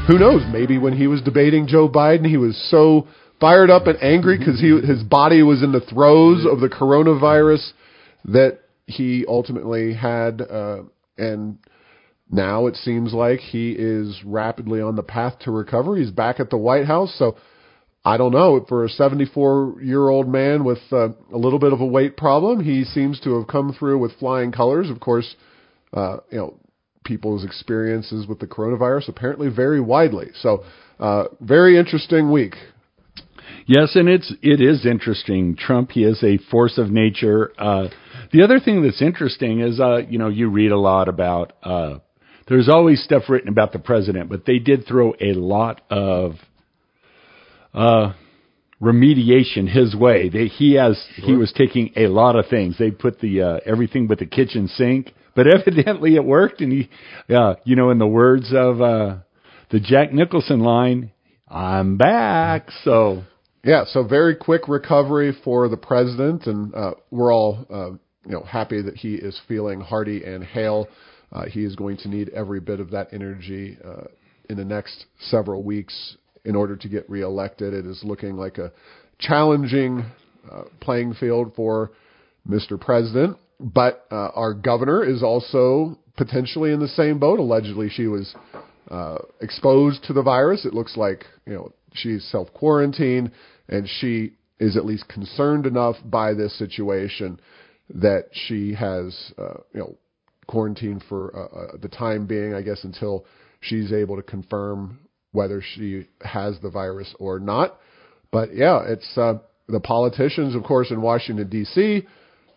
who 0.08 0.18
knows? 0.18 0.42
Maybe 0.52 0.78
when 0.78 0.96
he 0.96 1.08
was 1.08 1.22
debating 1.22 1.68
Joe 1.68 1.90
Biden, 1.90 2.26
he 2.26 2.38
was 2.38 2.56
so 2.70 3.08
fired 3.40 3.70
up 3.70 3.88
and 3.88 4.02
angry 4.02 4.38
because 4.38 4.60
his 4.60 5.04
body 5.04 5.44
was 5.44 5.62
in 5.64 5.72
the 5.72 5.82
throes 5.82 6.46
of 6.50 6.62
the 6.62 6.70
coronavirus 6.70 7.72
that 8.26 8.60
he 8.86 9.26
ultimately 9.28 9.94
had, 9.94 10.42
uh, 10.42 10.84
and 11.18 11.58
now 12.32 12.68
it 12.68 12.76
seems 12.78 13.14
like 13.14 13.40
he 13.40 13.72
is 13.78 14.22
rapidly 14.26 14.82
on 14.82 14.96
the 14.96 15.04
path 15.04 15.40
to 15.40 15.52
recovery. 15.52 16.02
He's 16.02 16.12
back 16.12 16.40
at 16.40 16.50
the 16.50 16.58
White 16.58 16.86
House, 16.86 17.14
so. 17.18 17.36
I 18.06 18.18
don't 18.18 18.34
know. 18.34 18.66
For 18.68 18.84
a 18.84 18.90
74 18.90 19.78
year 19.82 20.10
old 20.10 20.28
man 20.28 20.66
with 20.66 20.80
uh, 20.92 21.08
a 21.32 21.38
little 21.38 21.58
bit 21.58 21.72
of 21.72 21.80
a 21.80 21.86
weight 21.86 22.18
problem, 22.18 22.62
he 22.62 22.84
seems 22.84 23.18
to 23.22 23.40
have 23.40 23.48
come 23.48 23.72
through 23.72 23.98
with 23.98 24.20
flying 24.20 24.52
colors. 24.52 24.90
Of 24.90 25.00
course, 25.00 25.38
uh, 25.94 26.18
you 26.32 26.38
know, 26.38 26.60
people's 27.04 27.44
experiences 27.44 28.28
with 28.28 28.40
the 28.40 28.48
coronavirus 28.48 29.10
apparently 29.10 29.50
vary 29.50 29.82
widely. 29.82 30.28
So, 30.36 30.64
uh, 31.00 31.26
very 31.42 31.78
interesting 31.78 32.32
week. 32.32 32.56
Yes, 33.66 33.96
and 33.96 34.10
it's 34.10 34.34
it 34.42 34.62
is 34.62 34.86
interesting. 34.86 35.56
Trump, 35.56 35.92
he 35.92 36.04
is 36.04 36.22
a 36.24 36.38
force 36.50 36.78
of 36.78 36.92
nature. 36.92 37.52
Uh, 37.58 37.88
the 38.32 38.44
other 38.44 38.60
thing 38.60 38.84
that's 38.84 39.02
interesting 39.02 39.62
is, 39.62 39.80
uh, 39.80 39.98
you 40.10 40.18
know, 40.18 40.30
you 40.30 40.50
read 40.50 40.72
a 40.72 40.80
lot 40.80 41.08
about. 41.08 41.54
Uh, 41.64 42.00
there's 42.48 42.68
always 42.68 43.02
stuff 43.02 43.24
written 43.30 43.48
about 43.48 43.72
the 43.72 43.80
president, 43.80 44.30
but 44.30 44.46
they 44.46 44.60
did 44.60 44.86
throw 44.86 45.14
a 45.22 45.34
lot 45.34 45.82
of 45.90 46.34
uh, 47.74 48.14
remediation 48.82 49.70
his 49.70 49.96
way. 49.96 50.28
They, 50.28 50.48
he 50.48 50.74
has 50.74 51.02
sure. 51.16 51.26
he 51.26 51.34
was 51.34 51.54
taking 51.54 51.94
a 51.96 52.08
lot 52.08 52.36
of 52.36 52.48
things. 52.48 52.78
They 52.78 52.92
put 52.92 53.22
the 53.22 53.42
uh, 53.42 53.60
everything 53.66 54.08
but 54.08 54.20
the 54.20 54.26
kitchen 54.26 54.68
sink, 54.68 55.14
but 55.36 55.48
evidently 55.54 56.16
it 56.16 56.24
worked. 56.24 56.62
And 56.62 56.72
he, 56.72 56.90
uh, 57.34 57.56
you 57.64 57.76
know, 57.76 57.90
in 57.90 57.98
the 57.98 58.08
words 58.08 58.52
of 58.54 58.82
uh, 58.82 59.18
the 59.72 59.80
Jack 59.80 60.14
Nicholson 60.14 60.60
line, 60.60 61.12
"I'm 61.48 61.98
back." 61.98 62.70
So 62.84 63.24
yeah, 63.64 63.86
so 63.88 64.04
very 64.04 64.36
quick 64.36 64.68
recovery 64.68 65.36
for 65.44 65.70
the 65.70 65.78
president, 65.78 66.48
and 66.48 66.76
uh, 66.76 66.92
we're 67.12 67.34
all 67.34 67.66
uh, 67.70 67.90
you 68.26 68.32
know 68.32 68.44
happy 68.44 68.82
that 68.82 68.96
he 68.96 69.16
is 69.16 69.40
feeling 69.48 69.80
hearty 69.80 70.24
and 70.24 70.44
hale. 70.44 70.88
Uh, 71.32 71.46
he 71.46 71.64
is 71.64 71.76
going 71.76 71.98
to 71.98 72.10
need 72.10 72.30
every 72.30 72.60
bit 72.60 72.80
of 72.80 72.92
that 72.92 73.08
energy 73.12 73.78
uh, 73.84 74.04
in 74.50 74.58
the 74.58 74.66
next 74.66 75.06
several 75.20 75.64
weeks 75.64 76.18
in 76.46 76.56
order 76.56 76.76
to 76.76 76.90
get 76.90 77.10
reelected. 77.10 77.74
It 77.74 77.86
is 77.86 78.02
looking 78.04 78.36
like 78.36 78.58
a 78.58 78.72
challenging 79.20 80.06
uh, 80.52 80.64
playing 80.82 81.14
field 81.16 81.54
for 81.56 81.92
Mr. 82.48 82.80
President, 82.80 83.38
but 83.60 84.06
uh, 84.12 84.30
our 84.36 84.54
governor 84.54 85.04
is 85.04 85.24
also 85.24 85.98
potentially 86.18 86.72
in 86.72 86.80
the 86.80 86.88
same 86.88 87.20
boat. 87.20 87.40
Allegedly, 87.40 87.90
she 87.90 88.08
was 88.08 88.36
exposed 89.42 90.04
to 90.04 90.14
the 90.14 90.22
virus. 90.22 90.66
It 90.66 90.74
looks 90.74 90.96
like 90.98 91.26
you 91.46 91.54
know 91.54 91.72
she's 91.94 92.24
self 92.32 92.54
quarantined 92.54 93.32
and 93.70 93.88
she 94.00 94.34
is 94.60 94.78
at 94.78 94.86
least 94.86 95.08
concerned 95.08 95.66
enough 95.66 95.96
by 96.06 96.34
this 96.34 96.58
situation 96.58 97.40
that 97.90 98.26
she 98.32 98.74
has, 98.74 99.32
uh, 99.38 99.56
you 99.74 99.80
know, 99.80 99.96
quarantined 100.48 101.04
for 101.08 101.36
uh, 101.36 101.76
uh, 101.76 101.78
the 101.82 101.88
time 101.88 102.26
being, 102.26 102.54
I 102.54 102.62
guess, 102.62 102.84
until 102.84 103.26
she's 103.62 103.92
able 103.92 104.16
to 104.16 104.22
confirm 104.22 105.00
whether 105.32 105.62
she 105.62 106.08
has 106.22 106.60
the 106.62 106.70
virus 106.70 107.14
or 107.20 107.40
not. 107.40 107.78
But 108.32 108.56
yeah, 108.56 108.84
it's 108.88 109.18
uh, 109.18 109.36
the 109.68 109.80
politicians, 109.80 110.56
of 110.56 110.64
course, 110.64 110.92
in 110.92 111.02
Washington 111.02 111.50
D.C. 111.50 112.06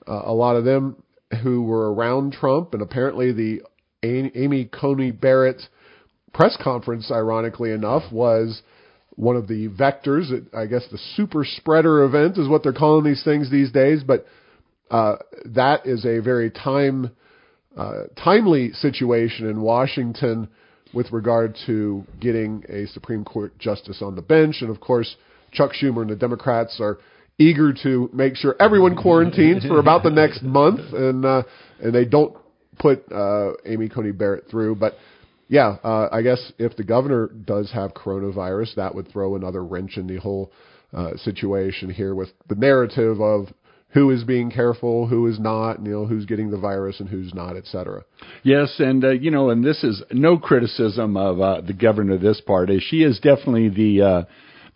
Uh, 0.06 0.22
a 0.24 0.32
lot 0.32 0.56
of 0.56 0.64
them 0.64 1.02
who 1.42 1.62
were 1.62 1.92
around 1.92 2.32
Trump, 2.32 2.72
and 2.72 2.82
apparently 2.82 3.32
the 3.32 3.62
Amy 4.02 4.66
Coney 4.66 5.10
Barrett 5.10 5.62
press 6.32 6.56
conference, 6.62 7.10
ironically 7.10 7.72
enough, 7.72 8.10
was 8.12 8.62
one 9.16 9.36
of 9.36 9.48
the 9.48 9.68
vectors. 9.68 10.30
I 10.54 10.66
guess 10.66 10.86
the 10.90 10.98
super 11.16 11.44
spreader 11.44 12.04
event 12.04 12.38
is 12.38 12.48
what 12.48 12.62
they're 12.62 12.72
calling 12.72 13.04
these 13.04 13.24
things 13.24 13.50
these 13.50 13.72
days. 13.72 14.02
But 14.06 14.26
uh, 14.90 15.16
that 15.46 15.86
is 15.86 16.04
a 16.04 16.20
very 16.20 16.50
time 16.50 17.10
uh, 17.76 18.04
timely 18.22 18.72
situation 18.72 19.48
in 19.48 19.60
Washington 19.60 20.48
with 20.94 21.10
regard 21.12 21.56
to 21.66 22.04
getting 22.20 22.64
a 22.68 22.86
Supreme 22.86 23.24
Court 23.24 23.58
justice 23.58 24.00
on 24.00 24.14
the 24.14 24.22
bench, 24.22 24.56
and 24.60 24.70
of 24.70 24.80
course, 24.80 25.16
Chuck 25.52 25.72
Schumer 25.72 26.02
and 26.02 26.10
the 26.10 26.16
Democrats 26.16 26.78
are 26.80 26.98
eager 27.38 27.72
to 27.82 28.10
make 28.12 28.36
sure 28.36 28.56
everyone 28.60 28.96
quarantines 28.96 29.64
for 29.64 29.78
about 29.78 30.02
the 30.02 30.10
next 30.10 30.42
month, 30.44 30.80
and 30.92 31.24
uh, 31.24 31.42
and 31.80 31.94
they 31.94 32.04
don't 32.04 32.36
put 32.78 33.10
uh, 33.12 33.52
Amy 33.64 33.88
Coney 33.88 34.12
Barrett 34.12 34.44
through, 34.50 34.76
but 34.76 34.94
yeah, 35.48 35.76
uh, 35.84 36.08
I 36.10 36.22
guess 36.22 36.52
if 36.58 36.76
the 36.76 36.84
governor 36.84 37.28
does 37.28 37.70
have 37.72 37.94
coronavirus, 37.94 38.74
that 38.76 38.94
would 38.94 39.08
throw 39.08 39.36
another 39.36 39.64
wrench 39.64 39.96
in 39.96 40.06
the 40.06 40.16
whole 40.16 40.50
uh, 40.92 41.16
situation 41.16 41.90
here 41.90 42.14
with 42.14 42.30
the 42.48 42.56
narrative 42.56 43.20
of 43.20 43.46
who 43.90 44.10
is 44.10 44.24
being 44.24 44.50
careful, 44.50 45.06
who 45.06 45.26
is 45.26 45.38
not, 45.38 45.82
you 45.82 45.92
know, 45.92 46.04
who's 46.04 46.26
getting 46.26 46.50
the 46.50 46.58
virus 46.58 47.00
and 47.00 47.08
who's 47.08 47.32
not, 47.32 47.56
et 47.56 47.64
cetera. 47.66 48.02
Yes, 48.42 48.74
and 48.78 49.04
uh, 49.04 49.10
you 49.10 49.30
know, 49.30 49.50
and 49.50 49.64
this 49.64 49.82
is 49.84 50.02
no 50.10 50.36
criticism 50.36 51.16
of 51.16 51.40
uh, 51.40 51.60
the 51.60 51.72
governor 51.72 52.14
of 52.14 52.20
this 52.20 52.40
party. 52.40 52.80
She 52.80 53.02
is 53.02 53.20
definitely 53.20 53.68
the 53.68 54.02
uh, 54.02 54.22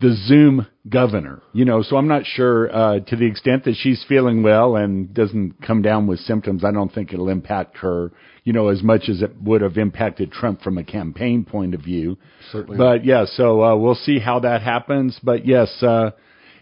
the 0.00 0.16
Zoom 0.26 0.66
governor. 0.88 1.42
You 1.52 1.64
know, 1.64 1.82
so 1.82 1.96
I'm 1.96 2.08
not 2.08 2.24
sure 2.24 2.74
uh, 2.74 3.00
to 3.00 3.16
the 3.16 3.26
extent 3.26 3.64
that 3.64 3.76
she's 3.76 4.04
feeling 4.08 4.42
well 4.42 4.76
and 4.76 5.12
doesn't 5.12 5.62
come 5.64 5.82
down 5.82 6.06
with 6.06 6.20
symptoms. 6.20 6.64
I 6.64 6.72
don't 6.72 6.92
think 6.92 7.12
it'll 7.12 7.28
impact 7.28 7.78
her, 7.78 8.10
you 8.44 8.52
know, 8.52 8.68
as 8.68 8.82
much 8.82 9.08
as 9.08 9.22
it 9.22 9.40
would 9.42 9.60
have 9.60 9.76
impacted 9.76 10.32
Trump 10.32 10.62
from 10.62 10.78
a 10.78 10.84
campaign 10.84 11.44
point 11.44 11.74
of 11.74 11.82
view. 11.82 12.16
Certainly. 12.50 12.78
But 12.78 13.04
yeah, 13.04 13.26
so 13.26 13.62
uh, 13.62 13.76
we'll 13.76 13.94
see 13.94 14.18
how 14.18 14.40
that 14.40 14.62
happens. 14.62 15.18
But 15.22 15.46
yes, 15.46 15.70
uh, 15.82 16.12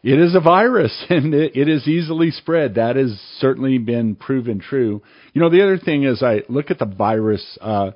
it 0.03 0.19
is 0.19 0.35
a 0.35 0.41
virus 0.41 0.93
and 1.11 1.33
it, 1.33 1.57
it 1.57 1.69
is 1.69 1.87
easily 1.87 2.33
spread. 2.33 2.75
That 2.75 2.97
has 2.97 3.19
certainly 3.39 3.79
been 3.79 4.17
proven 4.17 4.59
true. 4.59 5.01
You 5.33 5.41
know, 5.41 5.51
the 5.51 5.63
other 5.63 5.79
thing 5.79 6.03
is 6.05 6.23
I 6.23 6.43
look 6.49 6.71
at 6.71 6.81
the 6.81 6.87
virus. 6.87 7.59
Uh, 7.61 7.93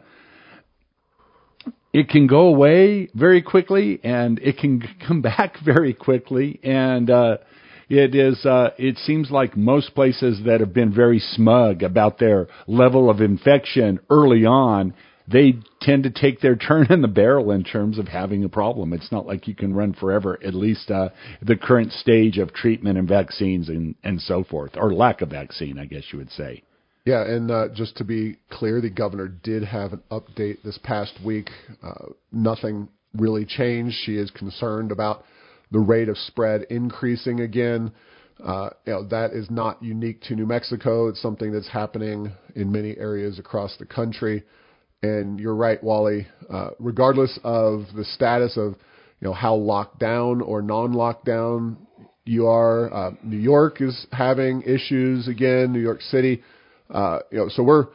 it 1.93 2.09
can 2.09 2.27
go 2.27 2.47
away 2.47 3.09
very 3.15 3.43
quickly 3.43 4.01
and 4.03 4.39
it 4.39 4.59
can 4.59 4.83
come 5.07 5.23
back 5.23 5.57
very 5.65 5.95
quickly. 5.95 6.61
And 6.63 7.11
uh 7.11 7.39
it 7.89 8.15
is 8.15 8.45
uh 8.47 8.71
it 8.79 8.97
seems 8.99 9.31
like 9.31 9.57
most 9.57 9.95
places 9.95 10.41
that 10.47 10.61
have 10.61 10.73
been 10.73 10.95
very 10.95 11.19
smug 11.19 11.83
about 11.83 12.19
their 12.19 12.49
level 12.67 13.11
of 13.11 13.21
infection 13.21 14.01
early 14.11 14.45
on 14.45 14.95
they 15.29 15.55
tend 15.81 16.03
to 16.03 16.11
take 16.11 16.41
their 16.41 16.57
turn 16.69 16.87
in 16.91 17.03
the 17.03 17.09
barrel 17.09 17.53
in 17.53 17.63
terms 17.63 17.99
of 17.99 18.09
having 18.09 18.43
a 18.45 18.49
problem. 18.49 18.93
It's 18.93 19.13
not 19.13 19.25
like 19.25 19.47
you 19.47 19.55
can 19.55 19.73
run 19.73 19.93
forever 19.93 20.39
at 20.45 20.55
least 20.55 20.91
uh 20.91 21.11
the 21.43 21.57
current 21.57 21.93
stage 21.93 22.39
of 22.39 22.55
treatment 22.55 22.99
and 22.99 23.09
vaccines 23.09 23.69
and 23.69 23.95
and 24.03 24.21
so 24.21 24.45
forth 24.45 24.73
or 24.77 24.95
lack 24.95 25.21
of 25.21 25.29
vaccine 25.29 25.79
i 25.79 25.85
guess 25.85 26.05
you 26.13 26.19
would 26.19 26.31
say 26.31 26.63
yeah, 27.05 27.25
and 27.25 27.51
uh, 27.51 27.69
just 27.75 27.97
to 27.97 28.05
be 28.05 28.39
clear, 28.51 28.81
the 28.81 28.91
governor 28.91 29.29
did 29.29 29.65
have 29.65 29.93
an 29.93 30.03
update 30.11 30.63
this 30.63 30.79
past 30.85 31.13
week. 31.25 31.51
Uh, 31.83 32.13
nothing 32.31 32.89
really 33.15 33.45
changed. 33.45 33.97
She 34.05 34.17
is 34.17 34.31
concerned 34.31 34.93
about 34.93 35.25
the 35.73 35.81
rate 35.81 36.09
of 36.09 36.17
spread 36.17 36.63
increasing 36.71 37.41
again. 37.41 37.93
Uh, 38.43 38.71
you 38.87 38.93
know, 38.93 39.09
that 39.09 39.33
is 39.33 39.51
not 39.51 39.83
unique 39.83 40.21
to 40.23 40.37
New 40.37 40.47
Mexico. 40.47 41.09
It's 41.09 41.21
something 41.21 41.53
that's 41.53 41.69
happening 41.69 42.33
in 42.55 42.71
many 42.71 42.97
areas 42.97 43.39
across 43.39 43.77
the 43.79 43.87
country. 43.87 44.45
And 45.03 45.41
you're 45.41 45.57
right, 45.57 45.83
Wally. 45.83 46.29
Uh, 46.49 46.71
regardless 46.79 47.39
of 47.43 47.87
the 47.97 48.05
status 48.05 48.57
of 48.57 48.77
you 49.21 49.29
know 49.29 49.33
how 49.33 49.55
locked 49.55 49.99
down 49.99 50.41
or 50.41 50.63
non-lockdown 50.63 51.77
you 52.25 52.47
are, 52.47 52.93
uh, 52.93 53.11
New 53.25 53.39
York 53.39 53.81
is 53.81 54.07
having 54.13 54.63
issues 54.63 55.27
again. 55.27 55.73
New 55.73 55.81
York 55.81 56.01
City 56.03 56.43
uh, 56.93 57.21
you 57.31 57.39
know, 57.39 57.49
so 57.49 57.63
we're 57.63 57.87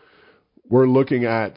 we're 0.70 0.88
looking 0.88 1.26
at 1.26 1.54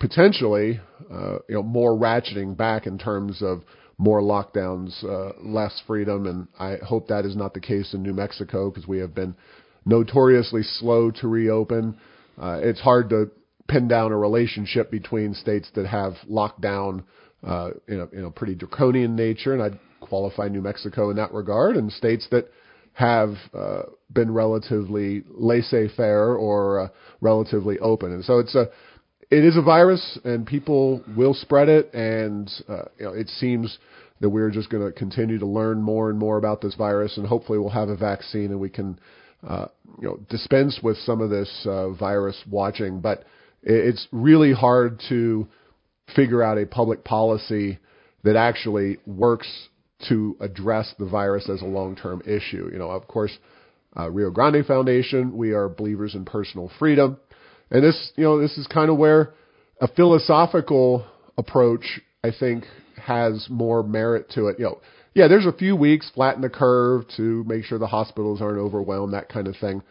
potentially 0.00 0.80
uh, 1.10 1.38
you 1.48 1.54
know 1.54 1.62
more 1.62 1.96
ratcheting 1.96 2.56
back 2.56 2.86
in 2.86 2.98
terms 2.98 3.42
of 3.42 3.62
more 3.98 4.20
lockdowns, 4.20 5.04
uh, 5.04 5.32
less 5.42 5.80
freedom, 5.86 6.26
and 6.26 6.48
I 6.58 6.76
hope 6.84 7.08
that 7.08 7.24
is 7.24 7.36
not 7.36 7.54
the 7.54 7.60
case 7.60 7.94
in 7.94 8.02
New 8.02 8.14
Mexico 8.14 8.70
because 8.70 8.88
we 8.88 8.98
have 8.98 9.14
been 9.14 9.36
notoriously 9.84 10.62
slow 10.62 11.10
to 11.10 11.28
reopen. 11.28 11.96
Uh, 12.40 12.58
it's 12.62 12.80
hard 12.80 13.10
to 13.10 13.30
pin 13.68 13.88
down 13.88 14.10
a 14.10 14.16
relationship 14.16 14.90
between 14.90 15.34
states 15.34 15.68
that 15.74 15.86
have 15.86 16.14
locked 16.26 16.60
down 16.60 17.04
uh, 17.46 17.70
in, 17.86 18.00
a, 18.00 18.06
in 18.18 18.24
a 18.24 18.30
pretty 18.30 18.54
draconian 18.54 19.14
nature, 19.14 19.52
and 19.52 19.62
I'd 19.62 19.78
qualify 20.00 20.48
New 20.48 20.62
Mexico 20.62 21.10
in 21.10 21.16
that 21.16 21.32
regard, 21.32 21.76
and 21.76 21.92
states 21.92 22.26
that 22.30 22.50
have 22.94 23.34
uh, 23.54 23.82
been 24.12 24.32
relatively 24.32 25.24
laissez-faire 25.30 26.34
or 26.34 26.80
uh, 26.80 26.88
relatively 27.20 27.78
open. 27.78 28.12
And 28.12 28.24
so 28.24 28.38
it's 28.38 28.54
a 28.54 28.68
it 29.30 29.44
is 29.44 29.56
a 29.56 29.62
virus, 29.62 30.18
and 30.24 30.46
people 30.46 31.02
will 31.16 31.32
spread 31.32 31.70
it, 31.70 31.94
and 31.94 32.50
uh, 32.68 32.82
you 32.98 33.06
know, 33.06 33.12
it 33.12 33.28
seems 33.28 33.78
that 34.20 34.28
we're 34.28 34.50
just 34.50 34.68
going 34.68 34.84
to 34.84 34.92
continue 34.92 35.38
to 35.38 35.46
learn 35.46 35.80
more 35.80 36.10
and 36.10 36.18
more 36.18 36.36
about 36.36 36.60
this 36.60 36.74
virus, 36.74 37.16
and 37.16 37.26
hopefully 37.26 37.58
we'll 37.58 37.70
have 37.70 37.88
a 37.88 37.96
vaccine 37.96 38.50
and 38.50 38.60
we 38.60 38.68
can 38.68 38.98
uh, 39.48 39.66
you 40.00 40.08
know 40.08 40.18
dispense 40.28 40.80
with 40.82 40.98
some 40.98 41.22
of 41.22 41.30
this 41.30 41.50
uh, 41.64 41.90
virus 41.92 42.36
watching. 42.50 43.00
But 43.00 43.24
it's 43.62 44.06
really 44.12 44.52
hard 44.52 45.00
to 45.08 45.48
figure 46.14 46.42
out 46.42 46.58
a 46.58 46.66
public 46.66 47.02
policy 47.02 47.78
that 48.24 48.36
actually 48.36 48.98
works 49.06 49.48
to 50.08 50.36
address 50.40 50.94
the 50.98 51.06
virus 51.06 51.48
as 51.48 51.62
a 51.62 51.66
long-term 51.66 52.22
issue. 52.26 52.68
You 52.72 52.78
know, 52.78 52.90
of 52.90 53.06
course, 53.08 53.36
uh, 53.96 54.10
Rio 54.10 54.30
Grande 54.30 54.64
Foundation, 54.66 55.36
we 55.36 55.52
are 55.52 55.68
believers 55.68 56.14
in 56.14 56.24
personal 56.24 56.70
freedom, 56.78 57.18
and 57.70 57.82
this, 57.82 58.12
you 58.16 58.24
know, 58.24 58.40
this 58.40 58.56
is 58.58 58.66
kind 58.66 58.90
of 58.90 58.96
where 58.96 59.32
a 59.80 59.88
philosophical 59.88 61.06
approach, 61.36 62.00
I 62.22 62.30
think, 62.38 62.64
has 63.00 63.46
more 63.50 63.82
merit 63.82 64.30
to 64.34 64.46
it. 64.46 64.58
You 64.58 64.64
know, 64.66 64.80
yeah, 65.14 65.28
there's 65.28 65.46
a 65.46 65.52
few 65.52 65.76
weeks 65.76 66.10
flatten 66.14 66.42
the 66.42 66.48
curve 66.48 67.04
to 67.16 67.44
make 67.44 67.64
sure 67.64 67.78
the 67.78 67.86
hospitals 67.86 68.40
aren't 68.40 68.58
overwhelmed, 68.58 69.12
that 69.14 69.28
kind 69.28 69.46
of 69.46 69.56
thing. 69.56 69.82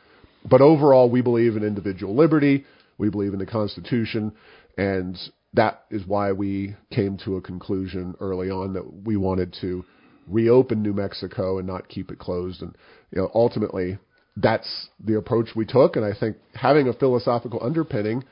But 0.49 0.61
overall, 0.61 1.09
we 1.09 1.21
believe 1.21 1.55
in 1.55 1.63
individual 1.63 2.15
liberty. 2.15 2.65
We 2.97 3.09
believe 3.09 3.33
in 3.33 3.39
the 3.39 3.45
Constitution, 3.45 4.31
and 4.77 5.17
that 5.53 5.85
is 5.89 6.05
why 6.05 6.31
we 6.31 6.75
came 6.91 7.17
to 7.25 7.37
a 7.37 7.41
conclusion 7.41 8.15
early 8.19 8.49
on 8.49 8.73
that 8.73 9.03
we 9.03 9.17
wanted 9.17 9.55
to 9.61 9.83
reopen 10.27 10.81
New 10.81 10.93
Mexico 10.93 11.57
and 11.57 11.67
not 11.67 11.89
keep 11.89 12.11
it 12.11 12.19
closed. 12.19 12.61
And 12.61 12.75
you 13.11 13.21
know, 13.21 13.31
ultimately, 13.33 13.97
that's 14.37 14.89
the 15.03 15.17
approach 15.17 15.49
we 15.55 15.65
took. 15.65 15.95
And 15.95 16.05
I 16.05 16.17
think 16.17 16.37
having 16.53 16.87
a 16.87 16.93
philosophical 16.93 17.59
underpinning, 17.61 18.23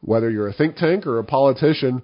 whether 0.00 0.30
you're 0.30 0.48
a 0.48 0.52
think 0.52 0.76
tank 0.76 1.06
or 1.06 1.18
a 1.18 1.24
politician, 1.24 2.02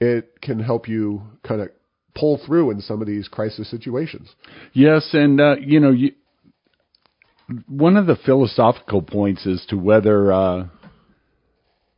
it 0.00 0.40
can 0.40 0.60
help 0.60 0.88
you 0.88 1.22
kind 1.46 1.60
of 1.60 1.68
pull 2.14 2.40
through 2.44 2.70
in 2.70 2.80
some 2.80 3.00
of 3.00 3.06
these 3.06 3.28
crisis 3.28 3.70
situations. 3.70 4.28
Yes, 4.72 5.08
and 5.12 5.40
uh, 5.40 5.56
you 5.60 5.80
know, 5.80 5.90
you, 5.90 6.12
one 7.66 7.96
of 7.96 8.06
the 8.06 8.16
philosophical 8.16 9.02
points 9.02 9.46
is 9.46 9.64
to 9.68 9.76
whether 9.76 10.32
uh, 10.32 10.66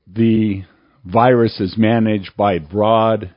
the 0.07 0.65
virus 1.05 1.59
is 1.61 1.77
managed 1.77 2.37
by 2.37 2.59
broad 2.59 3.35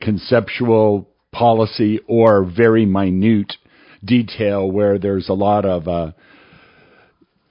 conceptual 0.00 1.08
policy 1.32 2.00
or 2.06 2.44
very 2.44 2.86
minute 2.86 3.54
detail 4.04 4.70
where 4.70 4.98
there's 4.98 5.28
a 5.28 5.34
lot 5.34 5.64
of 5.64 5.88
uh, 5.88 6.12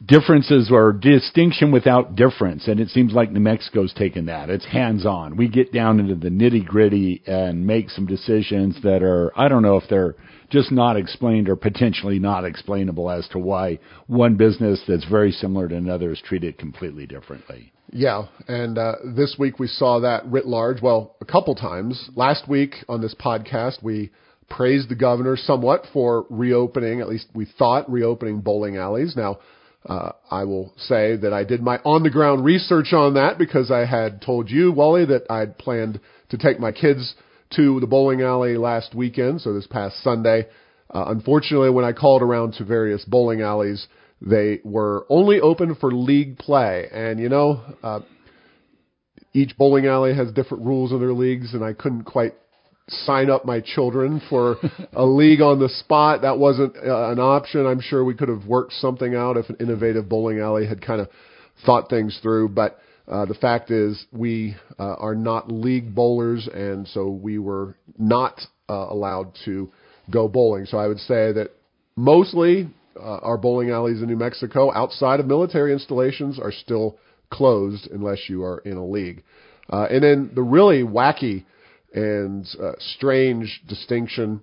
differences 0.06 0.69
or 0.72 0.94
distinction 0.94 1.72
without 1.72 2.16
difference. 2.16 2.68
And 2.68 2.80
it 2.80 2.89
seems 2.89 3.13
like 3.13 3.31
New 3.31 3.39
Mexico's 3.39 3.94
taken 3.94 4.25
that. 4.25 4.50
It's 4.50 4.66
hands 4.66 5.06
on. 5.06 5.38
We 5.38 5.48
get 5.48 5.72
down 5.72 6.00
into 6.00 6.16
the 6.16 6.30
nitty 6.30 6.66
gritty 6.66 7.22
and 7.28 7.66
make 7.66 7.89
some 7.89 8.06
decisions 8.06 8.81
that 8.83 9.04
are, 9.04 9.31
I 9.39 9.48
don't 9.48 9.62
know 9.62 9.78
if 9.78 9.88
they're 9.89 10.16
just 10.50 10.72
not 10.72 10.98
explained 10.98 11.50
or 11.50 11.56
potentially 11.56 12.19
not 12.19 12.45
explainable 12.45 13.10
as 13.10 13.27
to 13.30 13.39
why 13.39 13.80
one 14.07 14.36
business 14.36 14.81
that's 14.88 15.06
very 15.06 15.31
similar 15.31 15.68
to 15.68 15.75
another 15.75 16.12
is 16.12 16.22
treated 16.22 16.57
completely 16.57 17.06
differently. 17.06 17.72
Yeah, 17.94 18.28
and 18.48 18.78
uh, 18.78 18.96
this 19.04 19.36
week 19.38 19.60
we 19.60 19.68
saw 19.68 20.00
that 20.00 20.26
writ 20.26 20.48
large. 20.48 20.82
Well, 20.82 21.18
a 21.20 21.26
couple 21.26 21.56
times. 21.56 22.10
Last 22.16 22.48
week 22.48 22.76
on 22.88 23.02
this 23.02 23.14
podcast, 23.14 23.84
we 23.84 24.12
praised 24.50 24.90
the 24.90 24.96
governor 24.96 25.36
somewhat 25.36 25.86
for 25.92 26.26
reopening, 26.30 27.02
at 27.02 27.10
least 27.10 27.28
we 27.34 27.46
thought, 27.58 27.92
reopening 27.92 28.40
bowling 28.40 28.78
alleys. 28.78 29.16
Now, 29.18 29.40
uh, 29.86 30.14
I 30.30 30.46
will 30.46 30.74
say 30.78 31.18
that 31.18 31.34
I 31.34 31.44
did 31.44 31.62
my 31.62 31.78
on 31.80 32.04
the 32.04 32.10
ground 32.10 32.46
research 32.46 32.94
on 32.94 33.16
that 33.16 33.38
because 33.38 33.72
I 33.72 33.86
had 33.86 34.22
told 34.22 34.50
you, 34.50 34.72
Wally, 34.72 35.06
that 35.06 35.30
I'd 35.30 35.58
planned 35.58 36.00
to 36.30 36.38
take 36.38 36.62
my 36.62 36.72
kids 36.72 37.14
to 37.58 37.82
the 37.82 37.88
bowling 37.88 38.22
alley 38.22 38.56
last 38.56 38.96
weekend, 38.96 39.42
so 39.42 39.54
this 39.54 39.68
past 39.68 40.02
Sunday. 40.02 40.48
Uh, 40.94 41.06
unfortunately, 41.08 41.70
when 41.70 41.84
I 41.84 41.92
called 41.92 42.22
around 42.22 42.54
to 42.54 42.64
various 42.64 43.04
bowling 43.04 43.42
alleys, 43.42 43.88
they 44.22 44.60
were 44.64 45.06
only 45.10 45.40
open 45.40 45.76
for 45.76 45.92
league 45.92 46.38
play. 46.38 46.88
And 46.92 47.20
you 47.20 47.30
know, 47.30 47.62
uh, 47.84 48.02
each 49.34 49.58
bowling 49.58 49.88
alley 49.88 50.16
has 50.16 50.32
different 50.32 50.66
rules 50.66 50.92
in 50.92 51.00
their 51.00 51.14
leagues, 51.14 51.54
and 51.54 51.64
I 51.64 51.74
couldn't 51.74 52.04
quite 52.04 52.34
sign 52.88 53.30
up 53.30 53.46
my 53.46 53.62
children 53.62 54.22
for 54.30 54.58
a 54.94 55.06
league 55.06 55.42
on 55.42 55.60
the 55.60 55.70
spot. 55.70 56.22
That 56.22 56.38
wasn't 56.38 56.76
uh, 56.76 57.12
an 57.12 57.20
option. 57.20 57.66
I'm 57.66 57.82
sure 57.82 58.04
we 58.04 58.14
could 58.14 58.30
have 58.30 58.46
worked 58.46 58.74
something 58.74 59.16
out 59.16 59.38
if 59.38 59.50
an 59.50 59.58
innovative 59.60 60.10
bowling 60.10 60.40
alley 60.40 60.68
had 60.68 60.82
kind 60.82 61.02
of 61.02 61.08
thought 61.66 61.90
things 61.90 62.20
through. 62.22 62.50
But 62.50 62.80
uh, 63.08 63.26
the 63.26 63.34
fact 63.34 63.72
is, 63.72 64.06
we 64.12 64.56
uh, 64.80 64.96
are 65.00 65.16
not 65.16 65.52
league 65.52 65.96
bowlers, 65.96 66.48
and 66.54 66.88
so 66.88 67.10
we 67.10 67.40
were 67.40 67.76
not 67.98 68.40
uh, 68.70 68.88
allowed 68.90 69.36
to 69.46 69.72
go 70.10 70.28
bowling. 70.28 70.66
So 70.66 70.78
I 70.78 70.88
would 70.88 71.00
say 71.00 71.32
that 71.34 71.52
mostly 71.96 72.70
uh, 73.00 73.18
our 73.18 73.38
bowling 73.38 73.70
alleys 73.70 74.02
in 74.02 74.08
New 74.08 74.18
Mexico, 74.18 74.72
outside 74.74 75.20
of 75.20 75.26
military 75.26 75.74
installations, 75.74 76.40
are 76.40 76.52
still 76.52 76.98
closed 77.30 77.88
unless 77.92 78.30
you 78.30 78.44
are 78.44 78.60
in 78.60 78.78
a 78.78 78.86
league. 78.86 79.24
Uh, 79.70 79.88
and 79.90 80.04
then 80.04 80.32
the 80.36 80.42
really 80.42 80.84
wacky 80.84 81.46
and 81.94 82.46
uh, 82.62 82.72
strange 82.96 83.62
distinction 83.68 84.42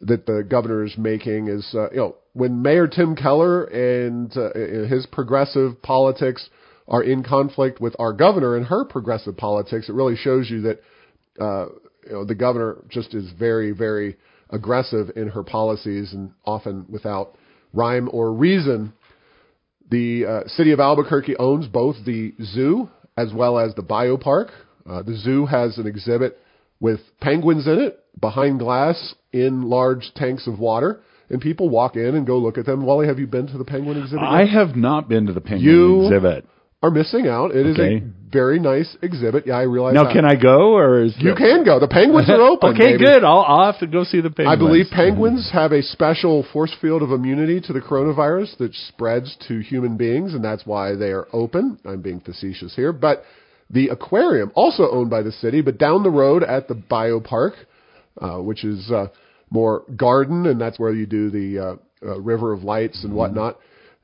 that 0.00 0.26
the 0.26 0.44
governor 0.48 0.84
is 0.84 0.96
making 0.98 1.48
is, 1.48 1.66
uh, 1.74 1.90
you 1.90 1.96
know, 1.96 2.16
when 2.32 2.62
Mayor 2.62 2.88
Tim 2.88 3.14
Keller 3.14 3.64
and 3.64 4.36
uh, 4.36 4.52
his 4.88 5.06
progressive 5.06 5.80
politics 5.82 6.48
are 6.88 7.02
in 7.02 7.22
conflict 7.22 7.80
with 7.80 7.94
our 7.98 8.12
governor 8.12 8.56
and 8.56 8.66
her 8.66 8.84
progressive 8.84 9.36
politics, 9.36 9.88
it 9.88 9.94
really 9.94 10.16
shows 10.16 10.50
you 10.50 10.62
that, 10.62 10.80
uh, 11.40 11.66
you 12.06 12.12
know, 12.12 12.24
the 12.24 12.34
governor 12.34 12.78
just 12.88 13.14
is 13.14 13.30
very, 13.38 13.70
very 13.70 14.16
aggressive 14.50 15.10
in 15.16 15.28
her 15.28 15.42
policies 15.42 16.12
and 16.12 16.32
often 16.44 16.84
without 16.88 17.36
rhyme 17.74 18.08
or 18.12 18.32
reason. 18.32 18.92
The 19.90 20.24
uh, 20.24 20.48
city 20.48 20.72
of 20.72 20.80
Albuquerque 20.80 21.36
owns 21.36 21.66
both 21.66 21.96
the 22.06 22.32
zoo 22.42 22.88
as 23.16 23.32
well 23.32 23.58
as 23.58 23.74
the 23.74 23.82
biopark. 23.82 24.50
Uh, 24.88 25.02
the 25.02 25.16
zoo 25.16 25.46
has 25.46 25.78
an 25.78 25.86
exhibit 25.86 26.38
with 26.80 27.00
penguins 27.20 27.66
in 27.66 27.78
it 27.78 28.00
behind 28.20 28.58
glass 28.58 29.14
in 29.32 29.62
large 29.62 30.12
tanks 30.14 30.46
of 30.46 30.58
water. 30.58 31.00
And 31.30 31.40
people 31.40 31.68
walk 31.70 31.96
in 31.96 32.14
and 32.14 32.26
go 32.26 32.38
look 32.38 32.58
at 32.58 32.66
them. 32.66 32.84
Wally, 32.84 33.06
have 33.06 33.18
you 33.18 33.26
been 33.26 33.46
to 33.46 33.58
the 33.58 33.64
penguin 33.64 33.98
exhibit? 33.98 34.22
Yet? 34.22 34.30
I 34.30 34.44
have 34.44 34.76
not 34.76 35.08
been 35.08 35.26
to 35.26 35.32
the 35.32 35.40
penguin 35.40 35.64
You 35.64 36.06
exhibit. 36.06 36.46
Are 36.84 36.90
missing 36.90 37.26
out. 37.28 37.50
It 37.54 37.64
is 37.66 37.78
Okay. 37.78 37.96
a 37.96 38.02
very 38.30 38.58
nice 38.58 38.94
exhibit. 39.00 39.46
Yeah, 39.46 39.56
I 39.56 39.62
realize. 39.62 39.94
Now, 39.94 40.04
that. 40.04 40.12
can 40.12 40.24
I 40.26 40.34
go 40.34 40.74
or 40.76 41.02
is 41.02 41.14
You 41.18 41.34
can 41.34 41.64
go. 41.64 41.80
The 41.80 41.88
penguins 41.88 42.28
are 42.28 42.40
open. 42.52 42.74
okay, 42.74 42.92
baby. 42.92 43.04
good. 43.06 43.24
I'll, 43.24 43.44
I'll 43.46 43.66
have 43.72 43.80
to 43.80 43.86
go 43.86 44.04
see 44.04 44.20
the 44.20 44.28
penguins. 44.30 44.54
I 44.54 44.56
believe 44.64 44.86
penguins 44.90 45.50
have 45.52 45.72
a 45.72 45.82
special 45.82 46.44
force 46.52 46.74
field 46.82 47.02
of 47.02 47.10
immunity 47.10 47.60
to 47.62 47.72
the 47.72 47.80
coronavirus 47.80 48.58
that 48.58 48.74
spreads 48.88 49.34
to 49.48 49.60
human 49.60 49.96
beings, 49.96 50.34
and 50.34 50.44
that's 50.44 50.66
why 50.66 50.94
they 50.94 51.10
are 51.12 51.26
open. 51.32 51.78
I'm 51.86 52.02
being 52.02 52.20
facetious 52.20 52.74
here, 52.76 52.92
but 52.92 53.22
the 53.70 53.88
aquarium, 53.88 54.52
also 54.54 54.90
owned 54.90 55.08
by 55.08 55.22
the 55.22 55.32
city, 55.32 55.62
but 55.62 55.78
down 55.78 56.02
the 56.02 56.10
road 56.10 56.42
at 56.42 56.68
the 56.68 56.74
biopark, 56.74 57.52
uh, 58.20 58.38
which 58.42 58.62
is 58.64 58.90
uh, 58.90 59.06
more 59.48 59.84
garden, 59.96 60.46
and 60.46 60.60
that's 60.60 60.78
where 60.78 60.92
you 60.92 61.06
do 61.06 61.30
the 61.30 61.48
uh, 61.58 62.06
uh, 62.10 62.20
River 62.20 62.52
of 62.52 62.62
Lights 62.62 63.04
and 63.04 63.14
whatnot. 63.14 63.58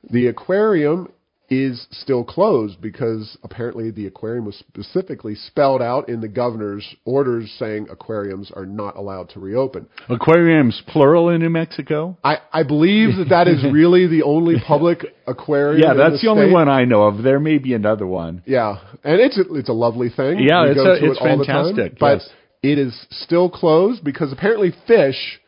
The 0.09 0.27
aquarium 0.27 1.11
is 1.51 1.85
still 1.91 2.23
closed 2.23 2.79
because 2.79 3.37
apparently 3.43 3.91
the 3.91 4.07
aquarium 4.07 4.45
was 4.45 4.55
specifically 4.55 5.35
spelled 5.35 5.81
out 5.81 6.07
in 6.07 6.21
the 6.21 6.27
governor's 6.29 6.95
orders 7.03 7.53
saying 7.59 7.87
aquariums 7.91 8.49
are 8.55 8.65
not 8.65 8.95
allowed 8.95 9.29
to 9.29 9.39
reopen. 9.41 9.85
Aquariums 10.07 10.81
plural 10.87 11.27
in 11.27 11.41
New 11.41 11.49
Mexico. 11.49 12.17
I, 12.23 12.37
I 12.53 12.63
believe 12.63 13.17
that 13.17 13.27
that 13.29 13.49
is 13.49 13.65
really 13.69 14.07
the 14.07 14.23
only 14.23 14.55
public 14.65 15.05
aquarium. 15.27 15.81
Yeah, 15.83 15.93
that's 15.93 16.21
the, 16.21 16.29
only 16.29 16.45
state. 16.45 16.53
one 16.53 16.69
I 16.69 16.85
know 16.85 17.03
of. 17.03 17.21
There 17.21 17.39
may 17.39 17.57
be 17.57 17.73
another 17.73 18.07
one. 18.07 18.43
Yeah, 18.45 18.77
and 19.03 19.19
it's 19.19 19.37
a, 19.37 19.53
it's 19.53 19.69
a 19.69 19.73
lovely 19.73 20.09
thing. 20.09 20.39
Yeah, 20.39 20.67
it's 20.67 20.79
a- 20.79 20.93
it's 20.93 21.03
it 21.03 21.09
the 21.09 21.15
time, 21.15 21.39
fantastic, 21.39 21.99
but 21.99 22.19
yes. 22.19 22.29
it 22.63 22.79
is 22.79 23.07
still 23.09 23.49
closed 23.49 24.05
because 24.05 24.31
apparently 24.31 24.73
fish 24.87 25.41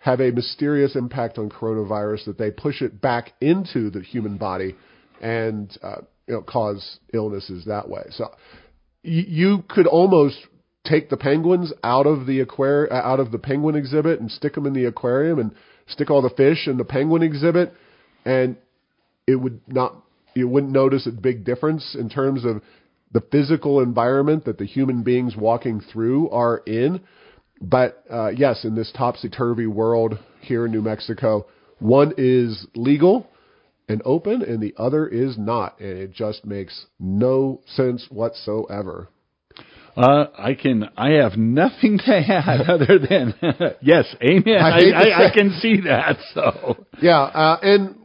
have 0.00 0.20
a 0.20 0.30
mysterious 0.30 0.94
impact 0.94 1.38
on 1.38 1.48
coronavirus 1.48 2.26
that 2.26 2.36
they 2.36 2.50
push 2.50 2.82
it 2.82 3.00
back 3.00 3.32
into 3.40 3.88
the 3.88 4.02
human 4.02 4.36
body 4.36 4.76
and 5.20 5.76
uh, 5.82 6.02
you 6.26 6.34
know 6.34 6.42
cause 6.42 6.98
illnesses 7.12 7.64
that 7.66 7.88
way. 7.88 8.04
So 8.10 8.30
you 9.02 9.64
could 9.68 9.86
almost 9.86 10.36
take 10.84 11.10
the 11.10 11.16
penguins 11.16 11.72
out 11.82 12.06
of 12.06 12.26
the 12.26 12.40
aquarium, 12.40 12.92
out 12.92 13.20
of 13.20 13.32
the 13.32 13.38
penguin 13.38 13.76
exhibit, 13.76 14.20
and 14.20 14.30
stick 14.30 14.54
them 14.54 14.66
in 14.66 14.72
the 14.72 14.84
aquarium, 14.84 15.38
and 15.38 15.54
stick 15.88 16.10
all 16.10 16.22
the 16.22 16.30
fish 16.30 16.66
in 16.66 16.76
the 16.76 16.84
penguin 16.84 17.22
exhibit, 17.22 17.72
and 18.24 18.56
it 19.26 19.36
would 19.36 19.60
not 19.66 20.02
you 20.34 20.46
wouldn't 20.48 20.72
notice 20.72 21.06
a 21.06 21.10
big 21.10 21.44
difference 21.44 21.96
in 21.98 22.08
terms 22.10 22.44
of 22.44 22.62
the 23.12 23.22
physical 23.32 23.80
environment 23.80 24.44
that 24.44 24.58
the 24.58 24.66
human 24.66 25.02
beings 25.02 25.34
walking 25.36 25.80
through 25.80 26.28
are 26.30 26.58
in. 26.66 27.00
But 27.60 28.04
uh, 28.10 28.28
yes, 28.28 28.64
in 28.64 28.74
this 28.74 28.92
topsy 28.94 29.30
turvy 29.30 29.66
world 29.66 30.18
here 30.42 30.66
in 30.66 30.72
New 30.72 30.82
Mexico, 30.82 31.46
one 31.78 32.12
is 32.18 32.66
legal 32.74 33.26
and 33.88 34.02
open, 34.04 34.42
and 34.42 34.60
the 34.60 34.74
other 34.76 35.06
is 35.06 35.38
not, 35.38 35.78
and 35.80 35.98
it 35.98 36.12
just 36.12 36.44
makes 36.44 36.86
no 36.98 37.60
sense 37.66 38.06
whatsoever. 38.10 39.08
Uh, 39.96 40.26
I 40.36 40.54
can. 40.54 40.90
I 40.96 41.12
have 41.22 41.38
nothing 41.38 41.98
to 42.04 42.14
add 42.14 42.60
other 42.68 42.98
than 42.98 43.34
yes, 43.80 44.04
amen. 44.22 44.58
I, 44.60 44.90
I, 44.90 45.28
I, 45.28 45.34
can 45.34 45.58
see 45.60 45.80
that. 45.82 46.16
So 46.34 46.84
yeah, 47.00 47.22
uh, 47.22 47.58
and 47.62 47.96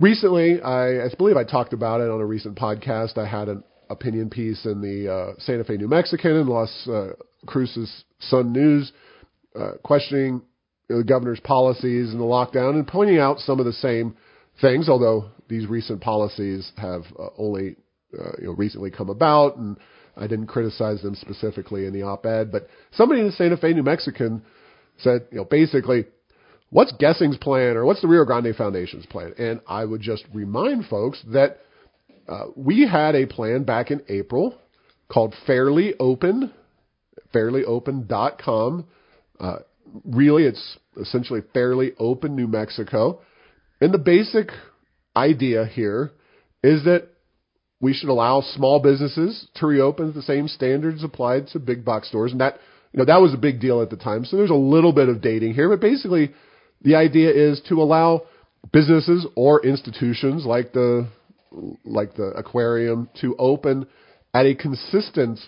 recently, 0.00 0.60
I, 0.60 1.04
I 1.04 1.08
believe 1.16 1.36
I 1.36 1.44
talked 1.44 1.72
about 1.72 2.00
it 2.00 2.10
on 2.10 2.20
a 2.20 2.26
recent 2.26 2.58
podcast. 2.58 3.18
I 3.18 3.26
had 3.26 3.48
an 3.48 3.62
opinion 3.88 4.30
piece 4.30 4.64
in 4.64 4.80
the 4.80 5.12
uh, 5.12 5.32
Santa 5.38 5.62
Fe 5.62 5.76
New 5.76 5.88
Mexican 5.88 6.32
and 6.32 6.48
Las 6.48 6.88
uh, 6.88 7.10
Cruces 7.46 8.04
Sun 8.18 8.52
News, 8.52 8.92
uh, 9.54 9.72
questioning 9.84 10.42
the 10.88 11.04
governor's 11.04 11.40
policies 11.40 12.10
and 12.10 12.20
the 12.20 12.24
lockdown 12.24 12.74
and 12.74 12.86
pointing 12.86 13.18
out 13.18 13.38
some 13.40 13.60
of 13.60 13.66
the 13.66 13.72
same 13.72 14.16
things. 14.60 14.88
Although 14.88 15.26
these 15.48 15.66
recent 15.66 16.00
policies 16.00 16.70
have 16.76 17.02
uh, 17.18 17.28
only 17.38 17.76
you 18.12 18.46
know 18.46 18.52
recently 18.52 18.90
come 18.90 19.10
about 19.10 19.56
and 19.56 19.76
I 20.16 20.26
didn't 20.26 20.46
criticize 20.46 21.02
them 21.02 21.14
specifically 21.14 21.86
in 21.86 21.92
the 21.92 22.02
op-ed, 22.02 22.50
but 22.50 22.68
somebody 22.92 23.20
in 23.20 23.26
the 23.26 23.32
Santa 23.32 23.56
Fe 23.56 23.74
New 23.74 23.82
Mexican 23.82 24.42
said, 24.98 25.26
you 25.30 25.38
know, 25.38 25.44
basically, 25.44 26.06
what's 26.70 26.92
Gessing's 26.98 27.36
plan 27.36 27.76
or 27.76 27.84
what's 27.84 28.00
the 28.00 28.08
Rio 28.08 28.24
Grande 28.24 28.54
Foundation's 28.56 29.06
plan? 29.06 29.34
And 29.38 29.60
I 29.68 29.84
would 29.84 30.00
just 30.00 30.24
remind 30.32 30.86
folks 30.86 31.22
that 31.32 31.58
uh, 32.28 32.46
we 32.56 32.88
had 32.88 33.14
a 33.14 33.26
plan 33.26 33.64
back 33.64 33.90
in 33.90 34.02
April 34.08 34.54
called 35.08 35.34
Fairly 35.46 35.94
Open, 36.00 36.52
fairlyopen.com. 37.34 38.86
Uh, 39.38 39.56
really, 40.04 40.44
it's 40.44 40.78
essentially 41.00 41.42
Fairly 41.52 41.92
Open 41.98 42.34
New 42.34 42.48
Mexico. 42.48 43.20
And 43.80 43.92
the 43.92 43.98
basic 43.98 44.50
idea 45.14 45.66
here 45.66 46.12
is 46.62 46.84
that 46.84 47.08
we 47.80 47.92
should 47.92 48.08
allow 48.08 48.40
small 48.40 48.80
businesses 48.80 49.46
to 49.56 49.66
reopen 49.66 50.12
the 50.12 50.22
same 50.22 50.48
standards 50.48 51.04
applied 51.04 51.48
to 51.48 51.58
big 51.58 51.84
box 51.84 52.08
stores. 52.08 52.32
And 52.32 52.40
that, 52.40 52.58
you 52.92 52.98
know, 52.98 53.04
that 53.04 53.20
was 53.20 53.34
a 53.34 53.38
big 53.38 53.60
deal 53.60 53.82
at 53.82 53.90
the 53.90 53.96
time. 53.96 54.24
So 54.24 54.36
there's 54.36 54.50
a 54.50 54.54
little 54.54 54.92
bit 54.92 55.08
of 55.08 55.20
dating 55.20 55.54
here, 55.54 55.68
but 55.68 55.80
basically 55.80 56.32
the 56.82 56.96
idea 56.96 57.30
is 57.30 57.60
to 57.68 57.82
allow 57.82 58.22
businesses 58.72 59.26
or 59.36 59.64
institutions 59.64 60.46
like 60.46 60.72
the, 60.72 61.08
like 61.84 62.14
the 62.14 62.28
aquarium 62.36 63.10
to 63.20 63.36
open 63.38 63.86
at 64.32 64.46
a 64.46 64.54
consistent 64.54 65.38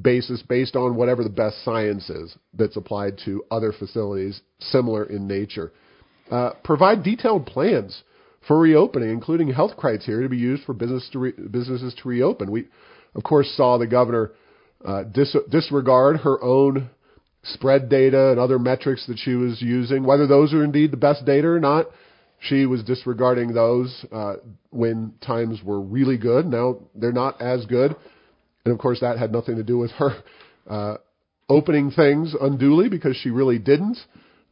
basis 0.00 0.42
based 0.42 0.76
on 0.76 0.94
whatever 0.94 1.22
the 1.22 1.30
best 1.30 1.64
science 1.64 2.08
is 2.10 2.36
that's 2.54 2.76
applied 2.76 3.18
to 3.24 3.42
other 3.50 3.72
facilities 3.72 4.40
similar 4.60 5.04
in 5.04 5.26
nature. 5.26 5.72
Uh, 6.30 6.50
provide 6.62 7.02
detailed 7.02 7.46
plans 7.46 8.02
for 8.46 8.58
reopening, 8.58 9.10
including 9.10 9.48
health 9.48 9.76
criteria 9.76 10.22
to 10.22 10.28
be 10.28 10.36
used 10.36 10.64
for 10.64 10.74
business 10.74 11.08
to 11.12 11.18
re- 11.18 11.32
businesses 11.50 11.94
to 11.94 12.08
reopen. 12.08 12.50
We, 12.50 12.68
of 13.14 13.22
course, 13.22 13.52
saw 13.56 13.78
the 13.78 13.86
governor 13.86 14.32
uh, 14.84 15.04
dis- 15.04 15.36
disregard 15.50 16.18
her 16.18 16.42
own 16.42 16.90
spread 17.42 17.88
data 17.88 18.30
and 18.30 18.38
other 18.38 18.58
metrics 18.58 19.06
that 19.06 19.18
she 19.18 19.34
was 19.34 19.60
using, 19.62 20.04
whether 20.04 20.26
those 20.26 20.52
are 20.52 20.64
indeed 20.64 20.90
the 20.90 20.96
best 20.96 21.24
data 21.24 21.48
or 21.48 21.60
not. 21.60 21.86
She 22.40 22.66
was 22.66 22.84
disregarding 22.84 23.52
those 23.52 24.04
uh, 24.12 24.34
when 24.70 25.14
times 25.20 25.60
were 25.64 25.80
really 25.80 26.16
good. 26.16 26.46
Now 26.46 26.78
they're 26.94 27.10
not 27.10 27.40
as 27.40 27.66
good, 27.66 27.96
and 28.64 28.72
of 28.72 28.78
course 28.78 29.00
that 29.00 29.18
had 29.18 29.32
nothing 29.32 29.56
to 29.56 29.64
do 29.64 29.78
with 29.78 29.90
her 29.92 30.22
uh, 30.68 30.96
opening 31.48 31.90
things 31.90 32.34
unduly 32.40 32.88
because 32.88 33.16
she 33.16 33.30
really 33.30 33.58
didn't. 33.58 33.98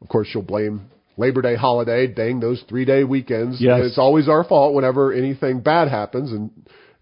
Of 0.01 0.09
course, 0.09 0.27
she'll 0.29 0.43
blame 0.43 0.91
Labor 1.17 1.43
Day 1.43 1.55
holiday, 1.57 2.07
dang 2.07 2.41
those 2.41 2.63
three 2.69 2.85
day 2.85 3.05
weekends. 3.05 3.61
Yes. 3.61 3.81
it's 3.83 3.99
always 3.99 4.29
our 4.29 4.45
fault 4.45 4.75
whenever 4.75 5.13
anything 5.13 5.61
bad 5.61 5.89
happens, 5.89 6.31
and 6.33 6.51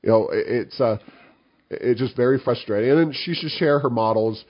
you 0.02 0.10
know 0.10 0.28
it's 0.32 0.80
uh, 0.80 0.98
it's 1.70 2.00
just 2.00 2.16
very 2.16 2.38
frustrating. 2.38 2.90
And 2.90 2.98
then 2.98 3.12
she 3.12 3.34
should 3.34 3.50
share 3.50 3.80
her 3.80 3.90
models 3.90 4.44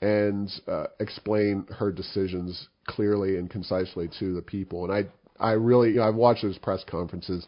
and 0.00 0.50
uh, 0.68 0.84
explain 1.00 1.66
her 1.78 1.90
decisions 1.90 2.68
clearly 2.86 3.36
and 3.36 3.50
concisely 3.50 4.08
to 4.20 4.34
the 4.34 4.42
people. 4.42 4.84
And 4.84 4.92
I 4.92 5.44
I 5.44 5.52
really 5.52 5.90
you 5.90 5.96
know, 5.96 6.04
I've 6.08 6.14
watched 6.14 6.42
those 6.42 6.58
press 6.58 6.84
conferences, 6.88 7.44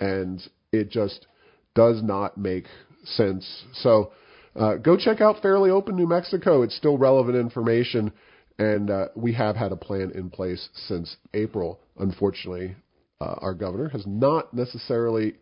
and 0.00 0.42
it 0.72 0.90
just 0.90 1.26
does 1.74 2.02
not 2.02 2.36
make 2.36 2.66
sense. 3.04 3.64
So. 3.74 4.12
Uh, 4.56 4.76
go 4.76 4.96
check 4.96 5.20
out 5.20 5.42
Fairly 5.42 5.68
Open 5.68 5.96
New 5.96 6.06
Mexico. 6.06 6.62
It's 6.62 6.76
still 6.76 6.96
relevant 6.96 7.36
information. 7.36 8.12
And 8.58 8.90
uh, 8.90 9.06
we 9.16 9.32
have 9.34 9.56
had 9.56 9.72
a 9.72 9.76
plan 9.76 10.12
in 10.14 10.30
place 10.30 10.68
since 10.86 11.16
April. 11.32 11.80
Unfortunately, 11.98 12.76
uh, 13.20 13.34
our 13.38 13.54
governor 13.54 13.88
has 13.88 14.06
not 14.06 14.54
necessarily 14.54 15.34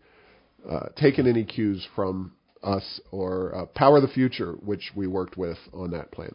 uh, 0.68 0.88
taken 0.96 1.26
any 1.26 1.44
cues 1.44 1.86
from 1.94 2.32
us 2.62 3.00
or 3.10 3.54
uh, 3.54 3.66
Power 3.66 4.00
the 4.00 4.08
Future, 4.08 4.52
which 4.52 4.92
we 4.94 5.06
worked 5.06 5.36
with 5.36 5.58
on 5.72 5.90
that 5.90 6.10
plan. 6.12 6.34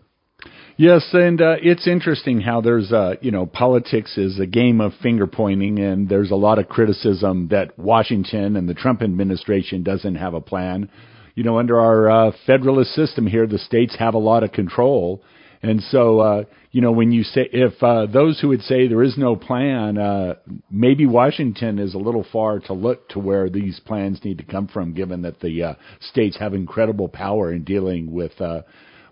Yes, 0.78 1.08
and 1.14 1.42
uh, 1.42 1.56
it's 1.62 1.88
interesting 1.88 2.42
how 2.42 2.62
there's, 2.62 2.92
uh, 2.92 3.16
you 3.22 3.32
know, 3.32 3.48
politics 3.48 4.18
is 4.18 4.40
a 4.40 4.46
game 4.46 4.80
of 4.80 4.94
finger 5.02 5.26
pointing, 5.26 5.80
and 5.80 6.08
there's 6.08 6.30
a 6.30 6.36
lot 6.36 6.60
of 6.60 6.70
criticism 6.70 7.48
that 7.50 7.78
Washington 7.80 8.56
and 8.56 8.70
the 8.70 8.76
Trump 8.76 9.02
administration 9.02 9.82
doesn't 9.82 10.16
have 10.16 10.36
a 10.36 10.42
plan. 10.42 10.90
You 11.34 11.44
know, 11.44 11.58
under 11.58 11.80
our 11.80 12.10
uh, 12.10 12.32
federalist 12.46 12.94
system 12.94 13.26
here, 13.26 13.48
the 13.48 13.58
states 13.58 13.96
have 13.98 14.14
a 14.14 14.20
lot 14.20 14.44
of 14.44 14.52
control, 14.52 15.24
and 15.64 15.82
so, 15.82 16.20
uh, 16.20 16.44
you 16.72 16.82
know, 16.82 16.92
when 16.92 17.12
you 17.12 17.24
say, 17.24 17.50
if 17.52 17.82
uh, 17.82 18.06
those 18.06 18.40
who 18.40 18.50
would 18.50 18.62
say 18.62 18.88
there 18.88 19.04
is 19.04 19.18
no 19.18 19.36
plan, 19.36 19.98
uh, 19.98 20.36
maybe 20.70 21.06
Washington 21.06 21.80
is 21.80 21.94
a 21.96 21.98
little 21.98 22.26
far 22.32 22.60
to 22.60 22.74
look 22.74 23.10
to 23.10 23.20
where 23.20 23.50
these 23.50 23.80
plans 23.80 24.24
need 24.24 24.38
to 24.38 24.44
come 24.44 24.68
from, 24.68 24.94
given 24.94 25.24
that 25.24 25.40
the 25.40 25.64
uh, 25.64 25.74
states 26.00 26.38
have 26.38 26.54
incredible 26.54 27.10
power 27.10 27.52
in 27.52 27.64
dealing 27.64 28.12
with 28.12 28.40
uh, 28.40 28.62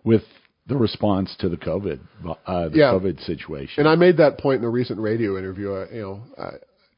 with 0.03 0.21
the 0.67 0.75
response 0.77 1.35
to 1.39 1.49
the 1.49 1.57
COVID 1.57 1.99
uh, 2.45 2.69
the 2.69 2.77
yeah. 2.77 2.91
COVID 2.91 3.23
situation. 3.25 3.79
And 3.79 3.87
I 3.87 3.95
made 3.95 4.17
that 4.17 4.37
point 4.37 4.59
in 4.59 4.65
a 4.65 4.69
recent 4.69 4.99
radio 4.99 5.37
interview. 5.37 5.73
Uh, 5.73 5.87
you 5.91 6.01
know, 6.01 6.23
uh, 6.37 6.51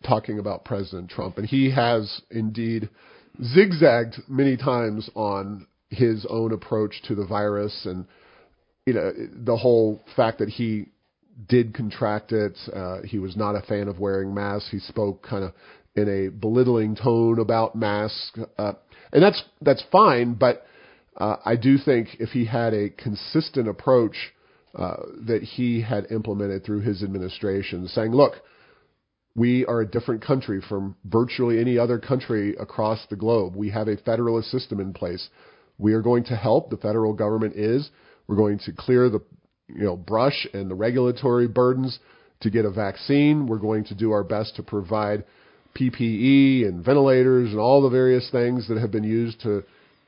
talking 0.05 0.39
about 0.39 0.65
President 0.65 1.09
Trump, 1.09 1.37
and 1.37 1.47
he 1.47 1.71
has 1.71 2.21
indeed 2.29 2.89
zigzagged 3.41 4.15
many 4.27 4.57
times 4.57 5.09
on 5.15 5.67
his 5.89 6.25
own 6.29 6.51
approach 6.51 7.01
to 7.07 7.15
the 7.15 7.25
virus 7.25 7.85
and 7.85 8.05
you 8.87 8.93
know, 8.93 9.11
the 9.33 9.57
whole 9.57 10.01
fact 10.15 10.39
that 10.39 10.47
he 10.47 10.85
did 11.49 11.73
contract 11.73 12.31
it, 12.31 12.57
uh, 12.73 13.01
he 13.03 13.19
was 13.19 13.35
not 13.35 13.53
a 13.53 13.61
fan 13.61 13.89
of 13.89 13.99
wearing 13.99 14.33
masks. 14.33 14.69
He 14.71 14.79
spoke 14.79 15.27
kind 15.27 15.43
of 15.43 15.51
in 15.95 16.07
a 16.07 16.29
belittling 16.29 16.95
tone 16.95 17.37
about 17.37 17.75
masks, 17.75 18.39
uh, 18.57 18.73
and 19.11 19.21
that's 19.21 19.43
that's 19.61 19.83
fine. 19.91 20.35
But 20.35 20.65
uh, 21.17 21.35
I 21.43 21.57
do 21.57 21.77
think 21.77 22.15
if 22.21 22.29
he 22.29 22.45
had 22.45 22.73
a 22.73 22.89
consistent 22.89 23.67
approach 23.67 24.15
uh, 24.73 24.95
that 25.25 25.43
he 25.43 25.81
had 25.81 26.09
implemented 26.09 26.63
through 26.63 26.79
his 26.79 27.03
administration, 27.03 27.89
saying, 27.89 28.13
"Look, 28.13 28.35
we 29.35 29.65
are 29.65 29.81
a 29.81 29.85
different 29.85 30.23
country 30.23 30.61
from 30.61 30.95
virtually 31.03 31.59
any 31.59 31.77
other 31.77 31.99
country 31.99 32.55
across 32.57 33.05
the 33.09 33.17
globe. 33.17 33.53
We 33.53 33.69
have 33.71 33.89
a 33.89 33.97
federalist 33.97 34.49
system 34.49 34.79
in 34.79 34.93
place. 34.93 35.27
We 35.77 35.91
are 35.91 36.01
going 36.01 36.23
to 36.25 36.37
help. 36.37 36.69
The 36.69 36.77
federal 36.77 37.11
government 37.11 37.57
is." 37.57 37.89
We're 38.27 38.35
going 38.35 38.59
to 38.59 38.71
clear 38.71 39.09
the 39.09 39.21
you 39.67 39.83
know 39.83 39.95
brush 39.95 40.47
and 40.53 40.69
the 40.69 40.75
regulatory 40.75 41.47
burdens 41.47 41.99
to 42.41 42.49
get 42.49 42.65
a 42.65 42.71
vaccine. 42.71 43.47
We're 43.47 43.57
going 43.57 43.85
to 43.85 43.95
do 43.95 44.11
our 44.11 44.23
best 44.23 44.55
to 44.57 44.63
provide 44.63 45.23
PPE 45.79 46.67
and 46.67 46.83
ventilators 46.83 47.51
and 47.51 47.59
all 47.59 47.81
the 47.81 47.89
various 47.89 48.29
things 48.31 48.67
that 48.67 48.79
have 48.79 48.91
been 48.91 49.03
used 49.03 49.41
to 49.41 49.63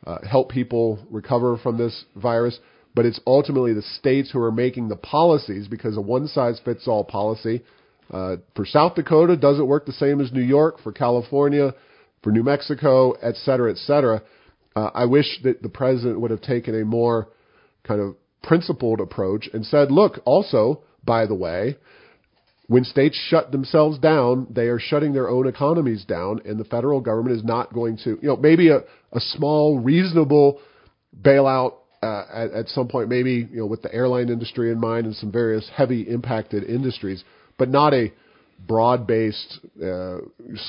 uh, 0.05 0.17
help 0.27 0.49
people 0.49 0.99
recover 1.09 1.57
from 1.57 1.77
this 1.77 2.05
virus. 2.15 2.59
But 2.95 3.05
it's 3.05 3.19
ultimately 3.27 3.73
the 3.73 3.83
states 3.83 4.31
who 4.31 4.41
are 4.41 4.51
making 4.51 4.89
the 4.89 4.95
policies 4.95 5.67
because 5.67 5.95
a 5.95 6.01
one 6.01 6.27
size 6.27 6.59
fits 6.63 6.87
all 6.87 7.03
policy 7.03 7.63
uh, 8.11 8.37
for 8.55 8.65
South 8.65 8.95
Dakota 8.95 9.37
doesn't 9.37 9.67
work 9.67 9.85
the 9.85 9.91
same 9.93 10.19
as 10.19 10.31
New 10.31 10.41
York, 10.41 10.81
for 10.81 10.91
California, 10.91 11.75
for 12.23 12.31
New 12.31 12.43
Mexico, 12.43 13.11
et 13.21 13.35
cetera, 13.35 13.71
et 13.71 13.77
cetera. 13.77 14.21
Uh, 14.75 14.89
I 14.93 15.05
wish 15.05 15.39
that 15.43 15.61
the 15.61 15.69
president 15.69 16.19
would 16.19 16.31
have 16.31 16.41
taken 16.41 16.79
a 16.79 16.85
more 16.85 17.29
kind 17.83 18.01
of 18.01 18.15
principled 18.43 18.99
approach 18.99 19.49
and 19.53 19.65
said, 19.65 19.91
look, 19.91 20.19
also, 20.25 20.81
by 21.03 21.25
the 21.25 21.35
way, 21.35 21.77
when 22.67 22.83
states 22.83 23.19
shut 23.29 23.51
themselves 23.51 23.97
down, 23.97 24.47
they 24.51 24.67
are 24.67 24.79
shutting 24.79 25.11
their 25.13 25.27
own 25.27 25.47
economies 25.47 26.05
down, 26.05 26.39
and 26.45 26.59
the 26.59 26.63
federal 26.63 27.01
government 27.01 27.35
is 27.35 27.43
not 27.43 27.73
going 27.73 27.97
to, 27.97 28.11
you 28.21 28.27
know, 28.27 28.35
maybe 28.35 28.69
a, 28.69 28.77
a 29.11 29.19
small, 29.19 29.79
reasonable 29.79 30.61
bailout 31.19 31.73
uh, 32.03 32.25
at, 32.31 32.51
at 32.51 32.67
some 32.67 32.87
point, 32.87 33.09
maybe, 33.09 33.47
you 33.51 33.57
know, 33.57 33.65
with 33.65 33.81
the 33.81 33.93
airline 33.93 34.29
industry 34.29 34.71
in 34.71 34.79
mind 34.79 35.07
and 35.07 35.15
some 35.15 35.31
various 35.31 35.67
heavy 35.75 36.01
impacted 36.03 36.63
industries, 36.63 37.23
but 37.57 37.69
not 37.69 37.93
a 37.93 38.13
broad-based 38.67 39.59
uh, 39.83 40.17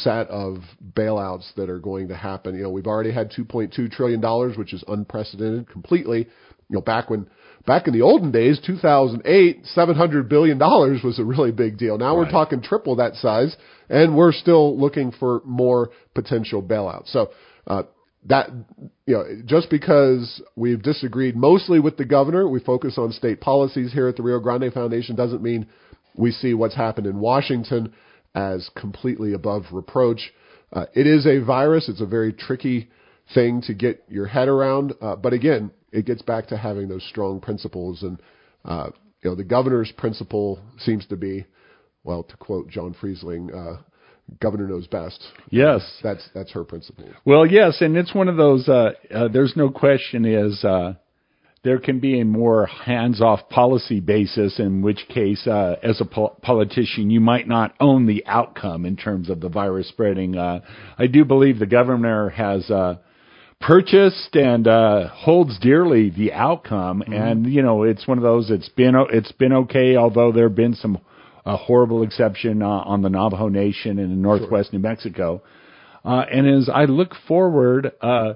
set 0.02 0.28
of 0.28 0.58
bailouts 0.94 1.54
that 1.56 1.68
are 1.68 1.78
going 1.78 2.08
to 2.08 2.16
happen. 2.16 2.54
You 2.54 2.62
know, 2.62 2.70
we've 2.70 2.86
already 2.86 3.12
had 3.12 3.30
2.2 3.30 3.90
trillion 3.90 4.20
dollars, 4.20 4.56
which 4.56 4.72
is 4.72 4.82
unprecedented 4.88 5.68
completely. 5.68 6.28
You 6.70 6.76
know, 6.76 6.80
back 6.80 7.10
when 7.10 7.26
back 7.66 7.88
in 7.88 7.92
the 7.92 8.02
olden 8.02 8.30
days, 8.30 8.60
2008, 8.64 9.66
700 9.66 10.28
billion 10.28 10.56
dollars 10.56 11.02
was 11.02 11.18
a 11.18 11.24
really 11.24 11.52
big 11.52 11.76
deal. 11.76 11.98
Now 11.98 12.16
right. 12.16 12.26
we're 12.26 12.30
talking 12.30 12.62
triple 12.62 12.96
that 12.96 13.16
size, 13.16 13.56
and 13.88 14.16
we're 14.16 14.32
still 14.32 14.78
looking 14.78 15.12
for 15.12 15.42
more 15.44 15.90
potential 16.14 16.62
bailouts. 16.62 17.08
So. 17.08 17.30
Uh, 17.66 17.82
that 18.26 18.50
you 19.06 19.14
know 19.14 19.24
just 19.46 19.70
because 19.70 20.42
we've 20.54 20.82
disagreed 20.82 21.34
mostly 21.34 21.80
with 21.80 21.96
the 21.96 22.04
governor 22.04 22.46
we 22.46 22.60
focus 22.60 22.98
on 22.98 23.12
state 23.12 23.40
policies 23.40 23.94
here 23.94 24.08
at 24.08 24.16
the 24.16 24.22
rio 24.22 24.38
grande 24.38 24.70
foundation 24.74 25.16
doesn't 25.16 25.42
mean 25.42 25.66
we 26.14 26.30
see 26.30 26.52
what's 26.52 26.74
happened 26.74 27.06
in 27.06 27.18
washington 27.18 27.92
as 28.34 28.68
completely 28.76 29.32
above 29.32 29.64
reproach 29.72 30.34
uh, 30.74 30.84
it 30.94 31.06
is 31.06 31.26
a 31.26 31.42
virus 31.42 31.88
it's 31.88 32.02
a 32.02 32.06
very 32.06 32.30
tricky 32.30 32.90
thing 33.32 33.62
to 33.62 33.72
get 33.72 34.04
your 34.08 34.26
head 34.26 34.48
around 34.48 34.92
uh, 35.00 35.16
but 35.16 35.32
again 35.32 35.70
it 35.92 36.06
gets 36.06 36.22
back 36.22 36.46
to 36.48 36.56
having 36.56 36.88
those 36.88 37.04
strong 37.08 37.40
principles 37.40 38.02
and 38.02 38.20
uh, 38.64 38.90
you 39.22 39.30
know 39.30 39.36
the 39.36 39.44
governor's 39.44 39.92
principle 39.96 40.58
seems 40.78 41.06
to 41.06 41.16
be 41.16 41.44
well 42.04 42.22
to 42.22 42.36
quote 42.36 42.68
john 42.68 42.94
friesling 43.00 43.54
uh, 43.54 43.80
governor 44.38 44.68
knows 44.68 44.86
best. 44.86 45.20
Yes, 45.50 45.80
that's 46.02 46.28
that's 46.34 46.52
her 46.52 46.64
principle. 46.64 47.08
Well, 47.24 47.46
yes, 47.46 47.78
and 47.80 47.96
it's 47.96 48.14
one 48.14 48.28
of 48.28 48.36
those. 48.36 48.68
Uh, 48.68 48.92
uh, 49.12 49.28
there's 49.28 49.54
no 49.56 49.70
question 49.70 50.24
is 50.24 50.62
uh, 50.64 50.94
there 51.64 51.78
can 51.78 51.98
be 51.98 52.20
a 52.20 52.24
more 52.24 52.66
hands-off 52.66 53.48
policy 53.48 54.00
basis, 54.00 54.58
in 54.58 54.82
which 54.82 55.06
case, 55.08 55.46
uh, 55.46 55.76
as 55.82 56.00
a 56.00 56.04
po- 56.04 56.36
politician, 56.42 57.10
you 57.10 57.20
might 57.20 57.48
not 57.48 57.74
own 57.80 58.06
the 58.06 58.24
outcome 58.26 58.86
in 58.86 58.96
terms 58.96 59.28
of 59.28 59.40
the 59.40 59.48
virus 59.48 59.88
spreading. 59.88 60.36
Uh, 60.36 60.60
I 60.98 61.06
do 61.06 61.24
believe 61.24 61.58
the 61.58 61.66
governor 61.66 62.30
has. 62.30 62.70
Uh, 63.60 63.66
purchased 63.66 64.36
and 64.36 64.66
uh 64.66 65.08
holds 65.08 65.58
dearly 65.58 66.10
the 66.10 66.32
outcome 66.32 67.00
mm-hmm. 67.00 67.12
and 67.12 67.46
you 67.46 67.62
know 67.62 67.82
it's 67.82 68.06
one 68.06 68.18
of 68.18 68.22
those 68.22 68.50
it's 68.50 68.68
been 68.70 68.94
it's 69.12 69.32
been 69.32 69.52
okay 69.52 69.96
although 69.96 70.32
there've 70.32 70.54
been 70.54 70.74
some 70.74 70.98
a 71.46 71.56
horrible 71.56 72.02
exception 72.02 72.62
uh, 72.62 72.66
on 72.66 73.02
the 73.02 73.08
Navajo 73.08 73.48
Nation 73.48 73.98
in 73.98 74.22
northwest 74.22 74.70
sure. 74.70 74.78
New 74.78 74.82
Mexico. 74.82 75.42
Uh, 76.04 76.24
and 76.30 76.48
as 76.48 76.68
I 76.72 76.84
look 76.84 77.14
forward, 77.28 77.92
uh, 78.00 78.34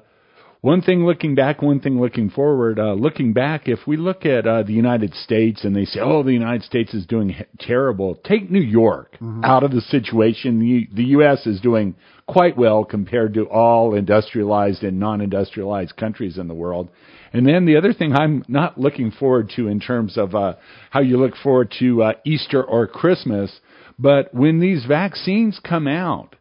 one 0.65 0.81
thing 0.81 1.05
looking 1.05 1.35
back, 1.35 1.61
one 1.61 1.79
thing 1.79 2.01
looking 2.01 2.31
forward. 2.31 2.79
Uh, 2.79 2.95
looking 2.95 3.35
back, 3.35 3.69
if 3.69 3.81
we 3.87 3.99
look 3.99 4.25
at 4.25 4.47
uh, 4.47 4.63
the 4.63 4.73
United 4.73 5.13
States 5.13 5.63
and 5.63 5.77
they 5.77 5.85
say, 5.85 6.01
"Oh, 6.01 6.23
the 6.23 6.33
United 6.33 6.63
States 6.63 6.95
is 6.95 7.05
doing 7.05 7.37
terrible," 7.61 8.15
take 8.25 8.51
New 8.51 8.63
York 8.63 9.13
mm-hmm. 9.21 9.45
out 9.45 9.63
of 9.63 9.73
the 9.73 9.83
situation. 9.83 10.59
The, 10.61 10.89
the 10.91 11.09
U.S. 11.17 11.47
is 11.47 11.61
doing 11.61 11.95
quite 12.27 12.57
well 12.57 12.83
compared 12.83 13.35
to 13.35 13.45
all 13.45 13.95
industrialized 13.95 14.83
and 14.85 14.99
non-industrialized 14.99 15.99
countries 15.99 16.39
in 16.39 16.49
the 16.49 16.55
world. 16.55 16.89
And 17.35 17.47
then 17.47 17.67
the 17.67 17.77
other 17.77 17.93
thing 17.93 18.15
I'm 18.15 18.43
not 18.49 18.81
looking 18.81 19.11
forward 19.11 19.53
to 19.57 19.69
in 19.69 19.81
terms 19.81 20.17
of 20.17 20.35
uh, 20.35 20.55
how 20.89 21.01
you 21.01 21.19
look 21.19 21.37
forward 21.43 21.75
to 21.81 22.05
uh, 22.05 22.13
Easter 22.25 22.65
or 22.65 22.87
Christmas, 22.87 23.61
but 23.99 24.33
when 24.33 24.61
these 24.61 24.87
vaccines 24.87 25.61
come 25.63 25.87
out, 25.87 26.37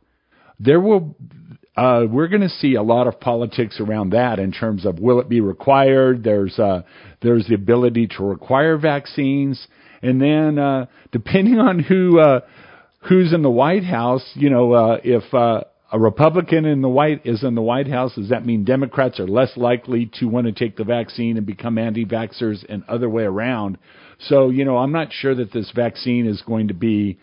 there 0.61 0.79
will 0.79 1.13
uh, 1.75 2.03
we're 2.07 2.27
going 2.27 2.41
to 2.41 2.49
see 2.49 2.75
a 2.75 2.83
lot 2.83 3.07
of 3.07 3.19
politics 3.19 3.79
around 3.79 4.11
that 4.11 4.39
in 4.39 4.51
terms 4.51 4.85
of 4.85 4.99
will 4.99 5.19
it 5.19 5.27
be 5.27 5.41
required? 5.41 6.23
There's 6.23 6.57
uh, 6.59 6.83
there's 7.21 7.47
the 7.47 7.55
ability 7.55 8.07
to 8.17 8.23
require 8.23 8.77
vaccines, 8.77 9.65
and 10.01 10.21
then 10.21 10.59
uh, 10.59 10.85
depending 11.11 11.59
on 11.59 11.79
who 11.79 12.19
uh, 12.19 12.41
who's 13.09 13.33
in 13.33 13.41
the 13.41 13.49
White 13.49 13.83
House, 13.83 14.23
you 14.35 14.51
know, 14.51 14.73
uh, 14.73 14.97
if 15.03 15.33
uh, 15.33 15.61
a 15.91 15.99
Republican 15.99 16.65
in 16.65 16.81
the 16.81 16.89
White 16.89 17.25
is 17.25 17.43
in 17.43 17.55
the 17.55 17.61
White 17.61 17.87
House, 17.87 18.15
does 18.15 18.29
that 18.29 18.45
mean 18.45 18.65
Democrats 18.65 19.19
are 19.19 19.27
less 19.27 19.55
likely 19.57 20.11
to 20.19 20.25
want 20.25 20.45
to 20.45 20.51
take 20.51 20.77
the 20.77 20.83
vaccine 20.83 21.37
and 21.37 21.45
become 21.45 21.77
anti-vaxxers 21.77 22.65
and 22.69 22.83
other 22.87 23.09
way 23.09 23.23
around? 23.23 23.77
So, 24.19 24.49
you 24.49 24.63
know, 24.63 24.77
I'm 24.77 24.91
not 24.91 25.11
sure 25.11 25.35
that 25.35 25.51
this 25.51 25.71
vaccine 25.75 26.27
is 26.27 26.41
going 26.43 26.69
to 26.69 26.73
be 26.73 27.19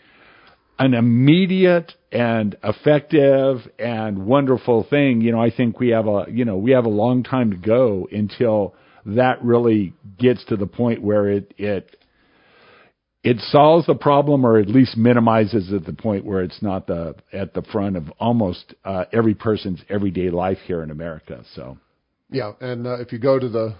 an 0.80 0.94
immediate 0.94 1.92
and 2.10 2.56
effective 2.64 3.58
and 3.78 4.24
wonderful 4.24 4.86
thing, 4.88 5.20
you 5.20 5.30
know, 5.30 5.40
I 5.40 5.50
think 5.54 5.78
we 5.78 5.90
have 5.90 6.06
a, 6.06 6.24
you 6.30 6.46
know, 6.46 6.56
we 6.56 6.70
have 6.70 6.86
a 6.86 6.90
long 6.90 7.22
time 7.22 7.50
to 7.50 7.56
go 7.58 8.08
until 8.10 8.74
that 9.04 9.44
really 9.44 9.92
gets 10.18 10.42
to 10.46 10.56
the 10.56 10.66
point 10.66 11.02
where 11.02 11.28
it, 11.28 11.52
it, 11.58 11.96
it 13.22 13.38
solves 13.50 13.86
the 13.86 13.94
problem 13.94 14.46
or 14.46 14.56
at 14.56 14.68
least 14.68 14.96
minimizes 14.96 15.70
it 15.70 15.76
at 15.76 15.84
the 15.84 15.92
point 15.92 16.24
where 16.24 16.42
it's 16.42 16.62
not 16.62 16.86
the, 16.86 17.14
at 17.30 17.52
the 17.52 17.62
front 17.70 17.98
of 17.98 18.10
almost 18.18 18.74
uh, 18.86 19.04
every 19.12 19.34
person's 19.34 19.82
everyday 19.90 20.30
life 20.30 20.58
here 20.64 20.82
in 20.82 20.90
America. 20.90 21.44
So, 21.54 21.76
yeah. 22.30 22.52
And 22.58 22.86
uh, 22.86 23.00
if 23.00 23.12
you 23.12 23.18
go 23.18 23.38
to 23.38 23.48
the 23.50 23.76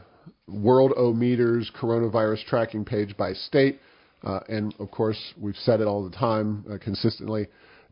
Worldometers 0.50 1.72
coronavirus 1.80 2.44
tracking 2.44 2.84
page 2.84 3.16
by 3.16 3.32
state, 3.32 3.80
uh, 4.22 4.40
and 4.48 4.74
of 4.78 4.90
course, 4.90 5.18
we've 5.38 5.56
said 5.56 5.80
it 5.80 5.86
all 5.86 6.08
the 6.08 6.16
time 6.16 6.64
uh, 6.70 6.78
consistently. 6.78 7.48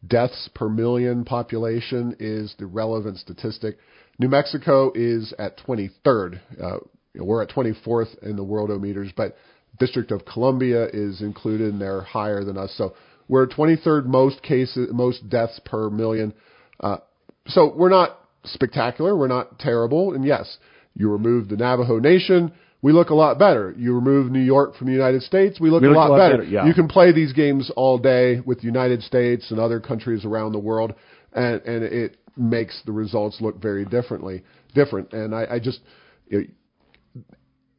Deaths 0.06 0.48
per 0.54 0.68
million 0.68 1.24
population 1.24 2.16
is 2.20 2.54
the 2.58 2.66
relevant 2.66 3.18
statistic. 3.18 3.78
New 4.18 4.28
Mexico 4.28 4.92
is 4.94 5.32
at 5.38 5.58
23rd. 5.58 6.40
Uh, 6.62 6.78
we're 7.14 7.42
at 7.42 7.50
24th 7.50 8.22
in 8.22 8.36
the 8.36 8.44
worldometers, 8.44 9.12
but 9.16 9.36
District 9.78 10.10
of 10.10 10.24
Columbia 10.24 10.86
is 10.92 11.20
included 11.20 11.72
and 11.72 11.80
they're 11.80 12.02
higher 12.02 12.44
than 12.44 12.56
us. 12.56 12.72
So 12.76 12.94
we're 13.28 13.46
23rd 13.46 14.06
most 14.06 14.42
cases, 14.42 14.88
most 14.92 15.28
deaths 15.28 15.60
per 15.64 15.90
million. 15.90 16.34
Uh, 16.80 16.98
so 17.46 17.72
we're 17.74 17.88
not 17.88 18.18
spectacular. 18.44 19.16
We're 19.16 19.28
not 19.28 19.58
terrible. 19.58 20.14
And 20.14 20.24
yes, 20.24 20.58
you 20.94 21.10
remove 21.10 21.48
the 21.48 21.56
Navajo 21.56 21.98
Nation, 21.98 22.52
we 22.80 22.92
look 22.92 23.10
a 23.10 23.14
lot 23.14 23.38
better. 23.38 23.74
You 23.76 23.94
remove 23.94 24.30
New 24.30 24.42
York 24.42 24.76
from 24.76 24.86
the 24.86 24.92
United 24.92 25.22
States, 25.22 25.58
we 25.60 25.70
look, 25.70 25.82
we 25.82 25.88
a, 25.88 25.90
lot 25.90 26.08
a, 26.08 26.12
lot 26.12 26.18
better. 26.18 26.38
better 26.38 26.48
yeah. 26.48 26.66
You 26.66 26.74
can 26.74 26.88
play 26.88 27.12
these 27.12 27.32
games 27.32 27.70
all 27.76 27.98
day 27.98 28.40
with 28.40 28.58
the 28.58 28.66
United 28.66 29.02
States 29.02 29.50
and 29.50 29.58
other 29.58 29.80
countries 29.80 30.24
around 30.24 30.52
the 30.52 30.58
world, 30.58 30.94
and, 31.32 31.60
and 31.62 31.82
it 31.82 32.16
makes 32.36 32.80
the 32.86 32.92
results 32.92 33.40
look 33.40 33.60
very 33.60 33.84
differently 33.84 34.44
different. 34.74 35.12
And 35.12 35.34
I, 35.34 35.46
I 35.54 35.58
just 35.58 35.80
it, 36.28 36.50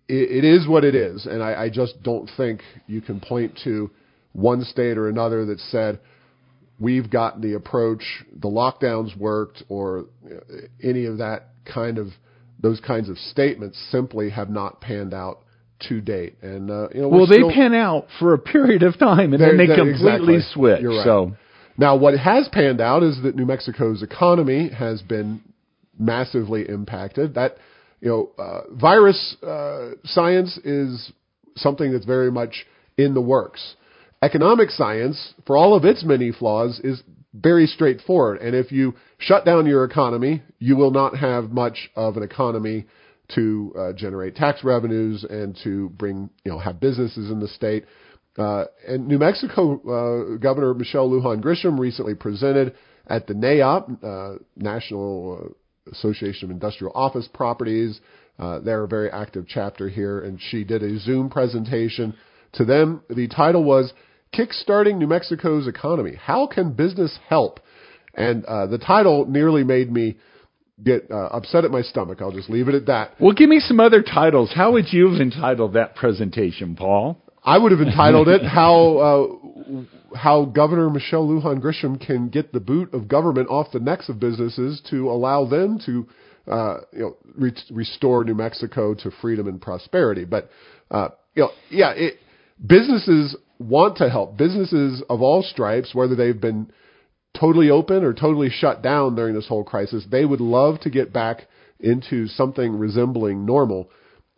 it 0.08 0.44
is 0.44 0.68
what 0.68 0.84
it 0.84 0.96
is, 0.96 1.26
and 1.26 1.44
I, 1.44 1.64
I 1.64 1.70
just 1.70 2.02
don't 2.04 2.30
think 2.36 2.62
you 2.88 3.00
can 3.00 3.20
point 3.20 3.60
to 3.64 3.92
one 4.34 4.64
state 4.64 4.98
or 4.98 5.08
another 5.08 5.46
that 5.46 5.60
said 5.60 6.00
we've 6.80 7.10
got 7.10 7.42
the 7.42 7.54
approach, 7.54 8.04
the 8.34 8.48
lockdowns 8.48 9.16
worked, 9.18 9.64
or 9.70 10.06
any 10.82 11.06
of 11.06 11.20
that 11.20 11.50
kind 11.72 11.98
of 11.98 12.08
those 12.60 12.80
kinds 12.80 13.10
of 13.10 13.18
statements 13.18 13.78
simply 13.92 14.30
have 14.30 14.50
not 14.50 14.82
panned 14.82 15.14
out 15.14 15.40
to 15.88 16.02
date. 16.02 16.36
And 16.42 16.70
uh, 16.70 16.90
you 16.94 17.02
know, 17.02 17.08
well, 17.08 17.28
they 17.28 17.42
pan 17.42 17.74
out 17.74 18.08
for 18.20 18.34
a 18.34 18.38
period 18.38 18.84
of 18.84 18.98
time, 19.00 19.34
and 19.34 19.42
then 19.42 19.58
they 19.58 19.68
completely 19.68 20.36
exactly. 20.36 20.40
switch. 20.54 20.84
Right. 20.84 21.04
So 21.04 21.36
now, 21.78 21.96
what 21.96 22.18
has 22.18 22.50
panned 22.52 22.82
out 22.82 23.04
is 23.04 23.22
that 23.24 23.36
New 23.36 23.46
Mexico's 23.46 24.04
economy 24.04 24.70
has 24.70 25.02
been 25.02 25.42
massively 25.98 26.68
impacted. 26.68 27.36
That 27.36 27.58
you 28.02 28.10
know, 28.10 28.44
uh, 28.44 28.62
virus 28.74 29.38
uh, 29.42 29.92
science 30.04 30.58
is 30.64 31.12
something 31.56 31.92
that's 31.92 32.06
very 32.06 32.32
much 32.32 32.66
in 32.98 33.14
the 33.14 33.22
works. 33.22 33.76
Economic 34.22 34.70
science, 34.70 35.34
for 35.48 35.56
all 35.56 35.76
of 35.76 35.86
its 35.86 36.04
many 36.04 36.32
flaws, 36.32 36.82
is 36.84 37.02
very 37.34 37.68
straightforward. 37.68 38.42
And 38.42 38.56
if 38.56 38.72
you 38.72 38.96
shut 39.20 39.46
down 39.46 39.68
your 39.68 39.84
economy, 39.84 40.42
you 40.58 40.76
will 40.76 40.92
not 40.92 41.16
have 41.16 41.52
much 41.52 41.90
of 41.96 42.18
an 42.18 42.24
economy 42.24 42.86
to 43.36 43.74
uh, 43.78 43.94
generate 43.94 44.36
tax 44.36 44.64
revenues 44.64 45.24
and 45.30 45.58
to 45.64 45.90
bring, 45.90 46.30
you 46.44 46.52
know, 46.52 46.58
have 46.58 46.80
businesses 46.80 47.30
in 47.30 47.40
the 47.40 47.48
state. 47.48 47.86
Uh, 48.38 48.66
and 48.88 49.08
New 49.08 49.20
Mexico 49.20 49.76
uh, 49.76 50.38
Governor 50.38 50.74
Michelle 50.74 51.10
Lujan 51.10 51.44
Grisham 51.44 51.78
recently 51.78 52.16
presented 52.16 52.76
at 53.08 53.28
the 53.28 53.34
NAIOP, 53.34 54.04
uh, 54.04 54.40
National 54.56 55.54
uh, 55.88 55.92
Association 55.92 56.46
of 56.46 56.52
Industrial 56.52 56.92
Office 56.96 57.28
Properties. 57.34 58.00
Uh, 58.38 58.60
they're 58.60 58.84
a 58.84 58.88
very 58.88 59.12
active 59.12 59.46
chapter 59.48 59.90
here, 59.90 60.22
and 60.22 60.40
she 60.50 60.64
did 60.64 60.82
a 60.82 60.98
Zoom 61.00 61.30
presentation 61.30 62.16
to 62.54 62.64
them. 62.64 63.02
The 63.10 63.28
title 63.28 63.64
was 63.64 63.94
Kickstarting 64.34 64.98
New 64.98 65.08
Mexico's 65.08 65.68
Economy. 65.68 66.16
How 66.16 66.48
can 66.48 66.74
business 66.74 67.20
help? 67.28 67.60
And 68.20 68.46
uh, 68.46 68.68
the 68.68 68.78
title 68.78 69.26
nearly 69.26 69.64
made 69.64 69.92
me 69.92 70.18
get 70.84 71.10
uh, 71.10 71.28
upset 71.28 71.66
at 71.66 71.72
my 71.72 71.82
stomach. 71.82 72.20
I'll 72.22 72.32
just 72.32 72.50
leave 72.50 72.68
it 72.68 72.76
at 72.76 72.86
that. 72.88 73.12
Well, 73.20 73.34
give 73.34 73.50
me 73.50 73.60
some 73.60 73.80
other 73.80 74.02
titles. 74.02 74.52
How 74.54 74.74
would 74.74 74.92
you 74.92 75.10
have 75.12 75.22
entitled 75.22 75.74
that 75.74 75.96
presentation, 75.96 76.76
Paul? 76.76 77.18
I 77.44 77.58
would 77.58 77.72
have 77.72 77.82
entitled 77.82 78.28
it 78.28 78.44
"How 78.44 78.98
uh, 78.98 80.18
How 80.18 80.46
Governor 80.46 80.90
Michelle 80.90 81.28
Lujan 81.28 81.62
Grisham 81.62 82.06
Can 82.06 82.30
Get 82.30 82.52
the 82.52 82.60
Boot 82.60 82.94
of 82.94 83.08
Government 83.08 83.50
Off 83.50 83.68
the 83.72 83.80
Necks 83.80 84.10
of 84.10 84.20
Businesses 84.20 84.82
to 84.90 85.10
Allow 85.10 85.46
Them 85.46 85.80
to 85.86 86.08
uh, 86.52 86.78
You 86.92 87.00
know 87.00 87.18
re- 87.36 87.54
Restore 87.72 88.26
New 88.26 88.36
Mexico 88.36 88.94
to 88.96 89.12
Freedom 89.22 89.48
and 89.48 89.62
Prosperity." 89.62 90.26
But 90.26 90.50
uh, 90.92 91.10
you 91.36 91.44
know, 91.44 91.52
yeah, 91.70 91.92
it, 91.92 92.16
businesses 92.66 93.36
want 93.58 93.98
to 93.98 94.10
help 94.10 94.38
businesses 94.38 95.02
of 95.10 95.22
all 95.22 95.42
stripes, 95.42 95.96
whether 95.96 96.16
they've 96.16 96.40
been 96.40 96.72
totally 97.38 97.70
open 97.70 98.04
or 98.04 98.14
totally 98.14 98.50
shut 98.50 98.82
down 98.82 99.16
during 99.16 99.36
this 99.36 99.48
whole 99.48 99.64
crisis. 99.64 100.06
They 100.10 100.26
would 100.26 100.42
love 100.42 100.80
to 100.82 100.90
get 100.90 101.14
back 101.14 101.48
into 101.80 102.28
something 102.28 102.78
resembling 102.78 103.46
normal. 103.46 103.90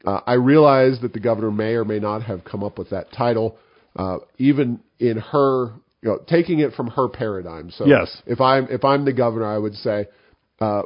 Uh, 0.06 0.20
I 0.26 0.34
realize 0.34 1.00
that 1.02 1.14
the 1.14 1.20
governor 1.20 1.52
may 1.52 1.74
or 1.74 1.86
may 1.86 2.00
not 2.00 2.24
have 2.24 2.44
come 2.44 2.64
up 2.64 2.78
with 2.78 2.90
that 2.90 3.12
title, 3.12 3.58
uh, 3.96 4.18
even 4.38 4.80
in 5.00 5.18
her, 5.18 5.74
you 6.02 6.10
know, 6.10 6.20
taking 6.28 6.60
it 6.60 6.74
from 6.74 6.88
her 6.88 7.08
paradigm. 7.08 7.72
So 7.72 7.86
Yes. 7.86 8.22
if 8.26 8.42
I'm 8.42 8.68
if 8.70 8.84
I'm 8.84 9.06
the 9.06 9.14
governor, 9.14 9.46
I 9.46 9.58
would 9.58 9.76
say 9.76 10.08
uh, 10.60 10.84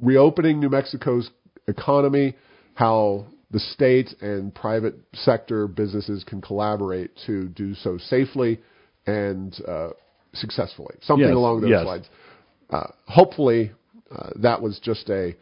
reopening 0.00 0.60
New 0.60 0.68
Mexico's 0.68 1.30
economy, 1.66 2.36
how 2.74 3.26
the 3.50 3.60
state 3.60 4.14
and 4.20 4.54
private 4.54 4.94
sector 5.14 5.66
businesses 5.66 6.24
can 6.24 6.40
collaborate 6.40 7.10
to 7.26 7.48
do 7.48 7.74
so 7.74 7.96
safely 7.98 8.60
and 9.06 9.54
uh, 9.66 9.88
successfully, 10.34 10.94
something 11.02 11.26
Yes, 11.26 11.36
along 11.36 11.60
those 11.62 11.70
yes. 11.70 11.86
lines. 11.86 12.08
Uh, 12.70 12.86
hopefully, 13.06 13.72
uh, 14.14 14.30
that 14.36 14.60
was 14.60 14.78
just 14.82 15.08
a 15.10 15.34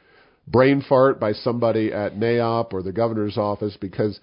brain 0.47 0.83
fart 0.89 1.19
by 1.19 1.33
somebody 1.33 1.93
at 1.93 2.15
NAIOP 2.15 2.73
or 2.73 2.83
the 2.83 2.93
governor's 2.93 3.37
office 3.37 3.77
because 3.81 4.21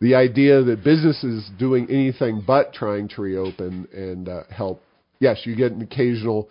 the 0.00 0.14
idea 0.14 0.62
that 0.62 0.82
businesses 0.82 1.48
doing 1.58 1.86
anything 1.90 2.42
but 2.46 2.72
trying 2.72 3.08
to 3.08 3.20
reopen 3.20 3.86
and 3.92 4.28
uh, 4.28 4.42
help, 4.50 4.82
yes, 5.18 5.40
you 5.44 5.54
get 5.54 5.72
an 5.72 5.82
occasional, 5.82 6.48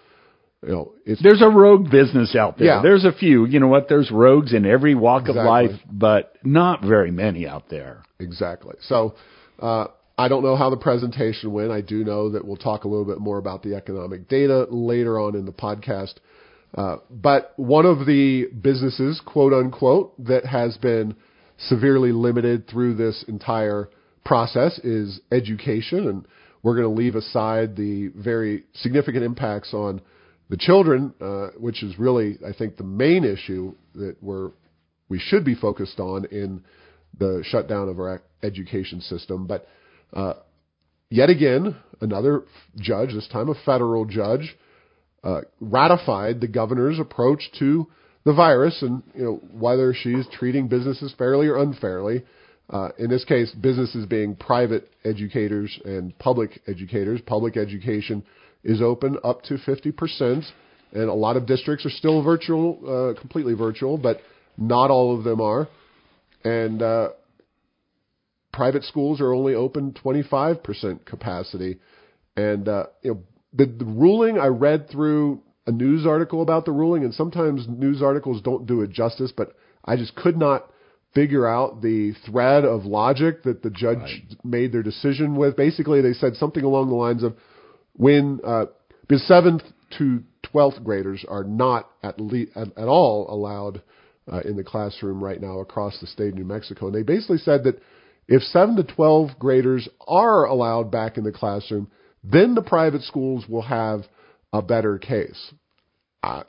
you 0.62 0.70
know, 0.70 0.94
it's 1.06 1.22
There's 1.24 1.42
a 1.42 1.50
rogue 1.50 1.90
business 1.90 2.36
out 2.36 2.60
there. 2.60 2.68
Yeah. 2.68 2.82
There's 2.84 3.06
a 3.06 3.12
few. 3.12 3.46
You 3.46 3.60
know 3.60 3.68
what? 3.68 3.90
There's 3.90 4.12
rogues 4.12 4.54
in 4.54 4.66
every 4.66 4.94
walk 4.94 5.28
of 5.28 5.36
life, 5.36 5.72
but 5.92 6.36
not 6.44 6.84
very 6.84 7.12
many 7.12 7.48
out 7.48 7.70
there. 7.70 8.04
Exactly. 8.20 8.76
So 8.82 9.16
uh, 9.60 9.88
I 10.20 10.28
don't 10.28 10.44
know 10.44 10.58
how 10.58 10.70
the 10.70 10.76
presentation 10.76 11.54
went. 11.54 11.72
I 11.72 11.80
do 11.80 12.04
know 12.04 12.32
that 12.32 12.44
we'll 12.46 12.58
talk 12.58 12.84
a 12.84 12.90
little 12.90 13.06
bit 13.06 13.20
more 13.20 13.38
about 13.38 13.64
the 13.64 13.76
economic 13.76 14.28
data 14.28 14.68
later 14.70 15.18
on 15.18 15.34
in 15.34 15.46
the 15.46 15.54
podcast. 15.54 16.16
Uh, 16.76 16.98
but 17.10 17.54
one 17.56 17.86
of 17.86 18.06
the 18.06 18.48
businesses, 18.62 19.22
quote 19.26 19.54
unquote, 19.54 20.22
that 20.26 20.46
has 20.46 20.76
been 20.76 21.16
severely 21.58 22.12
limited 22.12 22.68
through 22.68 22.96
this 22.96 23.24
entire 23.30 23.90
process 24.26 24.78
is 24.80 25.22
education. 25.32 26.10
And 26.10 26.28
we're 26.64 26.76
going 26.76 26.94
to 26.94 27.02
leave 27.02 27.16
aside 27.16 27.78
the 27.78 28.10
very 28.10 28.66
significant 28.74 29.24
impacts 29.24 29.74
on 29.74 30.02
the 30.50 30.58
children, 30.58 31.14
uh, 31.22 31.52
which 31.58 31.82
is 31.82 31.98
really, 31.98 32.38
I 32.46 32.52
think, 32.52 32.76
the 32.76 32.84
main 32.84 33.24
issue 33.24 33.74
that 33.96 34.18
we're 34.22 34.52
we 35.08 35.18
should 35.18 35.46
be 35.46 35.56
focused 35.56 36.02
on 36.02 36.26
in 36.26 36.62
the 37.18 37.42
shutdown 37.46 37.88
of 37.88 38.00
our 38.00 38.22
education 38.44 39.00
system. 39.00 39.48
But 39.48 39.66
uh, 40.14 40.34
yet 41.10 41.30
again, 41.30 41.76
another 42.02 42.44
judge, 42.78 43.14
this 43.14 43.28
time 43.28 43.50
a 43.50 43.56
federal 43.66 44.06
judge, 44.06 44.56
uh, 45.24 45.42
ratified 45.60 46.42
the 46.42 46.48
governor's 46.48 47.00
approach 47.00 47.50
to 47.60 47.88
the 48.26 48.34
virus 48.34 48.82
and 48.82 49.02
you 49.16 49.24
know 49.24 49.42
whether 49.52 49.94
she's 49.94 50.26
treating 50.32 50.68
businesses 50.68 51.14
fairly 51.18 51.48
or 51.48 51.58
unfairly. 51.58 52.24
Uh, 52.70 52.90
in 53.00 53.10
this 53.10 53.26
case, 53.26 53.52
businesses 53.52 54.06
being 54.06 54.36
private 54.36 54.90
educators 55.04 55.80
and 55.86 56.18
public 56.20 56.62
educators. 56.68 57.20
Public 57.26 57.58
education 57.58 58.24
is 58.64 58.82
open 58.82 59.18
up 59.24 59.42
to 59.44 59.56
50%, 59.56 60.44
and 60.92 61.10
a 61.10 61.14
lot 61.14 61.36
of 61.36 61.48
districts 61.48 61.86
are 61.86 61.90
still 61.90 62.22
virtual, 62.22 62.78
uh, 63.18 63.20
completely 63.20 63.56
virtual, 63.56 63.98
but 63.98 64.20
not 64.58 64.92
all 64.92 65.18
of 65.18 65.24
them 65.24 65.42
are. 65.42 65.68
And 66.44 66.84
uh, 66.84 67.10
private 68.52 68.84
schools 68.84 69.22
are 69.22 69.34
only 69.34 69.56
open 69.56 69.94
25% 69.94 71.06
capacity. 71.06 71.80
And 72.36 72.68
uh, 72.68 72.86
you 73.02 73.14
know, 73.14 73.24
the, 73.54 73.66
the 73.66 73.86
ruling 73.86 74.38
I 74.38 74.48
read 74.48 74.90
through 74.90 75.42
a 75.68 75.72
news 75.72 76.06
article 76.06 76.42
about 76.42 76.66
the 76.66 76.72
ruling, 76.72 77.04
and 77.04 77.14
sometimes 77.14 77.66
news 77.68 78.02
articles 78.02 78.42
don't 78.42 78.66
do 78.66 78.82
it 78.82 78.92
justice, 78.92 79.32
but 79.36 79.56
I 79.86 79.96
just 79.96 80.16
could 80.16 80.38
not 80.38 80.72
figure 81.14 81.48
out 81.48 81.82
the 81.82 82.14
thread 82.26 82.66
of 82.66 82.86
logic 82.86 83.44
that 83.44 83.64
the 83.64 83.70
judge 83.70 84.24
made 84.44 84.72
their 84.72 84.84
decision 84.84 85.36
with. 85.36 85.56
Basically, 85.56 86.02
they 86.02 86.14
said 86.14 86.36
something 86.36 86.64
along 86.64 86.90
the 86.90 86.96
lines 86.96 87.24
of 87.24 87.36
when 87.94 88.40
uh, 88.46 88.66
because 89.02 89.26
seventh 89.28 89.64
to 89.98 90.24
twelfth 90.44 90.84
graders 90.84 91.26
are 91.28 91.44
not 91.44 91.90
at, 92.04 92.20
le- 92.20 92.46
at 92.56 92.78
at 92.78 92.88
all 92.88 93.32
allowed 93.32 93.82
uh, 94.32 94.42
in 94.42 94.56
the 94.56 94.64
classroom 94.64 95.24
right 95.24 95.42
now 95.42 95.60
across 95.60 96.00
the 96.00 96.08
state 96.08 96.30
of 96.30 96.36
New 96.36 96.46
Mexico, 96.46 96.88
and 96.88 96.96
they 96.96 97.04
basically 97.04 97.40
said 97.40 97.64
that 97.64 97.82
if 98.30 98.42
seven 98.44 98.76
to 98.78 98.84
twelve 98.84 99.32
graders 99.40 99.90
are 100.08 100.46
allowed 100.46 100.92
back 100.92 101.18
in 101.18 101.24
the 101.24 101.32
classroom, 101.32 101.90
then 102.24 102.56
the 102.56 102.62
private 102.62 103.02
schools 103.04 103.46
will 103.50 103.64
have 103.64 104.04
a 104.54 104.62
better 104.62 104.98
case. 104.98 105.54
Uh, 106.24 106.44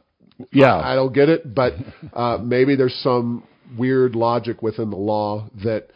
Yeah. 0.52 0.76
I 0.76 0.94
don't 0.94 1.12
get 1.12 1.28
it, 1.28 1.54
but 1.54 1.74
uh, 2.14 2.38
maybe 2.42 2.76
there's 2.76 2.98
some 3.02 3.42
weird 3.78 4.14
logic 4.14 4.62
within 4.62 4.90
the 4.90 4.96
law 4.96 5.48
that 5.64 5.88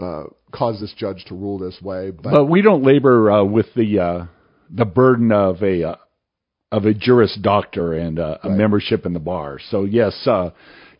uh, 0.00 0.24
caused 0.52 0.80
this 0.82 0.94
judge 0.96 1.24
to 1.28 1.34
rule 1.34 1.58
this 1.58 1.80
way. 1.82 2.10
But, 2.10 2.30
But 2.32 2.44
we 2.46 2.60
don't 2.62 2.82
labor 2.84 3.30
uh, 3.30 3.44
with 3.44 3.66
the 3.74 3.98
uh, 3.98 4.26
the 4.70 4.84
burden 4.84 5.32
of 5.32 5.62
a 5.62 5.82
uh, 5.90 5.96
of 6.70 6.84
a 6.84 6.92
juris 6.94 7.38
doctor 7.40 7.94
and 7.94 8.18
uh, 8.18 8.38
a 8.42 8.48
Right. 8.48 8.58
membership 8.58 9.06
in 9.06 9.12
the 9.14 9.20
bar. 9.20 9.58
So 9.70 9.84
yes, 9.84 10.14
uh, 10.26 10.50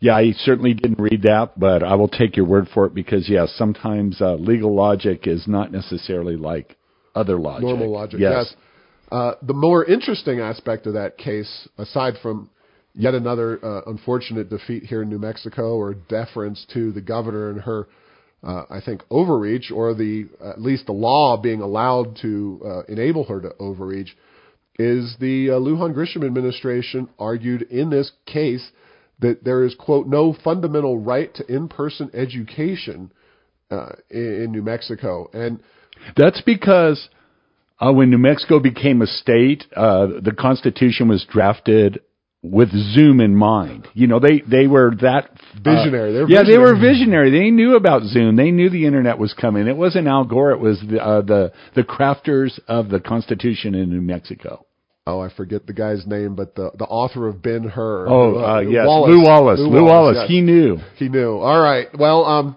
yeah, 0.00 0.14
I 0.14 0.32
certainly 0.32 0.74
didn't 0.74 0.98
read 0.98 1.22
that, 1.22 1.58
but 1.58 1.82
I 1.82 1.94
will 1.94 2.08
take 2.08 2.36
your 2.36 2.46
word 2.46 2.68
for 2.72 2.86
it 2.86 2.94
because 2.94 3.28
yes, 3.28 3.52
sometimes 3.56 4.20
uh, 4.20 4.34
legal 4.34 4.74
logic 4.74 5.26
is 5.26 5.46
not 5.46 5.72
necessarily 5.72 6.36
like 6.36 6.76
other 7.14 7.38
logic. 7.38 7.62
normal 7.62 7.92
logic. 7.92 8.20
Yes. 8.20 8.54
Uh, 9.10 9.32
the 9.42 9.54
more 9.54 9.84
interesting 9.84 10.40
aspect 10.40 10.86
of 10.86 10.94
that 10.94 11.16
case, 11.16 11.68
aside 11.78 12.14
from 12.22 12.50
yet 12.94 13.14
another 13.14 13.64
uh, 13.64 13.82
unfortunate 13.86 14.50
defeat 14.50 14.82
here 14.82 15.02
in 15.02 15.08
New 15.08 15.18
Mexico, 15.18 15.76
or 15.76 15.94
deference 15.94 16.66
to 16.74 16.92
the 16.92 17.00
governor 17.00 17.50
and 17.50 17.60
her, 17.60 17.86
uh, 18.42 18.64
I 18.68 18.80
think, 18.84 19.02
overreach, 19.10 19.70
or 19.70 19.94
the 19.94 20.26
at 20.44 20.60
least 20.60 20.86
the 20.86 20.92
law 20.92 21.40
being 21.40 21.62
allowed 21.62 22.18
to 22.22 22.60
uh, 22.64 22.82
enable 22.92 23.24
her 23.24 23.40
to 23.40 23.54
overreach, 23.60 24.14
is 24.78 25.16
the 25.20 25.50
uh, 25.50 25.54
Lujan 25.54 25.94
Grisham 25.94 26.26
administration 26.26 27.08
argued 27.18 27.62
in 27.62 27.88
this 27.88 28.10
case 28.26 28.70
that 29.20 29.44
there 29.44 29.64
is 29.64 29.74
quote 29.74 30.06
no 30.06 30.36
fundamental 30.44 30.98
right 30.98 31.34
to 31.34 31.46
in-person 31.52 32.10
education 32.14 33.12
uh, 33.70 33.90
in, 34.10 34.44
in 34.44 34.52
New 34.52 34.62
Mexico, 34.62 35.28
and 35.32 35.60
That's 36.16 36.40
because 36.42 37.08
uh, 37.78 37.92
when 37.92 38.10
New 38.10 38.18
Mexico 38.18 38.60
became 38.60 39.02
a 39.02 39.06
state, 39.06 39.64
uh, 39.74 40.06
the 40.22 40.34
Constitution 40.36 41.08
was 41.08 41.26
drafted 41.30 42.00
with 42.42 42.70
Zoom 42.70 43.20
in 43.20 43.34
mind. 43.34 43.88
You 43.94 44.06
know, 44.06 44.20
they 44.20 44.42
they 44.48 44.66
were 44.66 44.94
that 45.00 45.30
uh, 45.30 45.60
Visionary. 45.62 46.12
They 46.12 46.20
were 46.20 46.28
yeah, 46.28 46.42
they 46.48 46.58
were 46.58 46.74
visionary. 46.74 47.30
visionary. 47.30 47.30
They 47.30 47.50
knew 47.50 47.76
about 47.76 48.02
Zoom. 48.04 48.36
They 48.36 48.50
knew 48.50 48.70
the 48.70 48.86
internet 48.86 49.18
was 49.18 49.34
coming. 49.34 49.66
It 49.66 49.76
wasn't 49.76 50.06
Al 50.06 50.24
Gore. 50.24 50.52
It 50.52 50.60
was 50.60 50.80
the 50.88 51.02
uh, 51.02 51.22
the 51.22 51.52
the 51.74 51.82
crafters 51.82 52.58
of 52.68 52.88
the 52.88 53.00
Constitution 53.00 53.74
in 53.74 53.90
New 53.90 54.02
Mexico. 54.02 54.65
Oh, 55.08 55.20
I 55.20 55.32
forget 55.32 55.66
the 55.66 55.72
guy's 55.72 56.04
name, 56.06 56.34
but 56.34 56.56
the 56.56 56.72
the 56.76 56.84
author 56.84 57.28
of 57.28 57.40
Ben 57.40 57.62
Hur. 57.62 58.08
Oh, 58.08 58.38
uh, 58.38 58.60
yes, 58.60 58.86
Wallace. 58.86 59.10
Lew 59.10 59.22
Wallace. 59.22 59.60
Lew, 59.60 59.84
Wallace. 59.84 60.16
yes. 60.20 60.28
He 60.28 60.40
knew. 60.40 60.78
He 60.96 61.08
knew. 61.08 61.38
All 61.38 61.60
right. 61.60 61.86
Well, 61.96 62.24
um, 62.24 62.56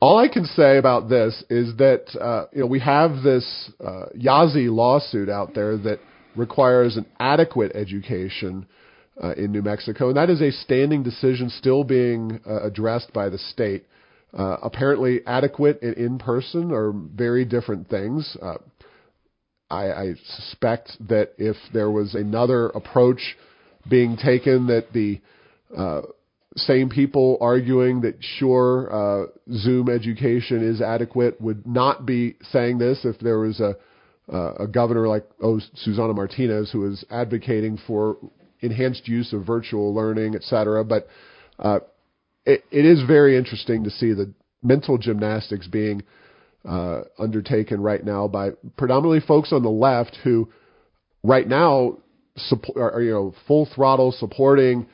all 0.00 0.18
I 0.18 0.26
can 0.26 0.44
say 0.44 0.78
about 0.78 1.08
this 1.08 1.44
is 1.48 1.76
that 1.76 2.06
uh, 2.20 2.46
you 2.52 2.62
know 2.62 2.66
we 2.66 2.80
have 2.80 3.22
this 3.22 3.70
uh, 3.80 4.06
Yazzie 4.18 4.74
lawsuit 4.74 5.28
out 5.28 5.54
there 5.54 5.76
that 5.78 6.00
requires 6.34 6.96
an 6.96 7.06
adequate 7.20 7.76
education 7.76 8.66
uh, 9.22 9.34
in 9.34 9.52
New 9.52 9.62
Mexico, 9.62 10.08
and 10.08 10.16
that 10.16 10.30
is 10.30 10.42
a 10.42 10.50
standing 10.50 11.04
decision 11.04 11.48
still 11.48 11.84
being 11.84 12.40
uh, 12.44 12.62
addressed 12.62 13.12
by 13.12 13.28
the 13.28 13.38
state. 13.38 13.84
Uh, 14.36 14.56
apparently, 14.62 15.20
adequate 15.26 15.80
and 15.82 15.94
in 15.96 16.18
person 16.18 16.72
are 16.72 16.90
very 16.90 17.44
different 17.44 17.88
things. 17.88 18.36
I, 19.72 20.02
I 20.02 20.14
suspect 20.36 20.92
that 21.08 21.32
if 21.38 21.56
there 21.72 21.90
was 21.90 22.14
another 22.14 22.66
approach 22.68 23.36
being 23.88 24.16
taken, 24.16 24.66
that 24.66 24.92
the 24.92 25.20
uh, 25.76 26.02
same 26.56 26.90
people 26.90 27.38
arguing 27.40 28.02
that 28.02 28.16
sure 28.20 28.92
uh, 28.92 29.26
Zoom 29.54 29.88
education 29.88 30.62
is 30.62 30.82
adequate 30.82 31.40
would 31.40 31.66
not 31.66 32.04
be 32.04 32.36
saying 32.50 32.78
this 32.78 33.00
if 33.04 33.18
there 33.20 33.38
was 33.38 33.60
a 33.60 33.76
uh, 34.32 34.54
a 34.60 34.66
governor 34.68 35.08
like 35.08 35.24
oh 35.42 35.60
Susana 35.74 36.12
Martinez 36.12 36.70
who 36.70 36.90
is 36.90 37.04
advocating 37.10 37.78
for 37.86 38.18
enhanced 38.60 39.08
use 39.08 39.32
of 39.32 39.44
virtual 39.44 39.92
learning, 39.92 40.34
et 40.34 40.42
cetera. 40.42 40.84
But 40.84 41.08
uh, 41.58 41.80
it, 42.46 42.62
it 42.70 42.84
is 42.84 43.02
very 43.06 43.36
interesting 43.36 43.84
to 43.84 43.90
see 43.90 44.12
the 44.12 44.32
mental 44.62 44.96
gymnastics 44.98 45.66
being 45.66 46.02
uh, 46.68 47.02
undertaken 47.18 47.80
right 47.80 48.04
now 48.04 48.28
by 48.28 48.50
predominantly 48.76 49.20
folks 49.26 49.52
on 49.52 49.62
the 49.62 49.70
left 49.70 50.16
who 50.22 50.48
right 51.22 51.48
now 51.48 51.98
support 52.36 52.76
are, 52.78 53.02
you 53.02 53.10
know 53.10 53.34
full 53.46 53.68
throttle 53.74 54.12
supporting 54.12 54.86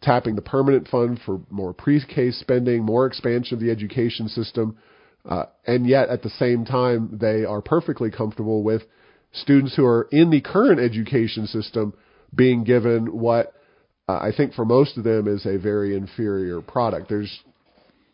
tapping 0.00 0.36
the 0.36 0.42
permanent 0.42 0.86
fund 0.86 1.18
for 1.26 1.40
more 1.50 1.72
pre-K 1.72 2.30
spending, 2.30 2.84
more 2.84 3.04
expansion 3.06 3.54
of 3.54 3.60
the 3.60 3.70
education 3.70 4.28
system, 4.28 4.78
Uh, 5.28 5.44
and 5.66 5.86
yet 5.86 6.08
at 6.08 6.22
the 6.22 6.30
same 6.30 6.64
time, 6.64 7.18
they 7.20 7.44
are 7.44 7.60
perfectly 7.60 8.10
comfortable 8.10 8.62
with 8.62 8.82
students 9.32 9.74
who 9.76 9.84
are 9.84 10.08
in 10.10 10.30
the 10.30 10.40
current 10.40 10.80
education 10.80 11.46
system 11.46 11.92
being 12.34 12.64
given 12.64 13.06
what 13.06 13.52
uh, 14.08 14.18
I 14.22 14.32
think 14.34 14.54
for 14.54 14.64
most 14.64 14.96
of 14.96 15.04
them 15.04 15.28
is 15.28 15.44
a 15.44 15.58
very 15.58 15.94
inferior 15.94 16.62
product. 16.62 17.08
There's, 17.10 17.40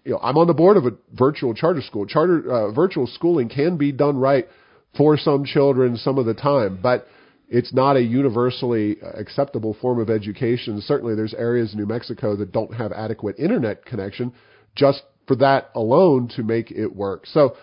you 0.04 0.12
know, 0.12 0.20
I'm 0.22 0.36
on 0.36 0.46
the 0.46 0.54
board 0.54 0.76
of 0.76 0.84
a 0.86 0.92
virtual 1.12 1.54
charter 1.54 1.80
school. 1.80 2.06
Charter 2.06 2.50
uh, 2.50 2.72
virtual 2.72 3.06
schooling 3.06 3.48
can 3.48 3.76
be 3.76 3.92
done 3.92 4.18
right 4.18 4.46
for 4.96 5.16
some 5.16 5.44
children 5.44 5.96
some 5.96 6.18
of 6.18 6.26
the 6.26 6.34
time, 6.34 6.78
but 6.82 7.06
it's 7.48 7.72
not 7.72 7.96
a 7.96 8.02
universally 8.02 8.98
acceptable 9.02 9.76
form 9.80 9.98
of 10.00 10.10
education. 10.10 10.80
Certainly, 10.80 11.14
there's 11.14 11.34
areas 11.34 11.72
in 11.72 11.78
New 11.78 11.86
Mexico 11.86 12.36
that 12.36 12.52
don't 12.52 12.74
have 12.74 12.92
adequate 12.92 13.38
internet 13.38 13.84
connection. 13.84 14.32
Just 14.74 15.02
for 15.26 15.36
that 15.36 15.70
alone 15.74 16.28
to 16.36 16.42
make 16.42 16.70
it 16.70 16.94
work. 16.94 17.26
So 17.26 17.56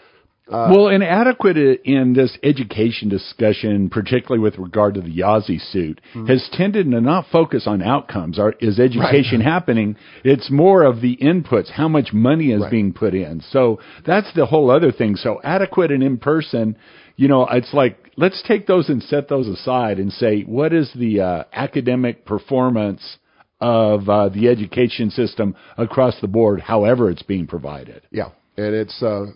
uh, 0.52 0.70
well, 0.70 0.88
inadequate 0.90 1.58
in 1.86 2.14
this 2.14 2.38
education 2.44 3.10
discussion, 3.10 3.90
particularly 3.90 4.42
with 4.42 4.58
regard 4.58 4.96
to 4.96 5.02
the 5.02 5.10
Yazzie 5.10 5.62
suit, 5.72 6.02
mm-hmm. 6.14 6.26
has 6.28 6.48
tended 6.54 6.90
to 6.92 7.02
not 7.02 7.26
focus 7.32 7.64
on 7.68 7.82
outcomes. 7.82 8.38
Are, 8.38 8.54
is 8.60 8.80
education 8.80 9.40
right. 9.40 9.46
happening? 9.54 9.96
It's 10.24 10.52
more 10.52 10.84
of 10.84 11.02
the 11.02 11.18
inputs, 11.18 11.72
how 11.72 11.88
much 11.88 12.14
money 12.14 12.52
is 12.52 12.62
right. 12.62 12.72
being 12.72 12.94
put 12.94 13.14
in. 13.14 13.42
So 13.52 13.80
that's 14.06 14.32
the 14.36 14.46
whole 14.46 14.70
other 14.70 14.92
thing. 14.92 15.16
So 15.16 15.40
adequate 15.44 15.92
and 15.92 16.04
in 16.04 16.18
person, 16.18 16.78
you 17.16 17.28
know, 17.28 17.48
it's 17.50 17.74
like 17.74 18.12
let's 18.18 18.44
take 18.48 18.68
those 18.68 18.90
and 18.90 19.02
set 19.04 19.30
those 19.30 19.48
aside 19.48 20.00
and 20.00 20.12
say 20.12 20.42
what 20.42 20.74
is 20.74 20.92
the 20.96 21.22
uh, 21.22 21.44
academic 21.54 22.26
performance 22.26 23.18
of 23.60 24.10
uh, 24.10 24.30
the 24.30 24.48
education 24.48 25.12
system 25.12 25.56
across 25.78 26.20
the 26.20 26.28
board, 26.28 26.60
however 26.60 27.10
it's 27.10 27.22
being 27.22 27.46
provided. 27.48 28.02
Yeah, 28.12 28.30
and 28.58 28.74
it's 28.74 29.02
uh, 29.04 29.28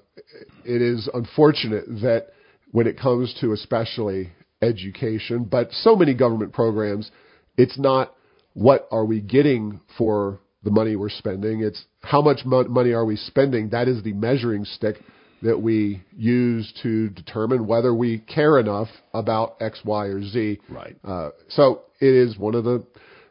it 0.64 0.82
is 0.82 1.10
unfortunate 1.14 1.86
that 2.02 2.28
when 2.72 2.88
it 2.88 3.00
comes 3.00 3.34
to 3.42 3.54
especially 3.54 4.32
education, 4.62 5.46
but 5.46 5.72
so 5.72 5.96
many 5.96 6.14
government 6.14 6.54
programs, 6.54 7.12
it's 7.58 7.78
not 7.78 8.14
what 8.54 8.88
are 8.92 9.06
we 9.06 9.22
getting 9.22 9.82
for 9.98 10.40
the 10.64 10.72
money 10.72 10.96
we're 10.96 11.10
spending. 11.10 11.62
It's 11.62 11.86
how 12.02 12.22
much 12.22 12.40
mo- 12.46 12.64
money 12.66 12.92
are 12.92 13.06
we 13.06 13.16
spending. 13.16 13.70
That 13.70 13.88
is 13.88 14.04
the 14.04 14.14
measuring 14.14 14.66
stick 14.66 14.98
that 15.42 15.62
we 15.62 16.04
use 16.16 16.74
to 16.82 17.10
determine 17.10 17.68
whether 17.68 17.94
we 17.94 18.20
care 18.20 18.58
enough 18.58 18.88
about 19.14 19.58
X, 19.62 19.80
Y, 19.86 20.06
or 20.08 20.24
Z. 20.24 20.60
Right. 20.70 20.96
Uh, 21.04 21.30
so 21.50 21.84
it 22.00 22.14
is 22.14 22.38
one 22.38 22.56
of 22.56 22.64
the 22.64 22.86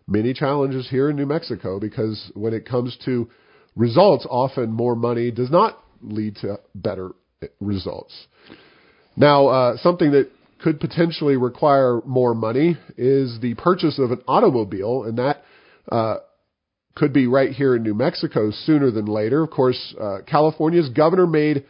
many 0.06 0.32
challenges 0.32 0.88
here 0.88 1.10
in 1.10 1.16
New 1.16 1.26
Mexico 1.26 1.80
because 1.80 2.30
when 2.34 2.54
it 2.54 2.66
comes 2.66 2.96
to 3.04 3.28
results, 3.74 4.26
often 4.30 4.70
more 4.70 4.94
money 4.94 5.30
does 5.30 5.50
not 5.50 5.78
lead 6.04 6.36
to 6.36 6.58
better 6.74 7.10
results. 7.60 8.14
Now, 9.16 9.46
uh, 9.48 9.76
something 9.78 10.12
that 10.12 10.30
could 10.62 10.80
potentially 10.80 11.36
require 11.36 12.00
more 12.04 12.34
money 12.34 12.76
is 12.96 13.38
the 13.40 13.54
purchase 13.54 13.98
of 13.98 14.10
an 14.10 14.22
automobile, 14.26 15.04
and 15.04 15.18
that 15.18 15.42
uh, 15.90 16.16
could 16.94 17.12
be 17.12 17.26
right 17.26 17.50
here 17.50 17.76
in 17.76 17.82
New 17.82 17.94
Mexico 17.94 18.50
sooner 18.50 18.90
than 18.90 19.06
later. 19.06 19.42
Of 19.42 19.50
course, 19.50 19.94
uh, 20.00 20.18
California's 20.26 20.88
governor 20.88 21.26
made, 21.26 21.64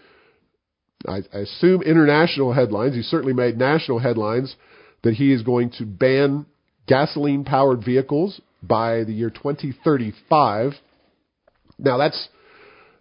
I, 1.06 1.22
I 1.32 1.38
assume, 1.38 1.82
international 1.82 2.52
headlines. 2.52 2.94
He 2.94 3.02
certainly 3.02 3.32
made 3.32 3.58
national 3.58 3.98
headlines 3.98 4.54
that 5.02 5.14
he 5.14 5.32
is 5.32 5.42
going 5.42 5.70
to 5.78 5.84
ban 5.84 6.46
gasoline 6.86 7.44
powered 7.44 7.84
vehicles 7.84 8.40
by 8.62 9.04
the 9.04 9.12
year 9.12 9.30
2035. 9.30 10.72
Now 11.78 11.98
that's 11.98 12.28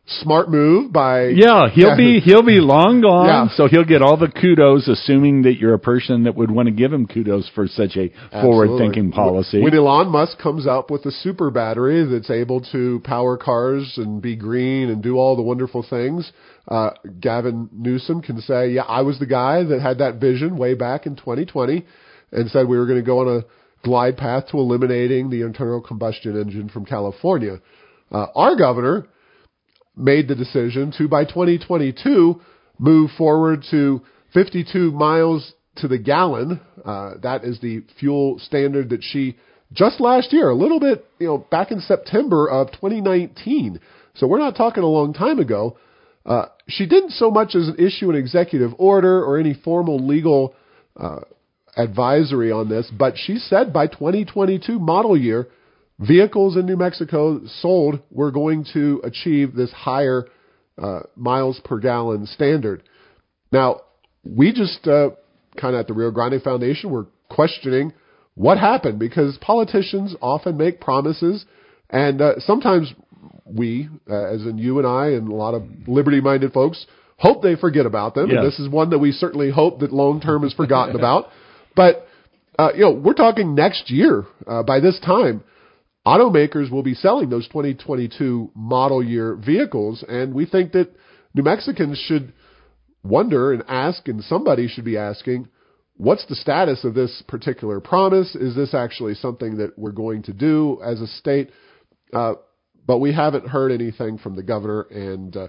smart 0.06 0.50
move 0.50 0.92
by 0.92 1.28
yeah 1.28 1.70
he'll 1.70 1.90
yeah. 1.90 1.96
be 1.96 2.20
he'll 2.24 2.44
be 2.44 2.60
long 2.60 3.00
gone 3.02 3.26
yeah. 3.26 3.56
so 3.56 3.68
he'll 3.68 3.86
get 3.86 4.02
all 4.02 4.18
the 4.18 4.28
kudos 4.28 4.86
assuming 4.90 5.44
that 5.44 5.58
you're 5.58 5.74
a 5.74 5.80
person 5.80 6.24
that 6.24 6.36
would 6.36 6.52
want 6.52 6.68
to 6.68 6.74
give 6.74 6.92
him 6.92 7.08
kudos 7.08 7.50
for 7.56 7.68
such 7.68 7.96
a 7.96 8.12
forward 8.30 8.78
thinking 8.78 9.12
policy 9.12 9.62
when 9.62 9.74
Elon 9.74 10.10
Musk 10.10 10.38
comes 10.40 10.68
up 10.68 10.92
with 10.92 11.06
a 11.06 11.12
super 11.12 11.50
battery 11.52 12.06
that's 12.06 12.30
able 12.30 12.60
to 12.74 13.02
power 13.06 13.38
cars 13.38 13.94
and 13.96 14.22
be 14.22 14.36
green 14.36 14.90
and 14.90 15.02
do 15.02 15.16
all 15.16 15.38
the 15.38 15.42
wonderful 15.42 15.86
things 15.90 16.34
uh, 16.68 16.90
Gavin 17.22 17.70
Newsom 17.72 18.22
can 18.22 18.42
say 18.42 18.72
yeah 18.72 18.84
I 18.84 19.04
was 19.04 19.20
the 19.20 19.26
guy 19.26 19.64
that 19.64 19.82
had 19.82 20.00
that 20.00 20.20
vision 20.20 20.58
way 20.58 20.74
back 20.74 21.06
in 21.06 21.16
2020 21.16 21.86
and 22.34 22.50
said 22.50 22.68
we 22.68 22.78
were 22.78 22.88
going 22.88 23.00
to 23.00 23.06
go 23.06 23.20
on 23.20 23.38
a 23.38 23.46
glide 23.84 24.18
path 24.18 24.48
to 24.50 24.58
eliminating 24.58 25.30
the 25.30 25.42
internal 25.42 25.82
combustion 25.82 26.40
engine 26.40 26.70
from 26.70 26.86
California. 26.86 27.62
Uh, 28.12 28.28
our 28.36 28.56
governor 28.56 29.08
made 29.96 30.28
the 30.28 30.36
decision 30.36 30.94
to, 30.98 31.08
by 31.08 31.26
2022, 31.26 32.42
move 32.80 33.12
forward 33.18 33.64
to 33.72 34.02
52 34.34 34.92
miles 34.92 35.54
to 35.78 35.88
the 35.88 35.98
gallon. 35.98 36.60
Uh, 36.84 37.14
that 37.22 37.44
is 37.44 37.60
the 37.62 37.84
fuel 38.00 38.40
standard 38.40 38.90
that 38.90 39.04
she 39.04 39.38
just 39.72 40.00
last 40.00 40.32
year, 40.32 40.50
a 40.50 40.56
little 40.56 40.80
bit, 40.80 41.06
you 41.20 41.28
know, 41.28 41.38
back 41.38 41.72
in 41.72 41.80
September 41.80 42.48
of 42.48 42.72
2019. 42.72 43.80
So 44.16 44.28
we're 44.28 44.40
not 44.40 44.56
talking 44.56 44.84
a 44.84 44.88
long 44.88 45.14
time 45.14 45.40
ago. 45.40 45.78
Uh, 46.26 46.46
she 46.68 46.86
didn't 46.86 47.12
so 47.12 47.32
much 47.32 47.56
as 47.56 47.70
issue 47.78 48.10
an 48.10 48.16
executive 48.16 48.72
order 48.78 49.24
or 49.24 49.38
any 49.38 49.54
formal 49.54 50.06
legal 50.06 50.56
uh, 50.96 51.22
advisory 51.76 52.52
on 52.52 52.70
this, 52.70 52.90
but 52.98 53.16
she 53.18 53.38
said 53.38 53.74
by 53.74 53.88
2022 53.88 54.80
model 54.80 55.18
year, 55.18 55.48
vehicles 56.00 56.56
in 56.58 56.66
New 56.66 56.78
Mexico 56.78 57.42
sold 57.62 58.00
were 58.12 58.32
going 58.32 58.66
to 58.74 59.02
achieve 59.04 59.54
this 59.54 59.72
higher 59.72 60.26
uh, 60.82 61.02
miles 61.16 61.60
per 61.64 61.80
gallon 61.80 62.26
standard. 62.26 62.84
Now, 63.52 63.82
we 64.24 64.52
just 64.52 64.88
uh, 64.88 65.12
kind 65.60 65.76
of 65.76 65.82
at 65.82 65.88
the 65.88 65.94
Rio 65.94 66.12
Grande 66.12 66.42
Foundation, 66.42 66.90
we're 66.90 67.06
questioning 67.30 67.94
what 68.36 68.58
happened 68.58 69.00
because 69.00 69.38
politicians 69.42 70.16
often 70.22 70.58
make 70.58 70.82
promises, 70.82 71.46
and 71.90 72.22
uh, 72.22 72.40
sometimes 72.40 72.92
we, 73.46 73.90
uh, 74.10 74.34
as 74.34 74.42
in 74.44 74.58
you 74.58 74.80
and 74.80 74.88
I, 74.88 75.10
and 75.10 75.28
a 75.28 75.36
lot 75.36 75.54
of 75.54 75.64
liberty-minded 75.88 76.54
folks, 76.54 76.86
hope 77.18 77.44
they 77.44 77.56
forget 77.56 77.86
about 77.86 78.16
them. 78.16 78.30
Yes. 78.30 78.38
And 78.38 78.48
this 78.48 78.60
is 78.60 78.70
one 78.70 78.90
that 78.90 79.00
we 79.00 79.12
certainly 79.12 79.52
hope 79.52 79.80
that 79.82 79.94
long 79.94 80.20
term 80.20 80.44
is 80.44 80.54
forgotten 80.54 80.96
about. 80.96 81.26
But 81.76 82.08
uh, 82.60 82.70
you 82.76 82.82
know, 82.82 82.92
we're 82.92 83.16
talking 83.16 83.56
next 83.56 83.90
year. 83.90 84.26
Uh, 84.46 84.62
by 84.62 84.80
this 84.80 85.00
time, 85.00 85.44
automakers 86.06 86.70
will 86.70 86.84
be 86.84 86.94
selling 86.94 87.30
those 87.30 87.48
2022 87.48 88.52
model 88.56 89.04
year 89.04 89.36
vehicles, 89.36 90.04
and 90.08 90.34
we 90.34 90.46
think 90.46 90.74
that 90.74 90.90
New 91.34 91.44
Mexicans 91.44 91.98
should 91.98 92.34
wonder 93.04 93.54
and 93.54 93.64
ask, 93.68 94.08
and 94.08 94.24
somebody 94.24 94.68
should 94.68 94.86
be 94.86 94.98
asking, 94.98 95.48
what's 95.98 96.26
the 96.28 96.36
status 96.36 96.84
of 96.84 96.94
this 96.94 97.24
particular 97.28 97.80
promise? 97.80 98.36
Is 98.36 98.56
this 98.56 98.74
actually 98.74 99.16
something 99.16 99.58
that 99.58 99.78
we're 99.78 99.92
going 99.92 100.24
to 100.24 100.34
do 100.34 100.80
as 100.84 101.02
a 101.02 101.08
state? 101.08 101.52
Uh, 102.12 102.34
but 102.86 103.00
we 103.00 103.14
haven't 103.14 103.48
heard 103.48 103.72
anything 103.72 104.18
from 104.18 104.36
the 104.36 104.44
governor, 104.44 104.82
and 104.82 105.36
uh, 105.36 105.48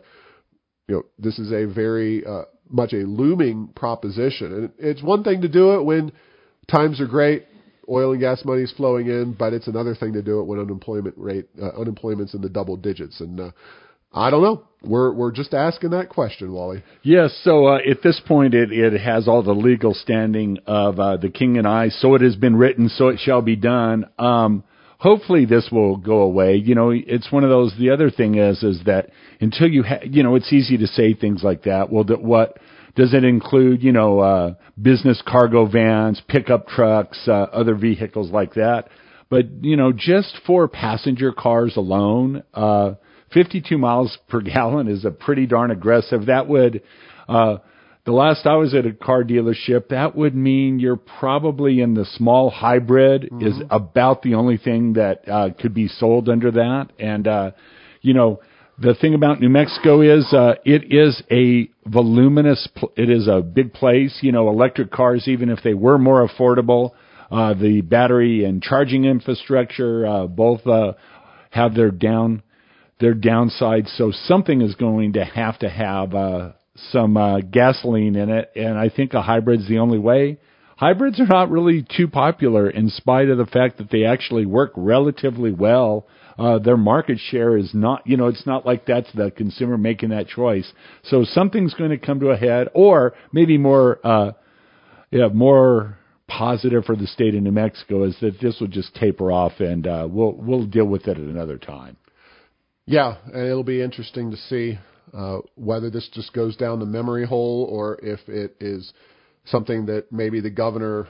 you 0.88 0.96
know, 0.96 1.02
this 1.18 1.38
is 1.38 1.52
a 1.52 1.66
very 1.66 2.24
uh, 2.24 2.42
much 2.68 2.92
a 2.92 2.98
looming 2.98 3.68
proposition. 3.74 4.52
And 4.52 4.72
it's 4.78 5.02
one 5.02 5.24
thing 5.24 5.42
to 5.42 5.48
do 5.48 5.74
it 5.74 5.84
when 5.84 6.12
times 6.70 7.00
are 7.00 7.06
great, 7.06 7.44
oil 7.88 8.12
and 8.12 8.20
gas 8.20 8.44
money 8.44 8.62
is 8.62 8.72
flowing 8.72 9.06
in, 9.06 9.34
but 9.38 9.52
it's 9.52 9.66
another 9.66 9.94
thing 9.94 10.12
to 10.14 10.22
do 10.22 10.40
it 10.40 10.44
when 10.44 10.58
unemployment 10.58 11.16
rate 11.18 11.46
uh, 11.60 11.70
unemployment's 11.80 12.34
in 12.34 12.40
the 12.40 12.48
double 12.48 12.76
digits. 12.76 13.20
And 13.20 13.40
uh, 13.40 13.50
I 14.12 14.30
don't 14.30 14.42
know. 14.42 14.62
We're 14.82 15.12
we're 15.12 15.32
just 15.32 15.54
asking 15.54 15.90
that 15.90 16.08
question, 16.08 16.52
Wally. 16.52 16.82
Yes. 17.02 17.38
So 17.42 17.66
uh, 17.66 17.78
at 17.78 18.02
this 18.02 18.20
point, 18.26 18.54
it 18.54 18.70
it 18.72 19.00
has 19.00 19.26
all 19.26 19.42
the 19.42 19.52
legal 19.52 19.94
standing 19.94 20.58
of 20.66 21.00
uh, 21.00 21.16
the 21.16 21.30
king 21.30 21.58
and 21.58 21.66
I. 21.66 21.88
So 21.88 22.14
it 22.14 22.20
has 22.20 22.36
been 22.36 22.56
written. 22.56 22.88
So 22.88 23.08
it 23.08 23.18
shall 23.18 23.42
be 23.42 23.56
done. 23.56 24.06
Um, 24.18 24.64
hopefully 24.98 25.44
this 25.44 25.68
will 25.70 25.96
go 25.96 26.22
away. 26.22 26.56
You 26.56 26.74
know, 26.74 26.90
it's 26.90 27.30
one 27.30 27.44
of 27.44 27.50
those. 27.50 27.74
The 27.78 27.90
other 27.90 28.10
thing 28.10 28.36
is, 28.36 28.62
is 28.62 28.80
that 28.86 29.10
until 29.40 29.68
you, 29.68 29.82
ha- 29.82 30.04
you 30.04 30.22
know, 30.22 30.34
it's 30.34 30.52
easy 30.52 30.78
to 30.78 30.86
say 30.86 31.14
things 31.14 31.42
like 31.42 31.64
that. 31.64 31.90
Well, 31.90 32.04
that 32.04 32.22
what 32.22 32.58
does 32.96 33.14
it 33.14 33.24
include? 33.24 33.82
You 33.82 33.92
know, 33.92 34.20
uh, 34.20 34.54
business 34.80 35.22
cargo 35.26 35.66
vans, 35.66 36.20
pickup 36.28 36.68
trucks, 36.68 37.18
uh, 37.26 37.32
other 37.32 37.74
vehicles 37.74 38.30
like 38.30 38.54
that. 38.54 38.88
But 39.30 39.46
you 39.62 39.76
know, 39.76 39.92
just 39.92 40.36
for 40.46 40.68
passenger 40.68 41.32
cars 41.32 41.76
alone, 41.76 42.42
uh, 42.52 42.94
52 43.32 43.78
miles 43.78 44.16
per 44.28 44.40
gallon 44.40 44.88
is 44.88 45.04
a 45.04 45.10
pretty 45.10 45.46
darn 45.46 45.70
aggressive. 45.70 46.26
That 46.26 46.48
would 46.48 46.82
uh, 47.28 47.56
the 48.04 48.12
last 48.12 48.46
I 48.46 48.56
was 48.56 48.74
at 48.74 48.84
a 48.84 48.92
car 48.92 49.24
dealership, 49.24 49.88
that 49.88 50.14
would 50.14 50.34
mean 50.34 50.78
you're 50.78 50.96
probably 50.96 51.80
in 51.80 51.94
the 51.94 52.04
small 52.04 52.50
hybrid 52.50 53.22
mm-hmm. 53.22 53.46
is 53.46 53.54
about 53.70 54.22
the 54.22 54.34
only 54.34 54.58
thing 54.58 54.94
that 54.94 55.26
uh, 55.26 55.48
could 55.58 55.72
be 55.72 55.88
sold 55.88 56.28
under 56.28 56.50
that. 56.50 56.88
And 56.98 57.26
uh, 57.26 57.50
you 58.02 58.12
know, 58.12 58.40
the 58.78 58.94
thing 58.94 59.14
about 59.14 59.40
New 59.40 59.48
Mexico 59.48 60.00
is 60.00 60.32
uh, 60.32 60.54
it 60.64 60.92
is 60.92 61.22
a 61.30 61.70
voluminous. 61.88 62.68
Pl- 62.74 62.92
it 62.96 63.08
is 63.08 63.28
a 63.28 63.40
big 63.40 63.72
place. 63.72 64.18
You 64.20 64.32
know, 64.32 64.48
electric 64.48 64.90
cars, 64.90 65.28
even 65.28 65.48
if 65.48 65.60
they 65.62 65.74
were 65.74 65.98
more 65.98 66.26
affordable, 66.26 66.90
uh, 67.30 67.54
the 67.54 67.82
battery 67.82 68.44
and 68.44 68.62
charging 68.62 69.04
infrastructure 69.04 70.06
uh, 70.06 70.26
both 70.26 70.66
uh, 70.66 70.94
have 71.50 71.74
their 71.74 71.90
down 71.90 72.42
their 73.00 73.14
downsides. 73.14 73.96
So 73.96 74.12
something 74.26 74.60
is 74.60 74.74
going 74.74 75.14
to 75.14 75.24
have 75.24 75.58
to 75.60 75.68
have 75.68 76.14
uh, 76.14 76.52
some 76.90 77.16
uh, 77.16 77.40
gasoline 77.40 78.16
in 78.16 78.30
it, 78.30 78.50
and 78.56 78.76
I 78.76 78.88
think 78.88 79.14
a 79.14 79.22
hybrid's 79.22 79.68
the 79.68 79.78
only 79.78 79.98
way. 79.98 80.38
Hybrids 80.76 81.20
are 81.20 81.26
not 81.26 81.50
really 81.50 81.86
too 81.96 82.08
popular 82.08 82.68
in 82.68 82.88
spite 82.90 83.28
of 83.28 83.38
the 83.38 83.46
fact 83.46 83.78
that 83.78 83.90
they 83.90 84.04
actually 84.04 84.44
work 84.44 84.72
relatively 84.74 85.52
well. 85.52 86.06
Uh, 86.38 86.58
their 86.58 86.76
market 86.76 87.18
share 87.30 87.56
is 87.56 87.72
not, 87.74 88.06
you 88.06 88.16
know, 88.16 88.26
it's 88.26 88.46
not 88.46 88.66
like 88.66 88.86
that's 88.86 89.10
the 89.14 89.30
consumer 89.30 89.78
making 89.78 90.10
that 90.10 90.26
choice. 90.26 90.70
So 91.04 91.24
something's 91.24 91.74
going 91.74 91.90
to 91.90 91.98
come 91.98 92.20
to 92.20 92.30
a 92.30 92.36
head, 92.36 92.68
or 92.74 93.14
maybe 93.32 93.56
more, 93.56 94.00
uh, 94.04 94.32
yeah, 95.10 95.28
more 95.28 95.98
positive 96.26 96.84
for 96.84 96.96
the 96.96 97.06
state 97.06 97.34
of 97.34 97.42
New 97.42 97.52
Mexico 97.52 98.04
is 98.04 98.16
that 98.20 98.40
this 98.40 98.58
will 98.60 98.68
just 98.68 98.94
taper 98.94 99.30
off, 99.30 99.60
and 99.60 99.86
uh, 99.86 100.08
we'll 100.10 100.32
we'll 100.32 100.66
deal 100.66 100.86
with 100.86 101.06
it 101.06 101.16
at 101.16 101.24
another 101.24 101.58
time. 101.58 101.96
Yeah, 102.86 103.16
and 103.32 103.46
it'll 103.46 103.64
be 103.64 103.80
interesting 103.80 104.30
to 104.30 104.36
see 104.36 104.78
uh, 105.16 105.38
whether 105.54 105.90
this 105.90 106.08
just 106.12 106.32
goes 106.32 106.56
down 106.56 106.80
the 106.80 106.86
memory 106.86 107.26
hole 107.26 107.68
or 107.70 107.98
if 108.02 108.20
it 108.28 108.56
is 108.60 108.92
something 109.46 109.86
that 109.86 110.10
maybe 110.10 110.40
the 110.40 110.50
governor 110.50 111.06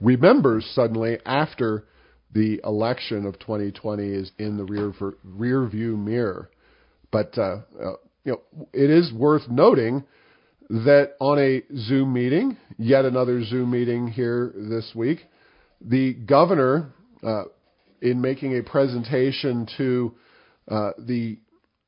remembers 0.00 0.64
suddenly 0.74 1.18
after 1.26 1.84
the 2.32 2.60
election 2.64 3.26
of 3.26 3.38
2020 3.38 4.06
is 4.06 4.30
in 4.38 4.56
the 4.56 4.64
rear 4.64 4.92
rear 5.24 5.66
view 5.66 5.96
mirror. 5.96 6.50
But 7.10 7.36
uh, 7.36 7.60
uh, 7.82 7.92
you 8.24 8.32
know, 8.32 8.66
it 8.72 8.90
is 8.90 9.12
worth 9.12 9.48
noting 9.48 10.04
that 10.68 11.14
on 11.20 11.38
a 11.38 11.62
Zoom 11.76 12.12
meeting, 12.12 12.56
yet 12.78 13.04
another 13.04 13.42
Zoom 13.44 13.72
meeting 13.72 14.06
here 14.06 14.52
this 14.54 14.92
week, 14.94 15.20
the 15.80 16.14
governor, 16.14 16.92
uh, 17.24 17.44
in 18.00 18.20
making 18.20 18.56
a 18.56 18.62
presentation 18.62 19.66
to 19.76 20.14
uh, 20.68 20.90
the 20.98 21.38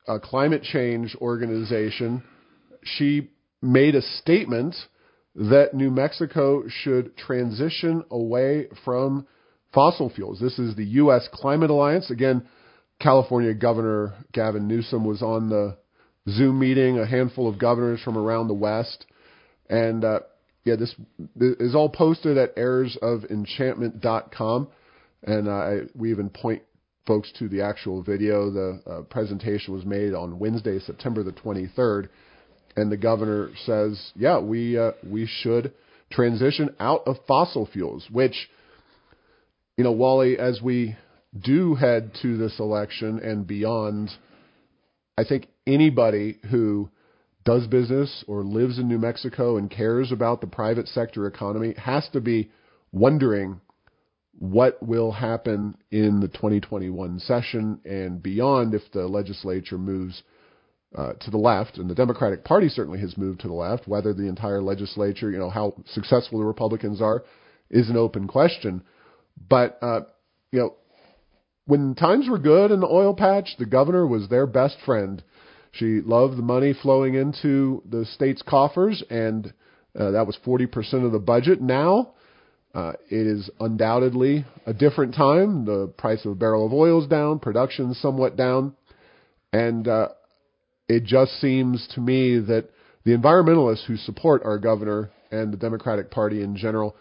uh, 0.07 0.19
climate 0.19 0.63
change 0.63 1.15
organization, 1.21 2.21
she 2.83 3.29
made 3.61 3.95
a 3.95 4.01
statement 4.01 4.75
that 5.35 5.73
New 5.73 5.89
Mexico 5.89 6.63
should 6.67 7.15
transition 7.17 8.03
away 8.11 8.67
from 8.83 9.25
fossil 9.73 10.09
fuels. 10.09 10.39
This 10.39 10.57
is 10.59 10.75
the 10.75 10.85
U.S. 10.85 11.27
Climate 11.33 11.69
Alliance. 11.69 12.11
Again, 12.11 12.47
California 12.99 13.53
Governor 13.53 14.13
Gavin 14.31 14.67
Newsom 14.67 15.05
was 15.05 15.21
on 15.21 15.49
the 15.49 15.77
Zoom 16.29 16.59
meeting, 16.59 16.99
a 16.99 17.05
handful 17.05 17.49
of 17.49 17.59
governors 17.59 18.01
from 18.01 18.17
around 18.17 18.47
the 18.47 18.53
West. 18.53 19.05
And 19.69 20.05
uh, 20.05 20.21
yeah, 20.63 20.75
this, 20.75 20.95
this 21.35 21.55
is 21.59 21.75
all 21.75 21.89
posted 21.89 22.37
at 22.37 22.55
errorsofenchantment.com. 22.55 24.67
And 25.23 25.47
uh, 25.47 25.51
I, 25.51 25.79
we 25.95 26.11
even 26.11 26.29
point 26.29 26.63
folks 27.05 27.31
to 27.39 27.49
the 27.49 27.61
actual 27.61 28.03
video. 28.03 28.51
The 28.51 28.81
uh, 28.85 29.01
presentation 29.03 29.73
was 29.73 29.85
made 29.85 30.13
on 30.13 30.39
Wednesday, 30.39 30.79
September 30.79 31.23
the 31.23 31.31
23rd 31.31 32.09
and 32.75 32.91
the 32.91 32.97
governor 32.97 33.49
says, 33.65 34.11
yeah, 34.15 34.39
we 34.39 34.77
uh, 34.77 34.91
we 35.05 35.27
should 35.27 35.73
transition 36.11 36.75
out 36.79 37.03
of 37.07 37.17
fossil 37.27 37.67
fuels, 37.71 38.07
which 38.11 38.49
you 39.77 39.83
know, 39.83 39.91
Wally, 39.91 40.37
as 40.37 40.61
we 40.61 40.95
do 41.37 41.75
head 41.75 42.11
to 42.21 42.37
this 42.37 42.59
election 42.59 43.19
and 43.19 43.47
beyond, 43.47 44.09
I 45.17 45.23
think 45.23 45.47
anybody 45.65 46.37
who 46.49 46.89
does 47.43 47.67
business 47.67 48.23
or 48.27 48.43
lives 48.43 48.79
in 48.79 48.87
New 48.87 48.99
Mexico 48.99 49.57
and 49.57 49.69
cares 49.69 50.11
about 50.11 50.41
the 50.41 50.47
private 50.47 50.87
sector 50.87 51.27
economy 51.27 51.73
has 51.77 52.07
to 52.13 52.21
be 52.21 52.51
wondering 52.91 53.59
what 54.37 54.81
will 54.81 55.11
happen 55.11 55.75
in 55.91 56.19
the 56.19 56.27
2021 56.27 57.19
session 57.19 57.79
and 57.85 58.21
beyond 58.21 58.73
if 58.73 58.81
the 58.91 59.07
legislature 59.07 59.77
moves 59.77 60.23
uh, 60.95 61.13
to 61.13 61.31
the 61.31 61.37
left, 61.37 61.77
and 61.79 61.89
the 61.89 61.95
Democratic 61.95 62.43
Party 62.43 62.69
certainly 62.69 62.99
has 62.99 63.17
moved 63.17 63.39
to 63.41 63.47
the 63.47 63.53
left. 63.53 63.87
Whether 63.87 64.13
the 64.13 64.27
entire 64.27 64.61
legislature, 64.61 65.31
you 65.31 65.39
know, 65.39 65.49
how 65.49 65.73
successful 65.87 66.37
the 66.37 66.45
Republicans 66.45 67.01
are, 67.01 67.23
is 67.71 67.89
an 67.89 67.97
open 67.97 68.27
question. 68.27 68.83
But 69.49 69.77
uh, 69.81 70.01
you 70.51 70.59
know, 70.59 70.73
when 71.65 71.95
times 71.95 72.29
were 72.29 72.39
good 72.39 72.71
in 72.71 72.79
the 72.79 72.87
oil 72.87 73.13
patch, 73.13 73.55
the 73.57 73.65
governor 73.65 74.05
was 74.05 74.29
their 74.29 74.47
best 74.47 74.77
friend. 74.85 75.23
She 75.71 76.01
loved 76.01 76.37
the 76.37 76.43
money 76.43 76.73
flowing 76.73 77.15
into 77.15 77.81
the 77.89 78.05
state's 78.05 78.43
coffers, 78.43 79.03
and 79.09 79.53
uh, 79.97 80.11
that 80.11 80.27
was 80.27 80.37
40% 80.45 81.05
of 81.05 81.11
the 81.11 81.19
budget. 81.19 81.61
Now, 81.61 82.13
uh, 82.75 82.93
it 83.09 83.27
is 83.27 83.49
undoubtedly 83.59 84.45
a 84.65 84.73
different 84.73 85.15
time. 85.15 85.65
The 85.65 85.87
price 85.97 86.25
of 86.25 86.31
a 86.31 86.35
barrel 86.35 86.65
of 86.65 86.73
oil 86.73 87.01
is 87.01 87.07
down, 87.07 87.39
production 87.39 87.91
is 87.91 88.01
somewhat 88.01 88.35
down, 88.35 88.75
and 89.51 89.87
uh, 89.87 90.09
it 90.87 91.03
just 91.05 91.39
seems 91.39 91.87
to 91.95 92.01
me 92.01 92.39
that 92.39 92.69
the 93.03 93.11
environmentalists 93.11 93.85
who 93.85 93.97
support 93.97 94.43
our 94.45 94.59
governor 94.59 95.11
and 95.31 95.51
the 95.51 95.57
Democratic 95.57 96.11
Party 96.11 96.41
in 96.41 96.55
general 96.55 96.95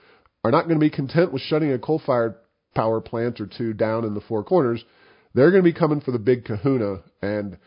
are 0.44 0.50
not 0.50 0.64
going 0.64 0.78
to 0.78 0.80
be 0.80 0.90
content 0.90 1.32
with 1.32 1.42
shutting 1.42 1.72
a 1.72 1.78
coal-fired 1.78 2.34
power 2.74 3.00
plant 3.00 3.40
or 3.40 3.46
two 3.46 3.72
down 3.72 4.04
in 4.04 4.14
the 4.14 4.20
Four 4.20 4.44
Corners. 4.44 4.84
They're 5.34 5.50
going 5.50 5.62
to 5.62 5.70
be 5.70 5.78
coming 5.78 6.00
for 6.00 6.10
the 6.10 6.18
big 6.18 6.44
Kahuna 6.44 7.02
and 7.22 7.58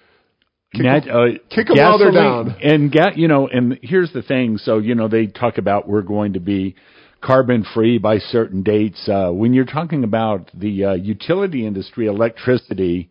kick, 0.74 0.84
Nat, 0.84 1.06
them, 1.06 1.16
uh, 1.16 1.56
kick 1.56 1.68
them 1.68 1.78
while 1.78 1.98
they're 1.98 2.12
down. 2.12 2.56
And 2.62 2.92
get 2.92 3.18
you 3.18 3.28
know, 3.28 3.48
and 3.48 3.80
here's 3.82 4.12
the 4.14 4.22
thing. 4.22 4.58
So 4.58 4.78
you 4.78 4.94
know, 4.94 5.08
they 5.08 5.28
talk 5.28 5.58
about 5.58 5.88
we're 5.88 6.02
going 6.02 6.34
to 6.34 6.40
be 6.40 6.76
carbon 7.22 7.66
free 7.74 7.98
by 7.98 8.20
certain 8.20 8.62
dates. 8.62 9.08
Uh, 9.10 9.32
when 9.32 9.54
you're 9.54 9.66
talking 9.66 10.04
about 10.04 10.52
the 10.54 10.86
uh, 10.86 10.94
utility 10.94 11.66
industry, 11.66 12.06
electricity, 12.08 13.10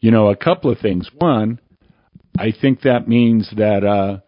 you 0.00 0.10
know, 0.10 0.28
a 0.28 0.36
couple 0.36 0.70
of 0.70 0.78
things. 0.80 1.08
One, 1.16 1.60
I 2.38 2.52
think 2.60 2.82
that 2.82 3.08
means 3.08 3.50
that 3.56 3.84
uh, 3.84 4.18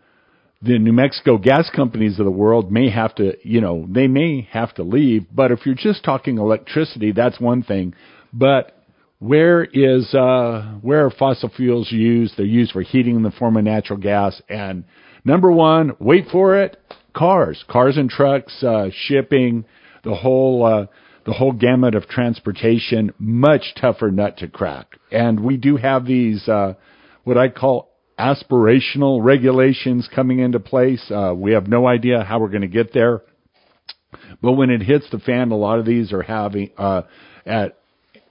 the 0.62 0.79
New 0.79 0.92
Mexico 0.92 1.38
gas 1.38 1.70
companies 1.75 2.18
of 2.18 2.27
the 2.27 2.31
world 2.31 2.70
may 2.70 2.90
have 2.90 3.14
to, 3.14 3.33
you 3.42 3.62
know, 3.62 3.87
they 3.88 4.09
may 4.09 4.46
have 4.51 4.75
to 4.75 4.83
leave. 4.83 5.25
But 5.33 5.53
if 5.53 5.64
you're 5.64 5.75
just 5.75 6.05
talking 6.05 6.37
electricity, 6.37 7.12
that's 7.12 7.40
one 7.40 7.62
thing. 7.62 7.94
But 8.33 8.77
where 9.20 9.64
is 9.64 10.14
uh, 10.14 10.79
where 10.83 11.07
are 11.07 11.11
fossil 11.11 11.49
fuels 11.49 11.90
used? 11.90 12.35
They're 12.37 12.44
used 12.44 12.73
for 12.73 12.83
heating 12.83 13.16
in 13.16 13.23
the 13.23 13.31
form 13.31 13.57
of 13.57 13.64
natural 13.64 13.99
gas. 13.99 14.40
And 14.51 14.85
number 15.25 15.51
one, 15.51 15.92
wait 15.99 16.27
for 16.31 16.62
it, 16.62 16.77
cars, 17.14 17.64
cars 17.68 17.96
and 17.96 18.11
trucks, 18.11 18.62
uh, 18.62 18.88
shipping, 18.92 19.64
the 20.05 20.14
whole. 20.14 20.64
Uh, 20.64 20.87
the 21.27 21.35
whole 21.35 21.53
gamut 21.53 21.94
of 21.94 22.09
transportation, 22.09 23.12
much 23.18 23.75
tougher 23.79 24.11
nut 24.11 24.38
to 24.38 24.49
crack. 24.49 24.99
And 25.12 25.38
we 25.44 25.59
do 25.59 25.77
have 25.77 26.07
these, 26.07 26.49
uh, 26.49 26.75
what 27.25 27.37
I 27.37 27.51
call 27.51 27.89
aspirational 28.21 29.25
regulations 29.25 30.09
coming 30.15 30.41
into 30.41 30.61
place. 30.61 31.03
Uh, 31.11 31.33
we 31.35 31.53
have 31.53 31.67
no 31.67 31.87
idea 31.87 32.23
how 32.23 32.39
we're 32.39 32.49
going 32.49 32.61
to 32.61 32.69
get 32.69 32.93
there. 32.93 33.23
But 34.43 34.53
when 34.53 34.71
it 34.71 34.83
hits 34.83 35.09
the 35.11 35.19
fan, 35.19 35.51
a 35.51 35.57
lot 35.57 35.79
of 35.79 35.87
these 35.87 36.13
are 36.13 36.23
having, 36.23 36.71
uh, 36.77 37.03
at 37.47 37.77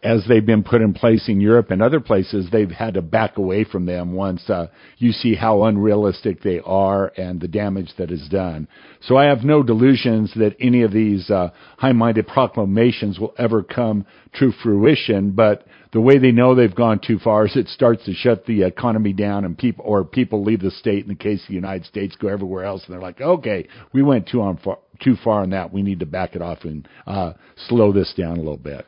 as 0.01 0.23
they've 0.29 0.45
been 0.45 0.63
put 0.63 0.81
in 0.81 0.93
place 0.93 1.27
in 1.27 1.41
Europe 1.41 1.71
and 1.71 1.81
other 1.81 1.99
places, 1.99 2.47
they've 2.51 2.71
had 2.71 2.93
to 2.93 3.01
back 3.01 3.37
away 3.37 3.65
from 3.65 3.85
them 3.85 4.13
once 4.13 4.49
uh, 4.49 4.67
you 4.97 5.11
see 5.11 5.35
how 5.35 5.63
unrealistic 5.63 6.41
they 6.41 6.61
are 6.63 7.11
and 7.17 7.41
the 7.41 7.49
damage 7.49 7.91
that 7.97 8.09
is 8.09 8.25
done. 8.29 8.67
So 9.01 9.17
I 9.17 9.25
have 9.25 9.43
no 9.43 9.61
delusions 9.61 10.31
that 10.35 10.55
any 10.59 10.83
of 10.83 10.93
these 10.93 11.29
uh, 11.29 11.49
high-minded 11.77 12.27
proclamations 12.27 13.19
will 13.19 13.33
ever 13.37 13.61
come 13.61 14.05
to 14.39 14.53
fruition. 14.63 15.31
But 15.31 15.65
the 15.91 16.01
way 16.01 16.19
they 16.19 16.31
know 16.31 16.53
they've 16.53 16.75
gone 16.75 16.99
too 16.99 17.17
far 17.17 17.47
is 17.47 17.55
it 17.55 17.67
starts 17.67 18.05
to 18.05 18.13
shut 18.13 18.45
the 18.45 18.63
economy 18.63 19.13
down, 19.13 19.43
and 19.43 19.57
people 19.57 19.83
or 19.87 20.03
people 20.03 20.43
leave 20.43 20.61
the 20.61 20.71
state. 20.71 21.03
In 21.03 21.09
the 21.09 21.15
case 21.15 21.41
of 21.41 21.47
the 21.47 21.55
United 21.55 21.85
States, 21.85 22.15
go 22.15 22.27
everywhere 22.27 22.63
else, 22.63 22.83
and 22.85 22.93
they're 22.93 23.01
like, 23.01 23.19
okay, 23.21 23.67
we 23.91 24.03
went 24.03 24.27
too 24.27 24.41
on 24.41 24.57
far, 24.57 24.77
too 25.01 25.15
far 25.23 25.41
on 25.41 25.49
that. 25.51 25.73
We 25.73 25.81
need 25.81 25.99
to 26.01 26.05
back 26.05 26.35
it 26.35 26.41
off 26.41 26.59
and 26.63 26.87
uh, 27.07 27.33
slow 27.67 27.91
this 27.91 28.13
down 28.15 28.33
a 28.33 28.41
little 28.41 28.57
bit. 28.57 28.85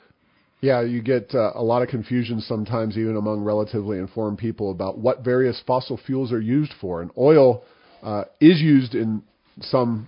Yeah, 0.62 0.82
you 0.82 1.02
get 1.02 1.34
uh, 1.34 1.54
a 1.56 1.64
lot 1.64 1.82
of 1.82 1.88
confusion 1.88 2.40
sometimes, 2.40 2.96
even 2.96 3.18
among 3.18 3.42
relatively 3.42 3.98
informed 3.98 4.38
people, 4.38 4.70
about 4.70 5.00
what 5.00 5.24
various 5.24 5.60
fossil 5.66 6.00
fuels 6.06 6.32
are 6.32 6.42
used 6.42 6.74
for. 6.80 7.02
And 7.02 7.10
oil 7.18 7.64
uh, 8.04 8.26
is 8.40 8.62
used 8.62 8.94
in 8.94 9.24
some 9.60 10.08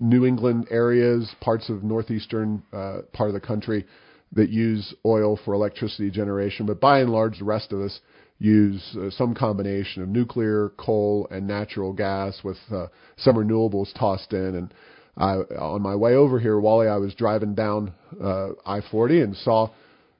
New 0.00 0.26
England 0.26 0.66
areas, 0.72 1.32
parts 1.40 1.70
of 1.70 1.84
northeastern 1.84 2.64
uh, 2.72 3.02
part 3.12 3.30
of 3.30 3.34
the 3.34 3.40
country 3.40 3.86
that 4.32 4.48
use 4.48 4.94
oil 5.04 5.38
for 5.44 5.54
electricity 5.54 6.10
generation. 6.10 6.66
But 6.66 6.80
by 6.80 7.00
and 7.00 7.10
large, 7.10 7.38
the 7.38 7.44
rest 7.44 7.72
of 7.72 7.80
us 7.80 8.00
use 8.38 8.82
uh, 8.98 9.10
some 9.10 9.34
combination 9.34 10.02
of 10.02 10.08
nuclear, 10.08 10.70
coal, 10.76 11.28
and 11.30 11.46
natural 11.46 11.92
gas 11.92 12.40
with 12.42 12.56
uh, 12.70 12.86
some 13.16 13.36
renewables 13.36 13.96
tossed 13.96 14.32
in. 14.32 14.56
And 14.56 14.74
I, 15.16 15.34
on 15.34 15.82
my 15.82 15.94
way 15.94 16.14
over 16.14 16.40
here, 16.40 16.58
Wally, 16.58 16.88
I 16.88 16.96
was 16.96 17.14
driving 17.14 17.54
down 17.54 17.92
uh, 18.20 18.50
I-40 18.66 19.22
and 19.22 19.36
saw 19.36 19.68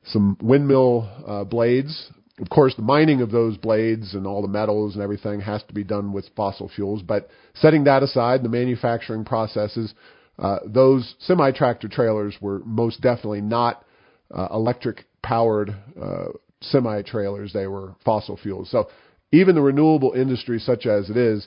some 0.04 0.36
windmill 0.40 1.08
uh, 1.26 1.44
blades. 1.44 2.10
Of 2.38 2.48
course, 2.48 2.74
the 2.76 2.82
mining 2.82 3.22
of 3.22 3.30
those 3.30 3.56
blades 3.56 4.14
and 4.14 4.26
all 4.26 4.42
the 4.42 4.48
metals 4.48 4.94
and 4.94 5.02
everything 5.02 5.40
has 5.40 5.62
to 5.64 5.74
be 5.74 5.84
done 5.84 6.12
with 6.12 6.28
fossil 6.36 6.70
fuels. 6.74 7.02
But 7.02 7.28
setting 7.54 7.84
that 7.84 8.02
aside, 8.02 8.42
the 8.42 8.48
manufacturing 8.48 9.24
processes, 9.24 9.94
uh, 10.38 10.58
those 10.66 11.14
semi 11.20 11.50
tractor 11.52 11.88
trailers 11.88 12.36
were 12.40 12.60
most 12.64 13.00
definitely 13.00 13.42
not 13.42 13.84
electric 14.52 15.04
powered 15.22 15.74
uh, 16.00 16.26
semi 16.60 17.02
trailers, 17.02 17.52
they 17.52 17.66
were 17.66 17.94
fossil 18.04 18.36
fuels. 18.36 18.70
So 18.70 18.88
even 19.32 19.54
the 19.54 19.62
renewable 19.62 20.12
industry, 20.12 20.58
such 20.58 20.86
as 20.86 21.10
it 21.10 21.16
is, 21.16 21.46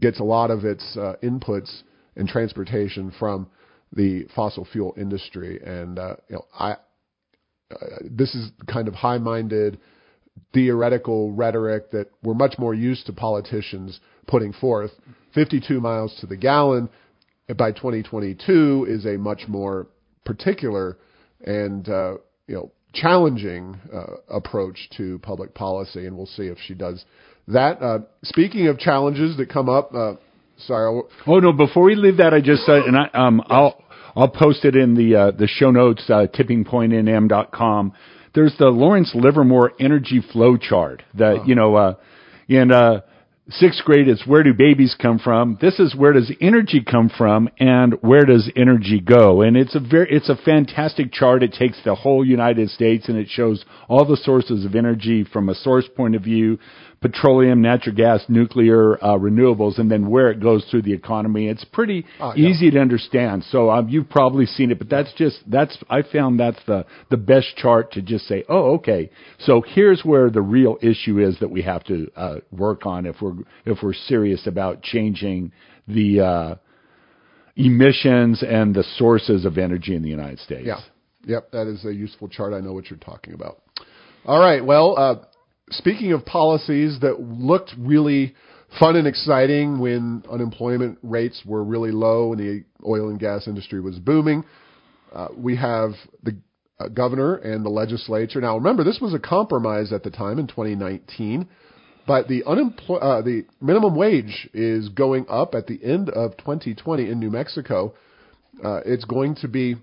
gets 0.00 0.20
a 0.20 0.24
lot 0.24 0.50
of 0.50 0.64
its 0.64 0.96
uh, 0.96 1.14
inputs 1.22 1.82
and 2.16 2.28
transportation 2.28 3.12
from 3.18 3.48
the 3.92 4.26
fossil 4.34 4.66
fuel 4.70 4.94
industry. 4.96 5.60
And 5.64 5.98
uh, 5.98 6.16
you 6.28 6.36
know, 6.36 6.46
I 6.58 6.72
uh, 7.70 7.86
this 8.02 8.34
is 8.34 8.50
kind 8.66 8.88
of 8.88 8.94
high-minded 8.94 9.78
theoretical 10.52 11.32
rhetoric 11.32 11.90
that 11.92 12.08
we're 12.22 12.34
much 12.34 12.58
more 12.58 12.74
used 12.74 13.06
to 13.06 13.12
politicians 13.12 14.00
putting 14.26 14.52
forth. 14.52 14.90
52 15.34 15.80
miles 15.80 16.16
to 16.20 16.26
the 16.26 16.36
gallon 16.36 16.88
by 17.56 17.70
2022 17.70 18.86
is 18.88 19.06
a 19.06 19.16
much 19.16 19.42
more 19.46 19.86
particular 20.24 20.96
and 21.44 21.88
uh, 21.88 22.14
you 22.46 22.54
know 22.54 22.72
challenging 22.92 23.78
uh, 23.94 24.16
approach 24.28 24.88
to 24.96 25.18
public 25.20 25.54
policy, 25.54 26.06
and 26.06 26.16
we'll 26.16 26.26
see 26.26 26.44
if 26.44 26.58
she 26.66 26.74
does 26.74 27.04
that. 27.48 27.82
Uh, 27.82 28.00
speaking 28.24 28.68
of 28.68 28.78
challenges 28.78 29.36
that 29.36 29.48
come 29.48 29.68
up, 29.68 29.94
uh, 29.94 30.14
sorry. 30.58 31.02
Oh 31.26 31.38
no! 31.38 31.52
Before 31.52 31.84
we 31.84 31.94
leave 31.94 32.18
that, 32.18 32.34
I 32.34 32.40
just 32.40 32.68
uh, 32.68 32.84
and 32.84 32.96
I 32.96 33.08
um 33.14 33.42
I'll 33.46 33.82
I'll 34.16 34.28
post 34.28 34.64
it 34.64 34.76
in 34.76 34.94
the 34.94 35.16
uh, 35.16 35.30
the 35.32 35.46
show 35.46 35.70
notes 35.70 36.04
uh, 36.08 36.26
tippingpointnm.com. 36.34 37.92
There's 38.34 38.56
the 38.58 38.66
Lawrence 38.66 39.10
Livermore 39.14 39.72
energy 39.80 40.22
flow 40.32 40.56
chart 40.56 41.02
that 41.14 41.40
oh. 41.40 41.44
you 41.44 41.54
know 41.54 41.76
uh, 41.76 41.94
uh, 42.72 43.00
sixth 43.52 43.84
grade 43.84 44.08
is 44.08 44.22
where 44.26 44.42
do 44.42 44.54
babies 44.54 44.96
come 45.00 45.18
from? 45.18 45.58
This 45.60 45.78
is 45.78 45.94
where 45.94 46.12
does 46.12 46.32
energy 46.40 46.82
come 46.82 47.10
from 47.10 47.48
and 47.58 47.94
where 48.02 48.24
does 48.24 48.50
energy 48.56 49.00
go? 49.00 49.42
And 49.42 49.56
it's 49.56 49.74
a 49.74 49.80
very 49.80 50.08
it's 50.10 50.28
a 50.28 50.36
fantastic 50.36 51.12
chart. 51.12 51.42
It 51.42 51.52
takes 51.52 51.78
the 51.84 51.94
whole 51.94 52.24
united 52.24 52.70
states 52.70 53.08
and 53.08 53.16
it 53.16 53.28
shows 53.28 53.64
all 53.88 54.04
the 54.04 54.16
sources 54.16 54.64
of 54.64 54.74
energy 54.74 55.24
from 55.24 55.48
a 55.48 55.54
source 55.54 55.88
point 55.96 56.14
of 56.14 56.22
view 56.22 56.58
petroleum, 57.00 57.62
natural 57.62 57.96
gas, 57.96 58.22
nuclear, 58.28 59.02
uh, 59.02 59.16
renewables, 59.16 59.78
and 59.78 59.90
then 59.90 60.10
where 60.10 60.30
it 60.30 60.40
goes 60.40 60.64
through 60.70 60.82
the 60.82 60.92
economy. 60.92 61.48
It's 61.48 61.64
pretty 61.64 62.04
uh, 62.20 62.34
yeah. 62.36 62.48
easy 62.48 62.70
to 62.70 62.78
understand. 62.78 63.44
So 63.50 63.70
um, 63.70 63.88
you've 63.88 64.10
probably 64.10 64.44
seen 64.44 64.70
it, 64.70 64.78
but 64.78 64.90
that's 64.90 65.12
just 65.14 65.38
that's 65.46 65.76
I 65.88 66.02
found 66.02 66.38
that's 66.38 66.60
the 66.66 66.84
the 67.10 67.16
best 67.16 67.56
chart 67.56 67.92
to 67.92 68.02
just 68.02 68.26
say, 68.26 68.44
oh, 68.48 68.74
okay. 68.74 69.10
So 69.40 69.62
here's 69.66 70.02
where 70.04 70.28
the 70.30 70.42
real 70.42 70.76
issue 70.82 71.18
is 71.18 71.38
that 71.40 71.50
we 71.50 71.62
have 71.62 71.84
to 71.84 72.10
uh, 72.16 72.36
work 72.52 72.84
on 72.84 73.06
if 73.06 73.16
we're 73.22 73.36
if 73.64 73.78
we're 73.82 73.94
serious 73.94 74.46
about 74.46 74.82
changing 74.82 75.52
the 75.88 76.20
uh, 76.20 76.54
emissions 77.56 78.42
and 78.46 78.74
the 78.74 78.84
sources 78.96 79.46
of 79.46 79.56
energy 79.56 79.94
in 79.94 80.02
the 80.02 80.10
United 80.10 80.38
States. 80.38 80.66
Yeah. 80.66 80.80
Yep, 81.26 81.50
that 81.50 81.66
is 81.66 81.84
a 81.84 81.92
useful 81.92 82.28
chart. 82.28 82.54
I 82.54 82.60
know 82.60 82.72
what 82.72 82.88
you're 82.88 82.98
talking 82.98 83.34
about. 83.34 83.60
All 84.24 84.40
right. 84.40 84.64
Well, 84.64 84.96
uh, 84.98 85.16
speaking 85.70 86.12
of 86.12 86.24
policies 86.24 86.98
that 87.00 87.20
looked 87.20 87.72
really 87.78 88.34
fun 88.78 88.96
and 88.96 89.06
exciting 89.06 89.78
when 89.80 90.22
unemployment 90.30 90.98
rates 91.02 91.42
were 91.44 91.64
really 91.64 91.90
low 91.90 92.32
and 92.32 92.40
the 92.40 92.64
oil 92.86 93.08
and 93.08 93.18
gas 93.18 93.46
industry 93.46 93.80
was 93.80 93.98
booming, 93.98 94.44
uh, 95.12 95.28
we 95.36 95.56
have 95.56 95.90
the 96.22 96.36
uh, 96.78 96.88
governor 96.88 97.36
and 97.36 97.64
the 97.64 97.70
legislature. 97.70 98.40
Now, 98.40 98.56
remember, 98.56 98.84
this 98.84 99.00
was 99.00 99.12
a 99.12 99.18
compromise 99.18 99.92
at 99.92 100.02
the 100.02 100.10
time 100.10 100.38
in 100.38 100.46
2019, 100.46 101.48
but 102.06 102.28
the 102.28 102.44
uh, 102.44 103.22
the 103.22 103.44
minimum 103.60 103.94
wage 103.94 104.48
is 104.54 104.88
going 104.88 105.26
up 105.28 105.54
at 105.54 105.66
the 105.66 105.82
end 105.84 106.08
of 106.10 106.36
2020 106.38 107.10
in 107.10 107.18
New 107.18 107.30
Mexico. 107.30 107.94
Uh, 108.64 108.80
it's 108.84 109.04
going 109.04 109.34
to 109.36 109.48
be, 109.48 109.76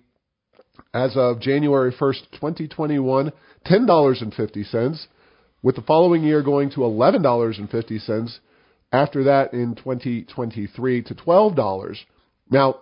as 0.93 1.15
of 1.15 1.39
January 1.39 1.91
1st, 1.91 2.31
2021, 2.31 3.31
$10.50 3.65 5.07
with 5.67 5.75
the 5.75 5.81
following 5.81 6.23
year 6.23 6.41
going 6.41 6.69
to 6.69 6.77
$11.50. 6.77 8.39
After 8.93 9.25
that, 9.25 9.51
in 9.51 9.75
2023, 9.75 11.01
to 11.03 11.13
$12. 11.13 11.97
Now, 12.49 12.77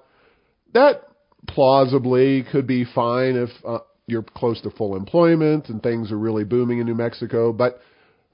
that 0.75 1.01
plausibly 1.47 2.43
could 2.51 2.67
be 2.67 2.85
fine 2.85 3.37
if 3.37 3.49
uh, 3.67 3.79
you're 4.05 4.21
close 4.21 4.61
to 4.61 4.69
full 4.69 4.95
employment 4.95 5.69
and 5.69 5.81
things 5.81 6.11
are 6.11 6.19
really 6.19 6.43
booming 6.43 6.77
in 6.77 6.85
New 6.85 6.93
Mexico, 6.93 7.51
but 7.51 7.79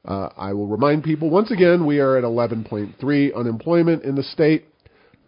uh, 0.03 0.27
I 0.35 0.51
will 0.51 0.67
remind 0.67 1.05
people 1.05 1.29
once 1.29 1.49
again 1.49 1.85
we 1.85 1.99
are 1.99 2.17
at 2.17 2.25
11.3 2.25 3.33
unemployment 3.33 4.03
in 4.03 4.15
the 4.15 4.23
state. 4.23 4.65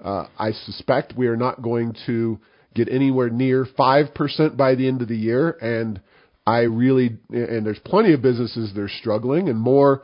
Uh, 0.04 0.28
I 0.38 0.52
suspect 0.52 1.14
we 1.16 1.28
are 1.28 1.38
not 1.38 1.62
going 1.62 1.96
to 2.08 2.42
get 2.76 2.90
anywhere 2.90 3.30
near 3.30 3.66
5% 3.66 4.58
by 4.58 4.76
the 4.76 4.86
end 4.86 5.02
of 5.02 5.08
the 5.08 5.16
year, 5.16 5.52
and 5.62 6.02
I 6.46 6.62
really, 6.62 7.18
and 7.30 7.66
there's 7.66 7.80
plenty 7.80 8.14
of 8.14 8.22
businesses 8.22 8.74
that 8.74 8.82
are 8.82 8.90
struggling 8.90 9.50
and 9.50 9.60
more, 9.60 10.04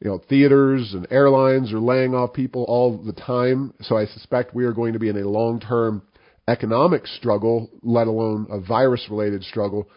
you 0.00 0.10
know, 0.10 0.20
theaters 0.28 0.92
and 0.92 1.06
airlines 1.10 1.72
are 1.72 1.80
laying 1.80 2.14
off 2.14 2.32
people 2.32 2.64
all 2.68 2.98
the 2.98 3.12
time. 3.12 3.72
So 3.80 3.96
I 3.96 4.06
suspect 4.06 4.54
we 4.54 4.64
are 4.64 4.72
going 4.72 4.92
to 4.94 4.98
be 4.98 5.08
in 5.08 5.16
a 5.16 5.28
long-term 5.28 6.02
economic 6.48 7.06
struggle, 7.06 7.70
let 7.82 8.06
alone 8.06 8.46
a 8.50 8.60
virus-related 8.60 9.42
struggle. 9.44 9.88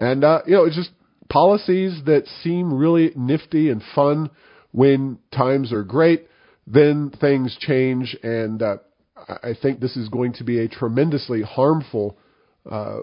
And, 0.00 0.24
uh, 0.24 0.42
you 0.46 0.54
know, 0.54 0.64
it's 0.64 0.76
just 0.76 0.90
policies 1.28 2.00
that 2.06 2.26
seem 2.42 2.74
really 2.74 3.12
nifty 3.16 3.70
and 3.70 3.82
fun 3.94 4.30
when 4.72 5.18
times 5.32 5.72
are 5.72 5.84
great. 5.84 6.26
Then 6.66 7.12
things 7.20 7.56
change 7.60 8.16
and, 8.22 8.62
uh, 8.62 8.76
I 9.16 9.52
think 9.60 9.80
this 9.80 9.96
is 9.96 10.08
going 10.08 10.32
to 10.34 10.44
be 10.44 10.60
a 10.60 10.68
tremendously 10.68 11.42
harmful 11.42 12.18
uh, 12.70 12.98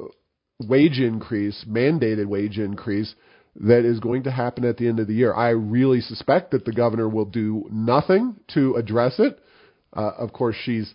wage 0.66 1.00
increase, 1.00 1.66
mandated 1.68 2.26
wage 2.26 2.58
increase, 2.58 3.14
that 3.60 3.86
is 3.86 4.00
going 4.00 4.24
to 4.24 4.32
happen 4.32 4.66
at 4.66 4.78
the 4.78 4.88
end 4.88 5.00
of 5.00 5.08
the 5.08 5.14
year. 5.14 5.34
I 5.34 5.50
really 5.50 6.02
suspect 6.02 6.52
that 6.52 6.66
the 6.66 6.72
governor 6.72 7.10
will 7.10 7.26
do 7.26 7.68
nothing 7.72 8.36
to 8.54 8.76
address 8.76 9.16
it. 9.20 9.40
Uh, 9.96 10.12
of 10.18 10.34
course, 10.34 10.56
she's 10.64 10.94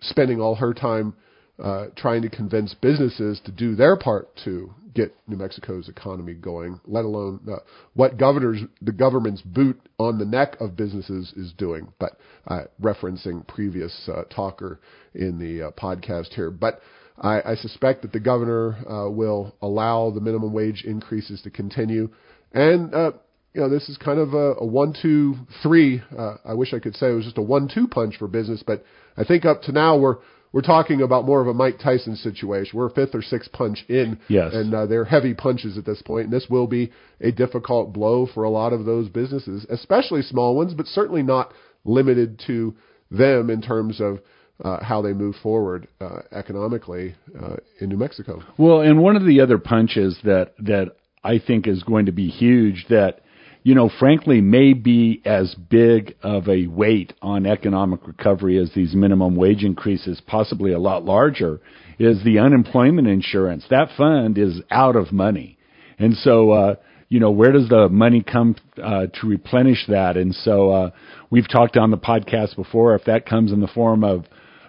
spending 0.00 0.40
all 0.40 0.56
her 0.56 0.74
time 0.74 1.14
uh, 1.62 1.86
trying 1.96 2.22
to 2.22 2.28
convince 2.28 2.74
businesses 2.74 3.40
to 3.44 3.52
do 3.52 3.76
their 3.76 3.96
part 3.96 4.28
to 4.44 4.72
get 4.94 5.14
New 5.26 5.36
Mexico's 5.36 5.88
economy 5.88 6.34
going, 6.34 6.80
let 6.86 7.04
alone 7.04 7.40
uh, 7.50 7.56
what 7.94 8.18
governors, 8.18 8.60
the 8.80 8.92
government's 8.92 9.42
boot 9.42 9.80
on 9.98 10.18
the 10.18 10.24
neck 10.24 10.56
of 10.60 10.76
businesses 10.76 11.32
is 11.36 11.52
doing. 11.56 11.92
But 11.98 12.18
uh, 12.46 12.62
referencing 12.80 13.46
previous 13.46 14.08
uh, 14.12 14.24
talker 14.24 14.80
in 15.14 15.38
the 15.38 15.68
uh, 15.68 15.70
podcast 15.72 16.34
here, 16.34 16.50
but 16.50 16.80
I, 17.18 17.52
I 17.52 17.54
suspect 17.56 18.02
that 18.02 18.12
the 18.12 18.20
governor 18.20 18.76
uh, 18.88 19.10
will 19.10 19.54
allow 19.60 20.10
the 20.10 20.20
minimum 20.20 20.52
wage 20.52 20.84
increases 20.86 21.42
to 21.42 21.50
continue, 21.50 22.10
and 22.52 22.94
uh, 22.94 23.12
you 23.54 23.60
know 23.60 23.68
this 23.68 23.88
is 23.88 23.96
kind 23.98 24.18
of 24.18 24.34
a, 24.34 24.54
a 24.54 24.66
one, 24.66 24.94
two, 25.00 25.36
three. 25.62 26.02
Uh, 26.16 26.36
I 26.44 26.54
wish 26.54 26.72
I 26.72 26.78
could 26.78 26.96
say 26.96 27.10
it 27.10 27.14
was 27.14 27.24
just 27.24 27.38
a 27.38 27.42
one-two 27.42 27.88
punch 27.88 28.16
for 28.18 28.28
business, 28.28 28.62
but 28.66 28.84
I 29.16 29.24
think 29.24 29.44
up 29.44 29.62
to 29.62 29.72
now 29.72 29.96
we're 29.96 30.16
we're 30.52 30.60
talking 30.60 31.00
about 31.00 31.24
more 31.24 31.40
of 31.40 31.48
a 31.48 31.54
Mike 31.54 31.78
Tyson 31.78 32.14
situation. 32.16 32.78
We're 32.78 32.88
a 32.88 32.90
fifth 32.90 33.14
or 33.14 33.22
sixth 33.22 33.50
punch 33.52 33.84
in, 33.88 34.18
yes. 34.28 34.52
and 34.52 34.74
uh, 34.74 34.86
they're 34.86 35.04
heavy 35.04 35.34
punches 35.34 35.78
at 35.78 35.86
this 35.86 36.02
point. 36.02 36.24
And 36.24 36.32
this 36.32 36.46
will 36.48 36.66
be 36.66 36.92
a 37.20 37.32
difficult 37.32 37.92
blow 37.92 38.26
for 38.32 38.44
a 38.44 38.50
lot 38.50 38.72
of 38.72 38.84
those 38.84 39.08
businesses, 39.08 39.64
especially 39.70 40.22
small 40.22 40.54
ones, 40.54 40.74
but 40.74 40.86
certainly 40.86 41.22
not 41.22 41.54
limited 41.84 42.40
to 42.46 42.74
them 43.10 43.48
in 43.50 43.62
terms 43.62 44.00
of 44.00 44.18
uh, 44.62 44.82
how 44.82 45.02
they 45.02 45.12
move 45.12 45.34
forward 45.42 45.88
uh, 46.00 46.20
economically 46.32 47.14
uh, 47.40 47.56
in 47.80 47.88
New 47.88 47.96
Mexico. 47.96 48.42
Well, 48.58 48.80
and 48.80 49.00
one 49.00 49.16
of 49.16 49.24
the 49.24 49.40
other 49.40 49.58
punches 49.58 50.18
that 50.24 50.54
that 50.60 50.96
I 51.24 51.38
think 51.38 51.66
is 51.66 51.82
going 51.82 52.06
to 52.06 52.12
be 52.12 52.28
huge 52.28 52.86
that 52.88 53.20
you 53.64 53.76
know, 53.76 53.88
frankly, 53.98 54.40
may 54.40 54.72
be 54.72 55.22
as 55.24 55.54
big 55.54 56.16
of 56.22 56.48
a 56.48 56.66
weight 56.66 57.12
on 57.22 57.46
economic 57.46 58.06
recovery 58.06 58.58
as 58.58 58.72
these 58.74 58.94
minimum 58.94 59.36
wage 59.36 59.62
increases, 59.62 60.20
possibly 60.26 60.72
a 60.72 60.80
lot 60.80 61.04
larger, 61.04 61.60
is 61.98 62.22
the 62.24 62.40
unemployment 62.40 63.06
insurance. 63.06 63.64
That 63.70 63.90
fund 63.96 64.36
is 64.36 64.60
out 64.70 64.96
of 64.96 65.12
money. 65.12 65.58
And 65.98 66.16
so, 66.16 66.50
uh, 66.50 66.74
you 67.08 67.20
know, 67.20 67.30
where 67.30 67.52
does 67.52 67.68
the 67.68 67.88
money 67.88 68.24
come 68.24 68.56
uh, 68.82 69.06
to 69.20 69.26
replenish 69.26 69.86
that? 69.86 70.16
And 70.16 70.34
so, 70.34 70.70
uh, 70.72 70.90
we've 71.30 71.48
talked 71.48 71.76
on 71.76 71.92
the 71.92 71.98
podcast 71.98 72.56
before, 72.56 72.96
if 72.96 73.04
that 73.04 73.26
comes 73.26 73.52
in 73.52 73.60
the 73.60 73.68
form 73.68 74.02
of 74.02 74.24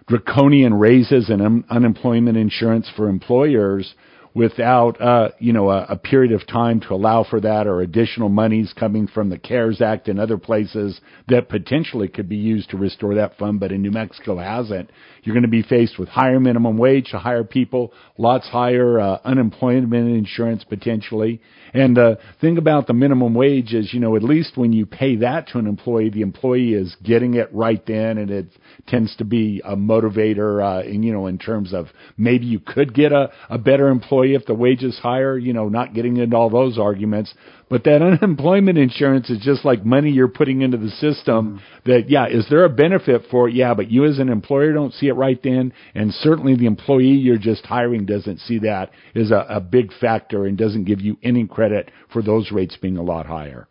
draconian 0.08 0.74
raises 0.74 1.30
and 1.30 1.42
un- 1.42 1.64
unemployment 1.70 2.38
insurance 2.38 2.90
for 2.96 3.10
employers 3.10 3.94
without 4.34 5.00
uh, 5.00 5.30
you 5.40 5.54
know 5.54 5.70
a, 5.70 5.86
a, 5.90 5.96
period 5.96 6.32
of 6.32 6.46
time 6.48 6.80
to 6.80 6.94
allow 6.94 7.24
for 7.24 7.40
that 7.40 7.68
or 7.68 7.82
additional 7.82 8.30
monies 8.30 8.74
coming 8.78 9.08
from 9.08 9.30
the 9.30 9.38
CARES 9.38 9.82
Act 9.82 10.08
and 10.08 10.20
other 10.20 10.38
places 10.38 11.00
that 11.28 11.50
potentially 11.50 12.08
could 12.08 12.28
be 12.28 12.36
used 12.36 12.70
to 12.72 12.78
restore 12.78 13.16
that 13.16 13.38
fund, 13.38 13.60
but 13.60 13.72
in 13.72 13.82
New 13.82 13.92
Mexico 13.92 14.38
hasn't. 14.38 14.90
You're 15.24 15.36
going 15.36 15.44
to 15.44 15.50
be 15.50 15.62
faced 15.62 16.00
with 16.00 16.10
higher 16.10 16.40
minimum 16.40 16.78
wage 16.78 17.12
to 17.12 17.20
hire 17.20 17.44
people, 17.44 17.94
lots 18.18 18.48
higher 18.48 19.00
uh, 19.00 19.20
unemployment 19.24 19.94
insurance 20.10 20.64
potentially. 20.64 21.42
And 21.74 21.98
the 21.98 22.04
uh, 22.04 22.16
thing 22.40 22.58
about 22.58 22.88
the 22.88 22.94
minimum 22.94 23.34
wage 23.34 23.74
is, 23.74 23.94
you 23.94 24.00
know, 24.00 24.16
at 24.16 24.24
least 24.24 24.58
when 24.58 24.74
you 24.74 24.86
pay 24.86 25.16
that 25.18 25.48
to 25.50 25.60
an 25.60 25.66
employee, 25.66 26.10
the 26.10 26.22
employee 26.22 26.74
is 26.74 26.96
getting 27.04 27.34
it 27.34 27.50
right 27.52 27.84
then, 27.88 28.20
and 28.20 28.30
it 28.30 28.48
tends 28.88 29.16
to 29.18 29.26
be 29.26 29.62
a 29.66 29.76
motivator, 29.76 30.62
uh, 30.62 30.88
in, 30.88 31.02
you 31.02 31.14
know, 31.14 31.26
in 31.26 31.40
terms 31.40 31.74
of 31.74 31.88
maybe 32.16 32.46
you 32.46 32.60
could 32.60 32.94
get 32.94 33.12
a, 33.12 33.32
a 33.50 33.58
better 33.58 33.90
employee 33.90 34.23
employee 34.24 34.36
if 34.36 34.46
the 34.46 34.54
wage 34.54 34.84
is 34.84 34.98
higher, 35.00 35.38
you 35.38 35.54
know, 35.54 35.70
not 35.70 35.94
getting 35.94 36.18
into 36.18 36.36
all 36.36 36.50
those 36.50 36.78
arguments. 36.78 37.34
But 37.70 37.84
that 37.86 38.02
unemployment 38.22 38.78
insurance 38.78 39.30
is 39.30 39.40
just 39.40 39.66
like 39.66 39.86
money 39.86 40.12
you're 40.12 40.28
putting 40.28 40.62
into 40.62 40.78
the 40.78 40.90
system 40.90 41.62
that, 41.86 42.10
yeah, 42.10 42.28
is 42.28 42.48
there 42.50 42.66
a 42.66 42.70
benefit 42.70 43.24
for 43.30 43.50
it? 43.50 43.56
Yeah, 43.56 43.74
but 43.74 43.92
you 43.92 44.06
as 44.06 44.20
an 44.20 44.30
employer 44.30 44.74
don't 44.74 44.94
see 44.94 45.08
it 45.08 45.14
right 45.14 45.40
then. 45.44 45.74
And 45.96 46.14
certainly 46.14 46.56
the 46.56 46.66
employee 46.66 47.08
you're 47.08 47.38
just 47.38 47.66
hiring 47.66 48.06
doesn't 48.06 48.40
see 48.40 48.60
that 48.60 48.92
is 49.16 49.32
a, 49.32 49.46
a 49.50 49.60
big 49.60 49.92
factor 50.00 50.46
and 50.46 50.58
doesn't 50.58 50.86
give 50.86 51.02
you 51.02 51.18
any 51.24 51.48
credit 51.48 51.92
for 52.12 52.22
those 52.22 52.52
rates 52.52 52.78
being 52.82 52.98
a 52.98 53.04
lot 53.04 53.26
higher. 53.26 53.68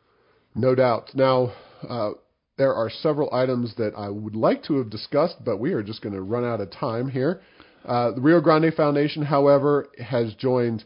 No 0.55 0.75
doubt. 0.75 1.11
Now, 1.15 1.53
uh, 1.89 2.11
there 2.59 2.75
are 2.75 2.91
several 2.91 3.33
items 3.33 3.75
that 3.77 3.95
I 3.97 4.11
would 4.11 4.37
like 4.37 4.63
to 4.65 4.77
have 4.77 4.91
discussed, 4.91 5.37
but 5.45 5.59
we 5.59 5.73
are 5.73 5.83
just 5.83 6.03
going 6.03 6.15
to 6.15 6.21
run 6.21 6.45
out 6.45 6.61
of 6.61 6.71
time 6.71 7.09
here. 7.09 7.41
Uh, 7.85 8.13
the 8.13 8.21
Rio 8.21 8.41
Grande 8.41 8.73
Foundation, 8.75 9.23
however, 9.23 9.89
has 9.99 10.35
joined 10.35 10.85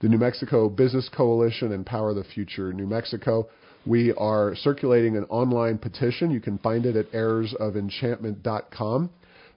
the 0.00 0.08
New 0.08 0.18
Mexico 0.18 0.68
Business 0.68 1.08
Coalition 1.14 1.72
and 1.72 1.84
Power 1.84 2.10
of 2.10 2.16
the 2.16 2.24
Future 2.24 2.72
New 2.72 2.86
Mexico. 2.86 3.48
We 3.84 4.12
are 4.14 4.54
circulating 4.54 5.16
an 5.16 5.24
online 5.24 5.78
petition. 5.78 6.30
You 6.30 6.40
can 6.40 6.58
find 6.58 6.86
it 6.86 6.94
at 6.94 7.10
errorsofenchantment.com. 7.12 9.10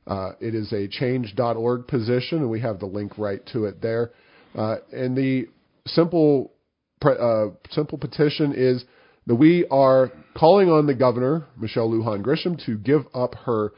Uh, 0.07 0.31
it 0.39 0.55
is 0.55 0.73
a 0.73 0.87
change.org 0.87 1.87
position, 1.87 2.39
and 2.39 2.49
we 2.49 2.59
have 2.61 2.79
the 2.79 2.87
link 2.87 3.17
right 3.17 3.45
to 3.53 3.65
it 3.65 3.81
there. 3.81 4.11
Uh, 4.55 4.77
and 4.91 5.15
the 5.15 5.47
simple 5.85 6.51
uh, 7.03 7.47
simple 7.71 7.97
petition 7.97 8.53
is 8.55 8.83
that 9.27 9.35
we 9.35 9.65
are 9.69 10.11
calling 10.35 10.69
on 10.69 10.87
the 10.87 10.95
governor, 10.95 11.45
Michelle 11.57 11.89
Lujan 11.89 12.23
Grisham, 12.23 12.63
to 12.65 12.77
give 12.77 13.01
up 13.13 13.35
her 13.45 13.73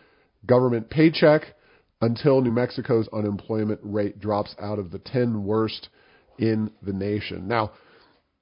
government 0.46 0.90
paycheck 0.90 1.44
until 2.04 2.42
New 2.42 2.52
Mexico's 2.52 3.08
unemployment 3.14 3.80
rate 3.82 4.20
drops 4.20 4.54
out 4.62 4.78
of 4.78 4.92
the 4.92 5.00
10 5.00 5.46
worst 5.46 5.88
in 6.38 6.70
the 6.82 6.92
nation. 6.92 7.48
Now, 7.48 7.72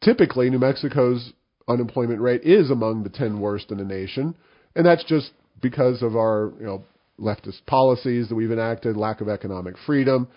typically, 0.03 0.49
New 0.49 0.57
Mexico's 0.57 1.32
unemployment 1.68 2.22
rate 2.22 2.41
is 2.41 2.72
among 2.72 3.03
the 3.03 3.09
10 3.09 3.39
worst 3.39 3.70
in 3.70 3.78
the 3.78 3.84
nation, 3.84 4.34
and 4.76 4.84
that's 4.84 5.03
just 5.03 5.30
because 5.62 6.01
of 6.01 6.16
our, 6.16 6.53
you 6.59 6.66
know, 6.66 6.84
leftist 7.20 7.64
policies 7.68 8.30
that 8.30 8.36
we've 8.36 8.51
enacted, 8.51 8.97
lack 8.97 9.22
of 9.22 9.30
economic 9.30 9.76
freedom, 9.86 10.28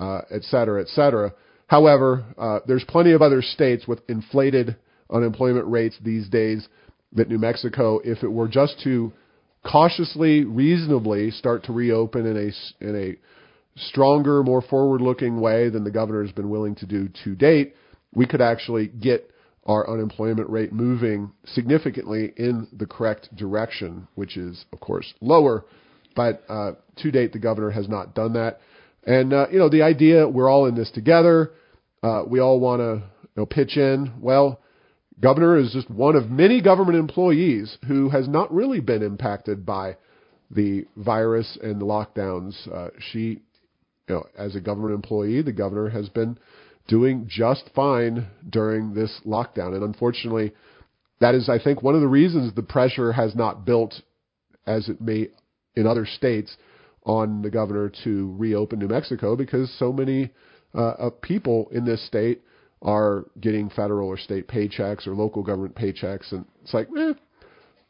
uh, 0.00 0.22
et 0.30 0.42
cetera, 0.44 0.80
et 0.80 0.88
cetera. 0.88 1.34
However, 1.66 2.24
uh, 2.38 2.60
there's 2.66 2.84
plenty 2.88 3.12
of 3.12 3.20
other 3.20 3.42
states 3.42 3.86
with 3.86 4.00
inflated 4.08 4.76
unemployment 5.10 5.66
rates 5.66 5.96
these 6.02 6.30
days 6.30 6.66
that 7.12 7.28
New 7.28 7.38
Mexico, 7.38 8.00
if 8.02 8.22
it 8.22 8.32
were 8.32 8.48
just 8.48 8.80
to 8.84 9.12
cautiously, 9.64 10.44
reasonably 10.44 11.30
start 11.30 11.64
to 11.64 11.72
reopen 11.72 12.26
in 12.26 12.36
a 12.36 12.84
in 12.84 12.96
a 12.96 13.16
stronger, 13.76 14.42
more 14.42 14.62
forward-looking 14.62 15.40
way 15.40 15.68
than 15.68 15.84
the 15.84 15.90
governor 15.90 16.22
has 16.22 16.32
been 16.32 16.50
willing 16.50 16.74
to 16.74 16.86
do 16.86 17.08
to 17.24 17.34
date, 17.34 17.74
we 18.14 18.26
could 18.26 18.40
actually 18.40 18.88
get 18.88 19.30
our 19.66 19.88
unemployment 19.88 20.50
rate 20.50 20.72
moving 20.72 21.30
significantly 21.46 22.32
in 22.36 22.66
the 22.72 22.86
correct 22.86 23.34
direction, 23.36 24.08
which 24.14 24.36
is, 24.36 24.64
of 24.72 24.80
course, 24.80 25.14
lower. 25.20 25.64
But 26.16 26.42
uh, 26.48 26.72
to 26.96 27.10
date, 27.10 27.32
the 27.32 27.38
governor 27.38 27.70
has 27.70 27.88
not 27.88 28.14
done 28.14 28.32
that. 28.32 28.60
And 29.04 29.32
uh, 29.32 29.46
you 29.50 29.58
know, 29.58 29.68
the 29.68 29.82
idea 29.82 30.28
we're 30.28 30.50
all 30.50 30.66
in 30.66 30.74
this 30.74 30.90
together. 30.90 31.52
Uh, 32.02 32.22
we 32.26 32.40
all 32.40 32.58
want 32.60 32.80
to 32.80 33.02
you 33.22 33.28
know, 33.36 33.46
pitch 33.46 33.76
in. 33.76 34.12
Well, 34.20 34.60
Governor 35.20 35.58
is 35.58 35.72
just 35.72 35.90
one 35.90 36.16
of 36.16 36.30
many 36.30 36.62
government 36.62 36.98
employees 36.98 37.76
who 37.86 38.08
has 38.08 38.28
not 38.28 38.52
really 38.52 38.80
been 38.80 39.02
impacted 39.02 39.66
by 39.66 39.96
the 40.50 40.86
virus 40.96 41.58
and 41.62 41.80
the 41.80 41.84
lockdowns. 41.84 42.54
Uh, 42.72 42.88
she, 43.12 43.42
you 44.08 44.14
know, 44.14 44.26
as 44.36 44.56
a 44.56 44.60
government 44.60 44.94
employee, 44.94 45.42
the 45.42 45.52
governor 45.52 45.90
has 45.90 46.08
been 46.08 46.38
doing 46.88 47.26
just 47.28 47.70
fine 47.74 48.26
during 48.48 48.94
this 48.94 49.20
lockdown. 49.26 49.74
And 49.74 49.84
unfortunately, 49.84 50.52
that 51.20 51.34
is, 51.34 51.48
I 51.48 51.62
think, 51.62 51.82
one 51.82 51.94
of 51.94 52.00
the 52.00 52.08
reasons 52.08 52.54
the 52.54 52.62
pressure 52.62 53.12
has 53.12 53.34
not 53.34 53.66
built 53.66 53.94
as 54.66 54.88
it 54.88 55.00
may 55.00 55.28
in 55.76 55.86
other 55.86 56.06
states 56.06 56.56
on 57.04 57.42
the 57.42 57.50
governor 57.50 57.92
to 58.04 58.34
reopen 58.38 58.78
New 58.78 58.88
Mexico 58.88 59.36
because 59.36 59.72
so 59.78 59.92
many 59.92 60.30
uh, 60.74 61.10
people 61.22 61.68
in 61.72 61.84
this 61.84 62.04
state 62.06 62.40
are 62.82 63.26
getting 63.40 63.70
federal 63.70 64.08
or 64.08 64.18
state 64.18 64.48
paychecks 64.48 65.06
or 65.06 65.14
local 65.14 65.42
government 65.42 65.74
paychecks, 65.74 66.32
and 66.32 66.44
it's 66.62 66.72
like, 66.72 66.88
eh, 66.96 67.12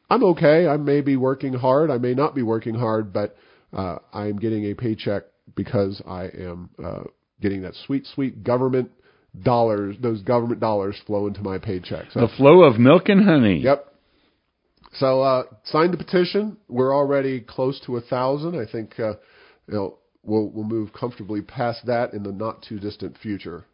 I'm 0.08 0.24
okay. 0.24 0.66
I 0.66 0.76
may 0.76 1.00
be 1.00 1.16
working 1.16 1.52
hard. 1.52 1.90
I 1.90 1.98
may 1.98 2.14
not 2.14 2.34
be 2.34 2.42
working 2.42 2.74
hard, 2.74 3.12
but 3.12 3.36
uh, 3.72 3.98
I'm 4.12 4.38
getting 4.38 4.64
a 4.64 4.74
paycheck 4.74 5.24
because 5.54 6.02
I 6.06 6.24
am 6.24 6.70
uh, 6.82 7.04
getting 7.40 7.62
that 7.62 7.74
sweet, 7.86 8.06
sweet 8.14 8.42
government 8.42 8.90
dollars. 9.40 9.96
Those 10.00 10.22
government 10.22 10.60
dollars 10.60 10.96
flow 11.06 11.28
into 11.28 11.42
my 11.42 11.58
paycheck. 11.58 12.06
So, 12.12 12.20
the 12.20 12.28
flow 12.36 12.64
of 12.64 12.78
milk 12.78 13.08
and 13.08 13.24
honey. 13.24 13.60
Yep. 13.60 13.86
So 14.94 15.22
uh, 15.22 15.44
sign 15.64 15.92
the 15.92 15.96
petition. 15.96 16.56
We're 16.68 16.94
already 16.94 17.40
close 17.40 17.80
to 17.86 17.96
a 17.96 18.00
thousand. 18.00 18.58
I 18.58 18.70
think 18.70 18.98
uh, 18.98 19.14
you 19.68 19.74
know 19.74 19.98
we'll 20.24 20.48
we'll 20.48 20.64
move 20.64 20.92
comfortably 20.92 21.42
past 21.42 21.86
that 21.86 22.12
in 22.12 22.24
the 22.24 22.32
not 22.32 22.62
too 22.68 22.80
distant 22.80 23.16
future. 23.18 23.64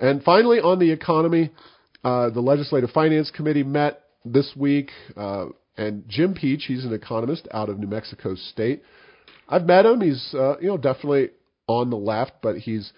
And 0.00 0.22
finally, 0.22 0.60
on 0.60 0.78
the 0.78 0.90
economy, 0.90 1.50
uh, 2.04 2.30
the 2.30 2.40
Legislative 2.40 2.90
Finance 2.90 3.30
Committee 3.34 3.64
met 3.64 4.02
this 4.24 4.52
week, 4.56 4.90
uh, 5.16 5.46
and 5.76 6.04
Jim 6.08 6.34
Peach, 6.34 6.64
he's 6.66 6.84
an 6.84 6.92
economist 6.92 7.48
out 7.52 7.68
of 7.68 7.78
New 7.78 7.86
Mexico 7.86 8.34
State. 8.34 8.82
I've 9.48 9.64
met 9.64 9.86
him. 9.86 10.00
He's 10.00 10.34
uh, 10.34 10.58
you 10.60 10.68
know 10.68 10.76
definitely 10.76 11.30
on 11.66 11.90
the 11.90 11.96
left, 11.96 12.32
but 12.42 12.56
he's 12.56 12.92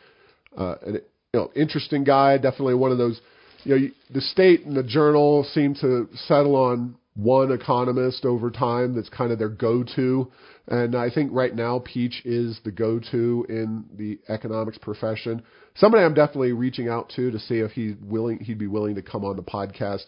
uh, 0.57 0.77
an 0.87 0.95
you 1.33 1.41
know 1.41 1.51
interesting 1.55 2.05
guy. 2.05 2.37
Definitely 2.37 2.75
one 2.75 2.93
of 2.93 2.99
those. 2.99 3.21
You 3.65 3.79
know, 3.79 3.89
the 4.15 4.21
state 4.23 4.65
and 4.65 4.75
the 4.75 4.83
journal 4.83 5.45
seem 5.53 5.75
to 5.77 6.09
settle 6.27 6.57
on 6.57 6.97
one 7.15 7.53
economist 7.53 8.25
over 8.25 8.51
time 8.51 8.95
that's 8.95 9.11
kind 9.11 9.33
of 9.33 9.39
their 9.39 9.51
go-to. 9.51 10.31
And 10.71 10.95
I 10.95 11.11
think 11.11 11.31
right 11.33 11.55
now 11.55 11.81
Peach 11.81 12.23
is 12.25 12.61
the 12.65 12.71
go-to 12.71 13.45
in 13.49 13.85
the 13.97 14.21
economics 14.33 14.79
profession. 14.79 15.43
Somebody 15.75 16.05
I'm 16.05 16.15
definitely 16.15 16.53
reaching 16.53 16.89
out 16.89 17.11
to 17.17 17.31
to 17.33 17.39
see 17.41 17.57
if 17.57 17.73
he's 17.73 17.95
willing, 18.01 18.39
he'd 18.39 18.59
be 18.59 18.69
willing 18.69 18.95
to 18.95 19.03
come 19.03 19.25
on 19.25 19.35
the 19.37 19.43
podcast. 19.43 20.05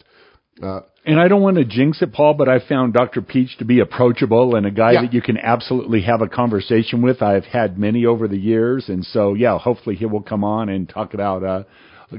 Uh, 0.61 0.81
and 1.05 1.19
I 1.19 1.27
don't 1.27 1.41
want 1.41 1.57
to 1.57 1.65
jinx 1.65 2.01
it, 2.01 2.13
Paul, 2.13 2.35
but 2.35 2.47
I 2.47 2.59
found 2.59 2.93
Dr. 2.93 3.21
Peach 3.21 3.57
to 3.57 3.65
be 3.65 3.79
approachable 3.79 4.55
and 4.55 4.65
a 4.65 4.71
guy 4.71 4.91
Yeah. 4.93 5.01
that 5.01 5.13
you 5.13 5.21
can 5.21 5.37
absolutely 5.37 6.01
have 6.03 6.21
a 6.21 6.27
conversation 6.29 7.01
with. 7.01 7.21
I've 7.21 7.45
had 7.45 7.77
many 7.77 8.05
over 8.05 8.27
the 8.27 8.37
years, 8.37 8.87
and 8.87 9.03
so 9.03 9.33
yeah, 9.33 9.57
hopefully 9.57 9.95
he 9.95 10.05
will 10.05 10.21
come 10.21 10.43
on 10.43 10.69
and 10.69 10.87
talk 10.87 11.13
about 11.13 11.43
uh, 11.43 11.63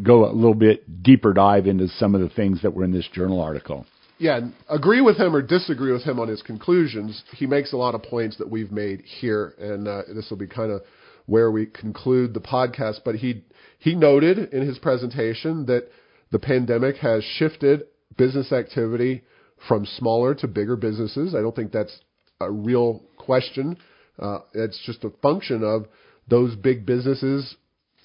go 0.02 0.28
a 0.28 0.32
little 0.32 0.54
bit 0.54 1.02
deeper 1.02 1.32
dive 1.32 1.66
into 1.66 1.88
some 1.88 2.14
of 2.14 2.20
the 2.20 2.28
things 2.28 2.60
that 2.62 2.74
were 2.74 2.84
in 2.84 2.90
this 2.92 3.06
journal 3.12 3.40
article. 3.40 3.86
Yeah, 4.24 4.40
agree 4.70 5.02
with 5.02 5.18
him 5.18 5.36
or 5.36 5.42
disagree 5.42 5.92
with 5.92 6.02
him 6.02 6.18
on 6.18 6.28
his 6.28 6.40
conclusions. 6.40 7.22
He 7.32 7.46
makes 7.46 7.74
a 7.74 7.76
lot 7.76 7.94
of 7.94 8.02
points 8.02 8.38
that 8.38 8.50
we've 8.50 8.72
made 8.72 9.02
here, 9.02 9.52
and 9.58 9.86
uh, 9.86 10.00
this 10.14 10.30
will 10.30 10.38
be 10.38 10.46
kind 10.46 10.72
of 10.72 10.80
where 11.26 11.50
we 11.50 11.66
conclude 11.66 12.32
the 12.32 12.40
podcast. 12.40 13.00
But 13.04 13.16
he 13.16 13.44
he 13.78 13.94
noted 13.94 14.54
in 14.54 14.66
his 14.66 14.78
presentation 14.78 15.66
that 15.66 15.90
the 16.32 16.38
pandemic 16.38 16.96
has 16.96 17.22
shifted 17.22 17.82
business 18.16 18.50
activity 18.50 19.24
from 19.68 19.84
smaller 19.84 20.34
to 20.36 20.48
bigger 20.48 20.76
businesses. 20.76 21.34
I 21.34 21.42
don't 21.42 21.54
think 21.54 21.70
that's 21.70 22.00
a 22.40 22.50
real 22.50 23.02
question. 23.18 23.76
Uh, 24.18 24.38
it's 24.54 24.80
just 24.86 25.04
a 25.04 25.10
function 25.20 25.62
of 25.62 25.84
those 26.30 26.56
big 26.56 26.86
businesses. 26.86 27.56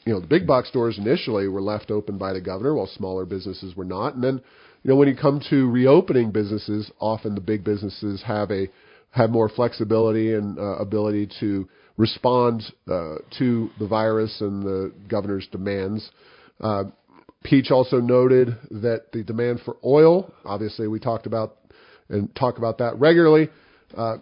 You 0.10 0.16
know, 0.16 0.22
the 0.22 0.28
big 0.28 0.48
box 0.48 0.70
stores 0.70 0.98
initially 0.98 1.48
were 1.48 1.62
left 1.62 1.92
open 1.92 2.18
by 2.18 2.34
the 2.34 2.42
governor, 2.42 2.74
while 2.74 2.88
smaller 2.88 3.26
businesses 3.26 3.76
were 3.76 3.86
not. 3.86 4.16
And 4.16 4.24
then, 4.24 4.42
you 4.82 4.90
know, 4.90 4.96
when 4.96 5.08
you 5.08 5.16
come 5.16 5.40
to 5.52 5.70
reopening 5.70 6.32
businesses, 6.32 6.90
often 7.00 7.36
the 7.36 7.42
big 7.42 7.64
businesses 7.64 8.24
have 8.26 8.50
a 8.50 8.70
have 9.12 9.30
more 9.30 9.50
flexibility 9.50 10.34
and 10.34 10.58
uh, 10.58 10.78
ability 10.78 11.30
to 11.42 11.70
respond 11.98 12.64
uh, 12.88 13.18
to 13.38 13.70
the 13.78 13.86
virus 13.88 14.42
and 14.42 14.64
the 14.64 14.92
governor's 15.08 15.48
demands. 15.52 16.10
Uh, 16.60 16.86
Peach 17.44 17.70
also 17.70 17.98
noted 17.98 18.58
that 18.72 19.12
the 19.14 19.24
demand 19.24 19.60
for 19.64 19.78
oil, 19.86 20.34
obviously 20.44 20.88
we 20.88 21.00
talked 21.00 21.28
about 21.28 21.58
and 22.10 22.36
talk 22.36 22.58
about 22.58 22.80
that 22.80 22.98
regularly, 23.00 23.48
uh, 23.96 24.18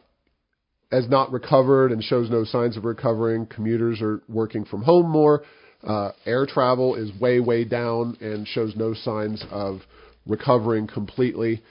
has 0.91 1.07
not 1.07 1.31
recovered 1.31 1.93
and 1.93 2.03
shows 2.03 2.29
no 2.29 2.43
signs 2.43 2.75
of 2.75 2.83
recovering. 2.83 3.45
Commuters 3.45 4.01
are 4.01 4.21
working 4.27 4.65
from 4.65 4.81
home 4.81 5.09
more. 5.09 5.43
Uh, 5.83 6.11
air 6.25 6.45
travel 6.45 6.95
is 6.95 7.11
way, 7.19 7.39
way 7.39 7.63
down 7.63 8.17
and 8.19 8.47
shows 8.47 8.75
no 8.75 8.93
signs 8.93 9.43
of 9.51 9.81
recovering 10.25 10.87
completely. 10.87 11.61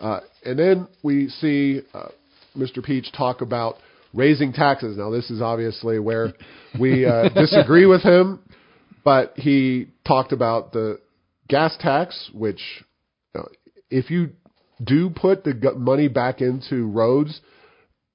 Uh, 0.00 0.20
and 0.44 0.58
then 0.58 0.88
we 1.02 1.28
see 1.28 1.80
uh, 1.94 2.08
Mr. 2.56 2.84
Peach 2.84 3.10
talk 3.16 3.40
about 3.40 3.76
raising 4.12 4.52
taxes. 4.52 4.96
Now, 4.96 5.10
this 5.10 5.30
is 5.30 5.40
obviously 5.40 5.98
where 5.98 6.32
we 6.78 7.04
uh, 7.04 7.28
disagree 7.34 7.86
with 7.86 8.02
him, 8.02 8.40
but 9.04 9.32
he 9.36 9.88
talked 10.06 10.32
about 10.32 10.72
the 10.72 11.00
gas 11.48 11.76
tax, 11.80 12.30
which 12.32 12.60
uh, 13.34 13.42
if 13.90 14.10
you 14.10 14.30
do 14.82 15.10
put 15.10 15.44
the 15.44 15.54
money 15.76 16.08
back 16.08 16.40
into 16.40 16.86
roads, 16.86 17.40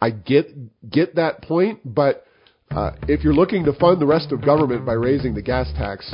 I 0.02 0.12
get 0.12 0.90
get 0.90 1.16
that 1.16 1.42
point, 1.42 1.80
but 1.84 2.26
Uh, 2.72 2.94
if 3.10 3.24
you're 3.24 3.34
looking 3.34 3.66
to 3.66 3.74
fund 3.74 4.00
the 4.00 4.06
rest 4.06 4.32
of 4.32 4.46
government 4.46 4.86
by 4.86 4.94
raising 4.94 5.34
the 5.34 5.42
gas 5.42 5.66
tax, 5.74 6.06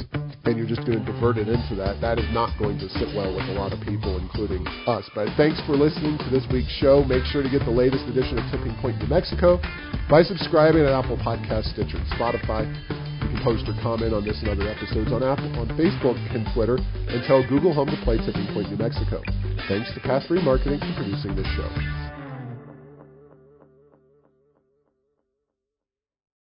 and 0.45 0.55
you're 0.55 0.69
just 0.69 0.87
going 0.87 0.95
to 0.95 1.03
divert 1.03 1.35
it 1.35 1.51
into 1.51 1.75
that, 1.75 1.99
that 1.99 2.15
is 2.15 2.25
not 2.31 2.47
going 2.57 2.79
to 2.79 2.87
sit 2.95 3.11
well 3.11 3.27
with 3.35 3.43
a 3.51 3.55
lot 3.59 3.73
of 3.75 3.79
people, 3.83 4.15
including 4.23 4.63
us. 4.87 5.03
But 5.11 5.27
thanks 5.35 5.59
for 5.67 5.75
listening 5.75 6.15
to 6.15 6.29
this 6.31 6.47
week's 6.47 6.71
show. 6.79 7.03
Make 7.03 7.27
sure 7.27 7.43
to 7.43 7.51
get 7.51 7.67
the 7.67 7.75
latest 7.75 8.07
edition 8.07 8.39
of 8.39 8.47
Tipping 8.55 8.71
Point 8.79 9.03
New 9.03 9.11
Mexico 9.11 9.59
by 10.07 10.23
subscribing 10.23 10.87
at 10.87 10.95
Apple 10.95 11.19
Podcast, 11.19 11.75
Stitcher, 11.75 11.99
and 11.99 12.07
Spotify. 12.15 12.63
You 13.19 13.35
can 13.35 13.41
post 13.43 13.67
or 13.67 13.75
comment 13.83 14.15
on 14.15 14.23
this 14.23 14.39
and 14.39 14.47
other 14.47 14.69
episodes 14.71 15.11
on 15.11 15.27
Apple, 15.27 15.51
on 15.59 15.67
Facebook, 15.75 16.15
and 16.31 16.47
Twitter, 16.55 16.79
and 16.79 17.19
tell 17.27 17.43
Google 17.51 17.75
Home 17.75 17.91
to 17.91 17.99
play 18.07 18.15
Tipping 18.23 18.47
Point 18.55 18.71
New 18.71 18.79
Mexico. 18.79 19.19
Thanks 19.67 19.91
to 19.91 19.99
Path 20.07 20.23
3 20.31 20.39
Marketing 20.39 20.79
for 20.79 21.03
producing 21.03 21.35
this 21.35 21.49
show. 21.59 22.14